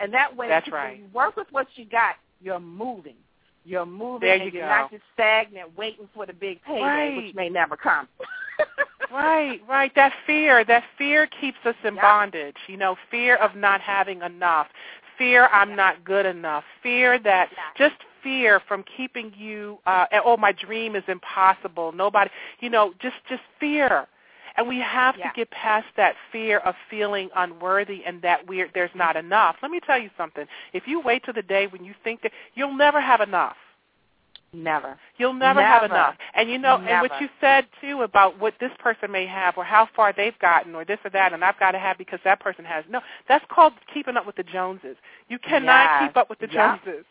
and 0.00 0.12
that 0.14 0.34
way, 0.36 0.48
That's 0.48 0.70
right. 0.70 0.98
you 0.98 1.04
work 1.12 1.36
with 1.36 1.48
what 1.50 1.66
you 1.74 1.84
got, 1.86 2.16
you're 2.40 2.60
moving. 2.60 3.16
You're 3.64 3.86
moving, 3.86 4.20
There 4.28 4.34
and 4.36 4.44
you 4.44 4.50
you're 4.50 4.62
go. 4.62 4.68
not 4.68 4.90
just 4.90 5.02
stagnant, 5.14 5.76
waiting 5.76 6.08
for 6.14 6.24
the 6.26 6.32
big 6.32 6.62
payday, 6.62 6.82
Right. 6.84 7.16
which 7.16 7.34
may 7.34 7.48
never 7.48 7.76
come. 7.76 8.08
Right, 9.10 9.60
right. 9.66 9.90
That 9.94 10.12
fear, 10.26 10.64
that 10.64 10.84
fear 10.98 11.26
keeps 11.40 11.56
us 11.64 11.74
in 11.82 11.94
Yeah. 11.94 12.02
bondage. 12.02 12.56
You 12.66 12.76
know, 12.76 12.96
fear 13.10 13.36
of 13.36 13.54
not 13.56 13.80
having 13.80 14.20
enough, 14.22 14.68
fear 15.16 15.48
I'm 15.50 15.70
Yeah. 15.70 15.76
not 15.76 16.04
good 16.04 16.26
enough, 16.26 16.64
fear 16.82 17.18
that 17.20 17.50
Yeah. 17.52 17.58
just 17.74 17.96
fear 18.22 18.60
from 18.60 18.82
keeping 18.82 19.32
you. 19.34 19.80
Uh, 19.86 20.06
oh, 20.24 20.36
my 20.36 20.52
dream 20.52 20.94
is 20.94 21.04
impossible. 21.08 21.92
Nobody, 21.92 22.30
you 22.60 22.68
know, 22.68 22.92
just 22.98 23.16
just 23.28 23.42
fear. 23.58 24.06
And 24.58 24.66
we 24.66 24.80
have 24.80 25.16
Yeah. 25.16 25.28
to 25.30 25.32
get 25.36 25.50
past 25.52 25.86
that 25.96 26.16
fear 26.32 26.58
of 26.58 26.74
feeling 26.90 27.30
unworthy 27.36 28.04
and 28.04 28.20
that 28.22 28.44
we're 28.48 28.68
there's 28.74 28.94
not 28.94 29.14
enough. 29.16 29.56
Let 29.62 29.70
me 29.70 29.78
tell 29.78 29.98
you 29.98 30.10
something. 30.18 30.46
If 30.72 30.88
you 30.88 30.98
wait 30.98 31.22
till 31.24 31.32
the 31.34 31.42
day 31.42 31.68
when 31.68 31.84
you 31.84 31.94
think 32.02 32.22
that 32.22 32.32
you'll 32.54 32.74
never 32.74 33.00
have 33.00 33.20
enough. 33.20 33.56
Never. 34.52 34.98
You'll 35.18 35.34
never, 35.34 35.60
have 35.62 35.84
enough. 35.84 36.16
And 36.34 36.50
you 36.50 36.58
know, 36.58 36.78
and 36.78 37.02
what 37.02 37.20
you 37.20 37.28
said 37.40 37.66
too 37.80 38.02
about 38.02 38.38
what 38.40 38.54
this 38.58 38.72
person 38.80 39.12
may 39.12 39.26
have 39.26 39.56
or 39.56 39.62
how 39.62 39.86
far 39.94 40.12
they've 40.12 40.38
gotten 40.40 40.74
or 40.74 40.84
this 40.84 40.98
or 41.04 41.10
that 41.10 41.32
and 41.32 41.44
I've 41.44 41.58
got 41.60 41.72
to 41.72 41.78
have 41.78 41.96
because 41.96 42.18
that 42.24 42.40
person 42.40 42.64
has. 42.64 42.84
No, 42.88 43.00
that's 43.28 43.44
called 43.50 43.74
keeping 43.94 44.16
up 44.16 44.26
with 44.26 44.36
the 44.36 44.42
Joneses. 44.42 44.96
You 45.28 45.38
cannot 45.38 45.84
Yes. 46.00 46.08
keep 46.08 46.16
up 46.16 46.28
with 46.30 46.40
the 46.40 46.46
Yep. 46.46 46.54
Joneses. 46.84 47.04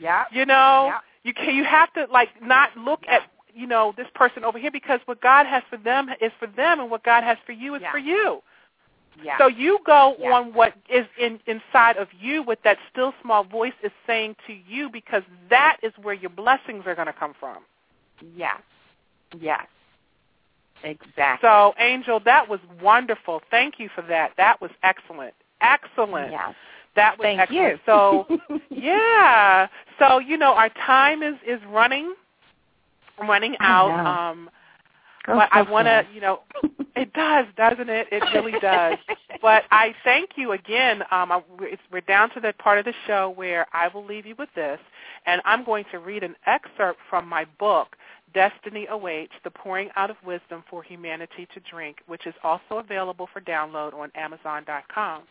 Yep. 0.00 0.28
You 0.32 0.46
know, 0.46 0.86
Yep. 0.92 1.02
you 1.24 1.34
can 1.34 1.54
you 1.56 1.64
have 1.64 1.92
to 1.94 2.06
like 2.12 2.40
not 2.42 2.76
look 2.76 3.00
Yeah. 3.06 3.16
at 3.16 3.22
you 3.56 3.66
know 3.66 3.94
this 3.96 4.06
person 4.14 4.44
over 4.44 4.58
here 4.58 4.70
because 4.70 5.00
what 5.06 5.20
God 5.20 5.46
has 5.46 5.62
for 5.70 5.78
them 5.78 6.08
is 6.20 6.30
for 6.38 6.46
them 6.46 6.80
and 6.80 6.90
what 6.90 7.02
God 7.02 7.24
has 7.24 7.38
for 7.46 7.52
you 7.52 7.74
is 7.74 7.82
Yeah. 7.82 7.90
for 7.90 7.98
you. 7.98 8.42
Yeah. 9.22 9.38
So 9.38 9.46
you 9.46 9.78
go 9.84 10.14
Yeah. 10.18 10.32
on 10.32 10.52
what 10.52 10.74
is 10.88 11.06
in, 11.18 11.40
inside 11.46 11.96
of 11.96 12.12
you, 12.12 12.42
what 12.42 12.62
that 12.64 12.78
still 12.90 13.14
small 13.22 13.44
voice 13.44 13.72
is 13.82 13.92
saying 14.06 14.36
to 14.46 14.52
you, 14.52 14.90
because 14.90 15.22
that 15.48 15.78
is 15.82 15.92
where 16.02 16.14
your 16.14 16.30
blessings 16.30 16.86
are 16.86 16.94
going 16.94 17.06
to 17.06 17.12
come 17.12 17.34
from. 17.34 17.64
yes. 18.34 18.60
Yes. 19.40 19.66
Exactly. 20.82 21.46
So, 21.48 21.74
Angel, 21.78 22.20
that 22.20 22.48
was 22.48 22.60
wonderful. 22.80 23.42
Thank 23.50 23.80
you 23.80 23.88
for 23.94 24.02
that. 24.02 24.32
That 24.36 24.60
was 24.60 24.70
excellent. 24.82 25.34
Excellent. 25.60 26.30
Yes. 26.30 26.54
That 26.94 27.18
was 27.18 27.24
Thank 27.24 27.40
excellent. 27.40 27.72
you. 27.72 27.78
So, 27.86 28.26
yeah. 28.70 29.68
So, 29.98 30.18
you 30.18 30.36
know, 30.36 30.52
our 30.54 30.68
time 30.68 31.22
is 31.22 31.34
is 31.46 31.60
running 31.68 32.14
running 33.20 33.56
I 33.60 33.66
out. 33.66 34.30
Um 34.30 34.50
Go 35.26 35.34
but 35.34 35.48
I 35.50 35.62
want 35.62 35.86
to, 35.86 36.06
you 36.14 36.20
know, 36.20 36.40
it 36.94 37.12
does, 37.12 37.46
doesn't 37.56 37.88
it? 37.88 38.06
It 38.12 38.22
really 38.32 38.52
does. 38.60 38.96
but 39.42 39.64
I 39.72 39.92
thank 40.04 40.30
you 40.36 40.52
again. 40.52 41.02
Um, 41.10 41.32
I, 41.32 41.42
we're 41.92 42.00
down 42.02 42.30
to 42.34 42.40
the 42.40 42.52
part 42.54 42.78
of 42.78 42.84
the 42.84 42.94
show 43.06 43.32
where 43.34 43.66
I 43.72 43.88
will 43.88 44.04
leave 44.04 44.24
you 44.24 44.36
with 44.38 44.48
this, 44.54 44.78
and 45.26 45.42
I'm 45.44 45.64
going 45.64 45.84
to 45.90 45.98
read 45.98 46.22
an 46.22 46.36
excerpt 46.46 47.00
from 47.10 47.28
my 47.28 47.44
book, 47.58 47.96
Destiny 48.34 48.86
Awaits, 48.88 49.32
The 49.42 49.50
Pouring 49.50 49.90
Out 49.96 50.10
of 50.10 50.16
Wisdom 50.24 50.62
for 50.70 50.82
Humanity 50.84 51.48
to 51.54 51.60
Drink, 51.68 51.98
which 52.06 52.26
is 52.26 52.34
also 52.44 52.78
available 52.78 53.28
for 53.32 53.40
download 53.40 53.94
on 53.94 54.12
Amazon.com. 54.14 55.22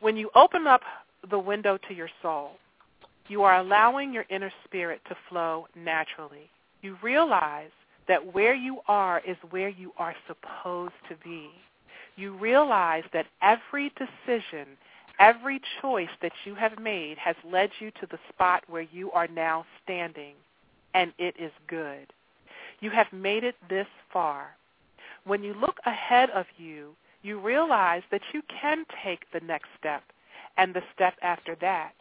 When 0.00 0.16
you 0.16 0.30
open 0.34 0.66
up 0.66 0.82
the 1.30 1.38
window 1.38 1.78
to 1.88 1.94
your 1.94 2.10
soul, 2.20 2.52
you 3.28 3.42
are 3.44 3.58
allowing 3.58 4.12
your 4.12 4.26
inner 4.28 4.52
spirit 4.66 5.00
to 5.08 5.16
flow 5.30 5.66
naturally. 5.74 6.50
You 6.84 6.98
realize 7.02 7.70
that 8.08 8.34
where 8.34 8.54
you 8.54 8.80
are 8.88 9.22
is 9.26 9.38
where 9.48 9.70
you 9.70 9.92
are 9.96 10.14
supposed 10.26 10.92
to 11.08 11.16
be. 11.24 11.48
You 12.14 12.36
realize 12.36 13.04
that 13.14 13.24
every 13.40 13.90
decision, 13.96 14.66
every 15.18 15.62
choice 15.80 16.10
that 16.20 16.34
you 16.44 16.54
have 16.56 16.78
made 16.78 17.16
has 17.16 17.36
led 17.50 17.70
you 17.80 17.90
to 17.92 18.06
the 18.10 18.18
spot 18.28 18.64
where 18.68 18.86
you 18.92 19.10
are 19.12 19.28
now 19.28 19.64
standing, 19.82 20.34
and 20.92 21.14
it 21.16 21.34
is 21.40 21.52
good. 21.68 22.12
You 22.80 22.90
have 22.90 23.10
made 23.14 23.44
it 23.44 23.56
this 23.70 23.88
far. 24.12 24.48
When 25.24 25.42
you 25.42 25.54
look 25.54 25.78
ahead 25.86 26.28
of 26.34 26.44
you, 26.58 26.94
you 27.22 27.40
realize 27.40 28.02
that 28.10 28.20
you 28.34 28.42
can 28.60 28.84
take 29.02 29.24
the 29.32 29.40
next 29.40 29.70
step 29.78 30.02
and 30.58 30.74
the 30.74 30.82
step 30.94 31.14
after 31.22 31.56
that 31.62 31.92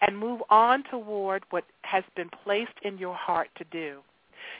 and 0.00 0.16
move 0.18 0.40
on 0.48 0.82
toward 0.90 1.42
what 1.50 1.64
has 1.82 2.04
been 2.16 2.30
placed 2.42 2.72
in 2.84 2.96
your 2.96 3.14
heart 3.14 3.50
to 3.58 3.64
do 3.64 4.00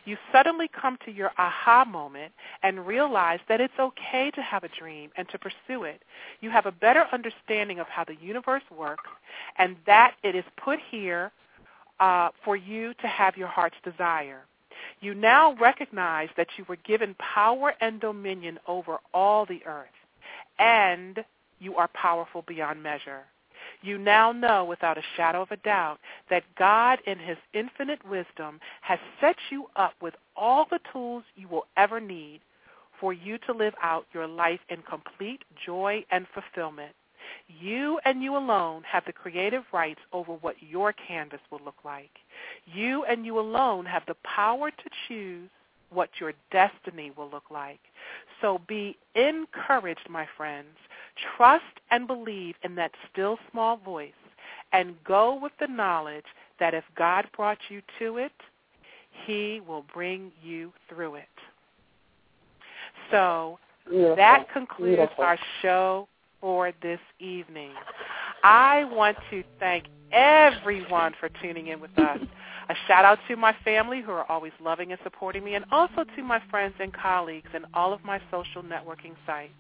you 0.05 0.17
suddenly 0.33 0.69
come 0.69 0.99
to 1.05 1.11
your 1.11 1.31
aha 1.39 1.85
moment 1.85 2.33
and 2.63 2.87
realize 2.87 3.41
that 3.49 3.61
it's 3.61 3.79
okay 3.79 4.31
to 4.35 4.43
have 4.43 4.65
a 4.65 4.69
dream 4.79 5.11
and 5.17 5.29
to 5.31 5.39
pursue 5.39 5.85
it. 5.85 6.03
You 6.41 6.51
have 6.51 6.67
a 6.67 6.73
better 6.73 7.07
understanding 7.13 7.79
of 7.79 7.87
how 7.89 8.05
the 8.05 8.17
universe 8.21 8.63
works 8.77 9.09
and 9.59 9.77
that 9.87 10.15
it 10.23 10.35
is 10.35 10.45
put 10.63 10.79
here 10.91 11.33
uh, 12.01 12.31
for 12.45 12.57
you 12.57 12.95
to 12.95 13.07
have 13.07 13.37
your 13.37 13.49
heart's 13.49 13.77
desire. 13.85 14.43
You 15.01 15.15
now 15.15 15.55
recognize 15.61 16.29
that 16.37 16.49
you 16.57 16.65
were 16.69 16.77
given 16.77 17.15
power 17.15 17.75
and 17.81 18.01
dominion 18.01 18.59
over 18.67 18.99
all 19.13 19.47
the 19.47 19.61
earth, 19.67 19.87
and 20.59 21.25
you 21.59 21.77
are 21.77 21.89
powerful 21.89 22.43
beyond 22.47 22.83
measure. 22.83 23.23
You 23.85 23.99
now 23.99 24.33
know 24.33 24.65
without 24.65 24.97
a 24.97 25.03
shadow 25.15 25.43
of 25.43 25.51
a 25.51 25.59
doubt 25.59 25.99
that 26.31 26.43
God 26.57 27.01
in 27.07 27.19
his 27.19 27.37
infinite 27.53 28.03
wisdom 28.09 28.59
has 28.81 28.99
set 29.21 29.37
you 29.51 29.67
up 29.77 29.93
with 30.01 30.15
all 30.35 30.67
the 30.71 30.81
tools 30.91 31.23
you 31.37 31.49
will 31.49 31.67
ever 31.77 32.01
need 32.01 32.41
for 32.99 33.13
you 33.13 33.37
to 33.47 33.53
live 33.53 33.75
out 33.83 34.07
your 34.15 34.27
life 34.27 34.61
in 34.71 34.81
complete 34.89 35.43
joy 35.67 36.03
and 36.11 36.27
fulfillment. 36.33 36.95
You 37.61 38.01
and 38.07 38.23
you 38.23 38.39
alone 38.39 38.85
have 38.91 39.05
the 39.05 39.13
creative 39.13 39.65
rights 39.71 40.01
over 40.15 40.33
what 40.33 40.57
your 40.63 40.95
canvas 40.95 41.41
will 41.51 41.61
look 41.63 41.85
like. 41.85 42.11
You 42.65 43.05
and 43.05 43.27
you 43.27 43.39
alone 43.39 43.85
have 43.85 44.05
the 44.07 44.17
power 44.25 44.71
to 44.71 44.91
choose 45.09 45.51
what 45.91 46.09
your 46.21 46.33
destiny 46.51 47.13
will 47.17 47.29
look 47.31 47.51
like. 47.51 47.81
So 48.41 48.61
be 48.67 48.97
encouraged, 49.15 50.09
my 50.09 50.27
friends. 50.39 50.77
Trust 51.37 51.65
and 51.91 52.07
believe 52.07 52.55
in 52.63 52.75
that 52.77 52.93
still 53.13 53.39
small 53.51 53.77
voice 53.77 54.13
and 54.73 54.95
go 55.05 55.39
with 55.41 55.53
the 55.61 55.69
knowledge 55.69 56.25
that 56.59 56.75
if 56.75 56.85
God 56.97 57.27
brought 57.37 57.59
you 57.69 57.81
to 57.99 58.19
it, 58.19 58.33
he 59.27 59.61
will 59.67 59.85
bring 59.95 60.33
you 60.43 60.73
through 60.89 61.17
it. 61.17 61.25
So 63.11 63.59
Beautiful. 63.89 64.17
that 64.17 64.47
concludes 64.53 64.97
Beautiful. 64.97 65.25
our 65.25 65.39
show 65.63 66.09
for 66.41 66.73
this 66.83 67.01
evening. 67.21 67.71
I 68.43 68.85
want 68.85 69.17
to 69.31 69.43
thank 69.61 69.85
everyone 70.13 71.15
for 71.19 71.29
tuning 71.43 71.69
in 71.69 71.81
with 71.81 71.97
us. 71.99 72.19
A 72.69 72.75
shout 72.89 73.05
out 73.05 73.19
to 73.29 73.37
my 73.37 73.55
family 73.65 74.01
who 74.01 74.11
are 74.11 74.31
always 74.31 74.53
loving 74.63 74.93
and 74.93 75.01
supporting 75.03 75.45
me 75.45 75.55
and 75.55 75.65
also 75.71 76.05
to 76.17 76.23
my 76.23 76.41
friends 76.51 76.75
and 76.81 76.93
colleagues 76.93 77.49
and 77.55 77.67
all 77.75 77.93
of 77.93 78.03
my 78.05 78.21
social 78.31 78.63
networking 78.63 79.15
sites. 79.27 79.53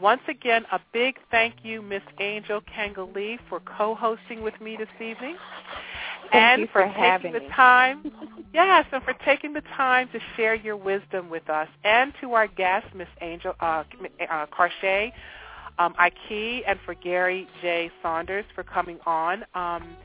Once 0.00 0.20
again, 0.28 0.64
a 0.70 0.78
big 0.92 1.16
thank 1.30 1.54
you, 1.64 1.82
Miss 1.82 2.02
Angel 2.20 2.60
Kangalee, 2.60 3.38
for 3.48 3.60
co-hosting 3.60 4.42
with 4.42 4.58
me 4.60 4.76
this 4.76 4.88
evening. 5.00 5.36
Thank 6.30 6.60
and 6.60 6.70
for, 6.70 6.82
for 6.82 6.94
taking 6.94 7.32
the 7.32 7.40
me. 7.40 7.48
time, 7.54 8.12
yes, 8.54 8.86
and 8.92 9.02
for 9.02 9.14
taking 9.24 9.52
the 9.52 9.62
time 9.76 10.08
to 10.12 10.20
share 10.36 10.54
your 10.54 10.76
wisdom 10.76 11.28
with 11.28 11.48
us, 11.50 11.68
and 11.82 12.12
to 12.20 12.34
our 12.34 12.46
guest, 12.46 12.86
Miss 12.94 13.08
Angel 13.20 13.54
uh, 13.60 13.82
uh, 14.30 14.46
Karshay 14.46 15.12
um, 15.78 15.94
Ike, 15.98 16.64
and 16.66 16.78
for 16.84 16.94
Gary 16.94 17.48
J. 17.60 17.90
Saunders 18.02 18.44
for 18.54 18.62
coming 18.62 18.98
on. 19.04 19.44
Um, 19.54 19.96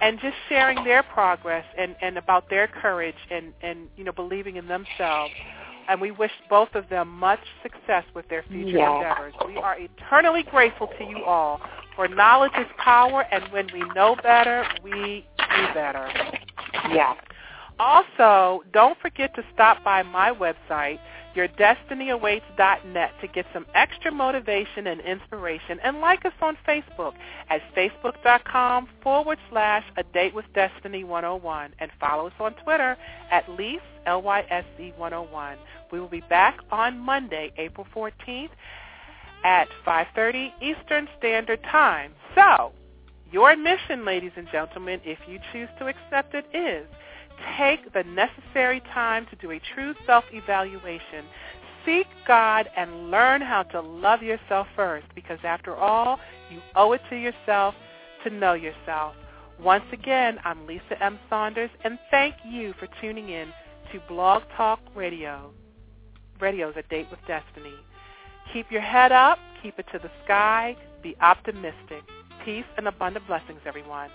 and 0.00 0.18
just 0.20 0.34
sharing 0.48 0.82
their 0.84 1.04
progress 1.04 1.64
and, 1.78 1.94
and 2.02 2.18
about 2.18 2.50
their 2.50 2.66
courage 2.66 3.14
and, 3.30 3.52
and 3.62 3.88
you 3.96 4.02
know 4.02 4.10
believing 4.10 4.56
in 4.56 4.66
themselves 4.66 5.32
and 5.92 6.00
we 6.00 6.10
wish 6.10 6.30
both 6.48 6.74
of 6.74 6.88
them 6.88 7.06
much 7.06 7.40
success 7.62 8.02
with 8.14 8.26
their 8.30 8.42
future 8.48 8.78
yes. 8.78 8.90
endeavors. 8.96 9.34
We 9.46 9.58
are 9.58 9.76
eternally 9.78 10.42
grateful 10.42 10.88
to 10.98 11.04
you 11.04 11.22
all, 11.22 11.60
for 11.94 12.08
knowledge 12.08 12.52
is 12.58 12.66
power, 12.78 13.26
and 13.30 13.44
when 13.52 13.68
we 13.74 13.84
know 13.94 14.16
better, 14.22 14.64
we 14.82 15.26
do 15.36 15.74
better. 15.74 16.08
Yes. 16.90 17.18
Also, 17.78 18.62
don't 18.72 18.98
forget 19.00 19.34
to 19.34 19.44
stop 19.52 19.84
by 19.84 20.02
my 20.02 20.30
website, 20.30 20.98
yourdestinyawaits.net 21.36 23.10
to 23.20 23.26
get 23.28 23.46
some 23.52 23.66
extra 23.74 24.10
motivation 24.12 24.86
and 24.86 25.00
inspiration 25.00 25.78
and 25.82 26.00
like 26.00 26.24
us 26.24 26.32
on 26.40 26.56
Facebook 26.66 27.12
at 27.50 27.60
facebook.com 27.76 28.88
forward 29.02 29.38
slash 29.50 29.84
a 29.96 30.02
date 30.02 30.34
with 30.34 30.44
destiny 30.54 31.04
101 31.04 31.72
and 31.78 31.90
follow 31.98 32.26
us 32.26 32.32
on 32.40 32.54
Twitter 32.64 32.96
at 33.30 33.48
Lyse, 33.50 33.80
L-Y-S-E 34.06 34.92
101. 34.96 35.56
We 35.90 36.00
will 36.00 36.08
be 36.08 36.22
back 36.28 36.58
on 36.70 36.98
Monday, 36.98 37.52
April 37.56 37.86
14th 37.94 38.50
at 39.44 39.68
5.30 39.86 40.52
Eastern 40.60 41.08
Standard 41.18 41.62
Time. 41.64 42.12
So, 42.34 42.72
your 43.30 43.56
mission, 43.56 44.04
ladies 44.04 44.32
and 44.36 44.46
gentlemen, 44.52 45.00
if 45.04 45.18
you 45.26 45.38
choose 45.52 45.68
to 45.78 45.86
accept 45.86 46.34
it, 46.34 46.44
is 46.54 46.86
take 47.58 47.92
the 47.92 48.04
necessary 48.04 48.80
time 48.92 49.26
to 49.30 49.36
do 49.36 49.50
a 49.50 49.60
true 49.74 49.94
self-evaluation. 50.06 51.24
Seek 51.84 52.06
God 52.26 52.68
and 52.76 53.10
learn 53.10 53.40
how 53.40 53.62
to 53.64 53.80
love 53.80 54.22
yourself 54.22 54.66
first 54.76 55.06
because 55.14 55.38
after 55.42 55.74
all, 55.74 56.18
you 56.50 56.60
owe 56.76 56.92
it 56.92 57.00
to 57.10 57.16
yourself 57.16 57.74
to 58.24 58.30
know 58.30 58.54
yourself. 58.54 59.14
Once 59.60 59.84
again, 59.92 60.38
I'm 60.44 60.66
Lisa 60.66 61.00
M. 61.00 61.18
Saunders, 61.28 61.70
and 61.84 61.98
thank 62.10 62.34
you 62.44 62.74
for 62.78 62.88
tuning 63.00 63.28
in 63.28 63.48
to 63.92 64.00
Blog 64.08 64.42
Talk 64.56 64.80
Radio, 64.94 65.52
Radio's 66.40 66.74
A 66.76 66.82
Date 66.82 67.08
with 67.10 67.20
Destiny. 67.26 67.74
Keep 68.52 68.70
your 68.70 68.80
head 68.80 69.12
up, 69.12 69.38
keep 69.62 69.78
it 69.78 69.86
to 69.92 69.98
the 69.98 70.10
sky, 70.24 70.76
be 71.02 71.16
optimistic. 71.20 72.02
Peace 72.44 72.64
and 72.76 72.88
abundant 72.88 73.26
blessings, 73.26 73.60
everyone. 73.66 74.10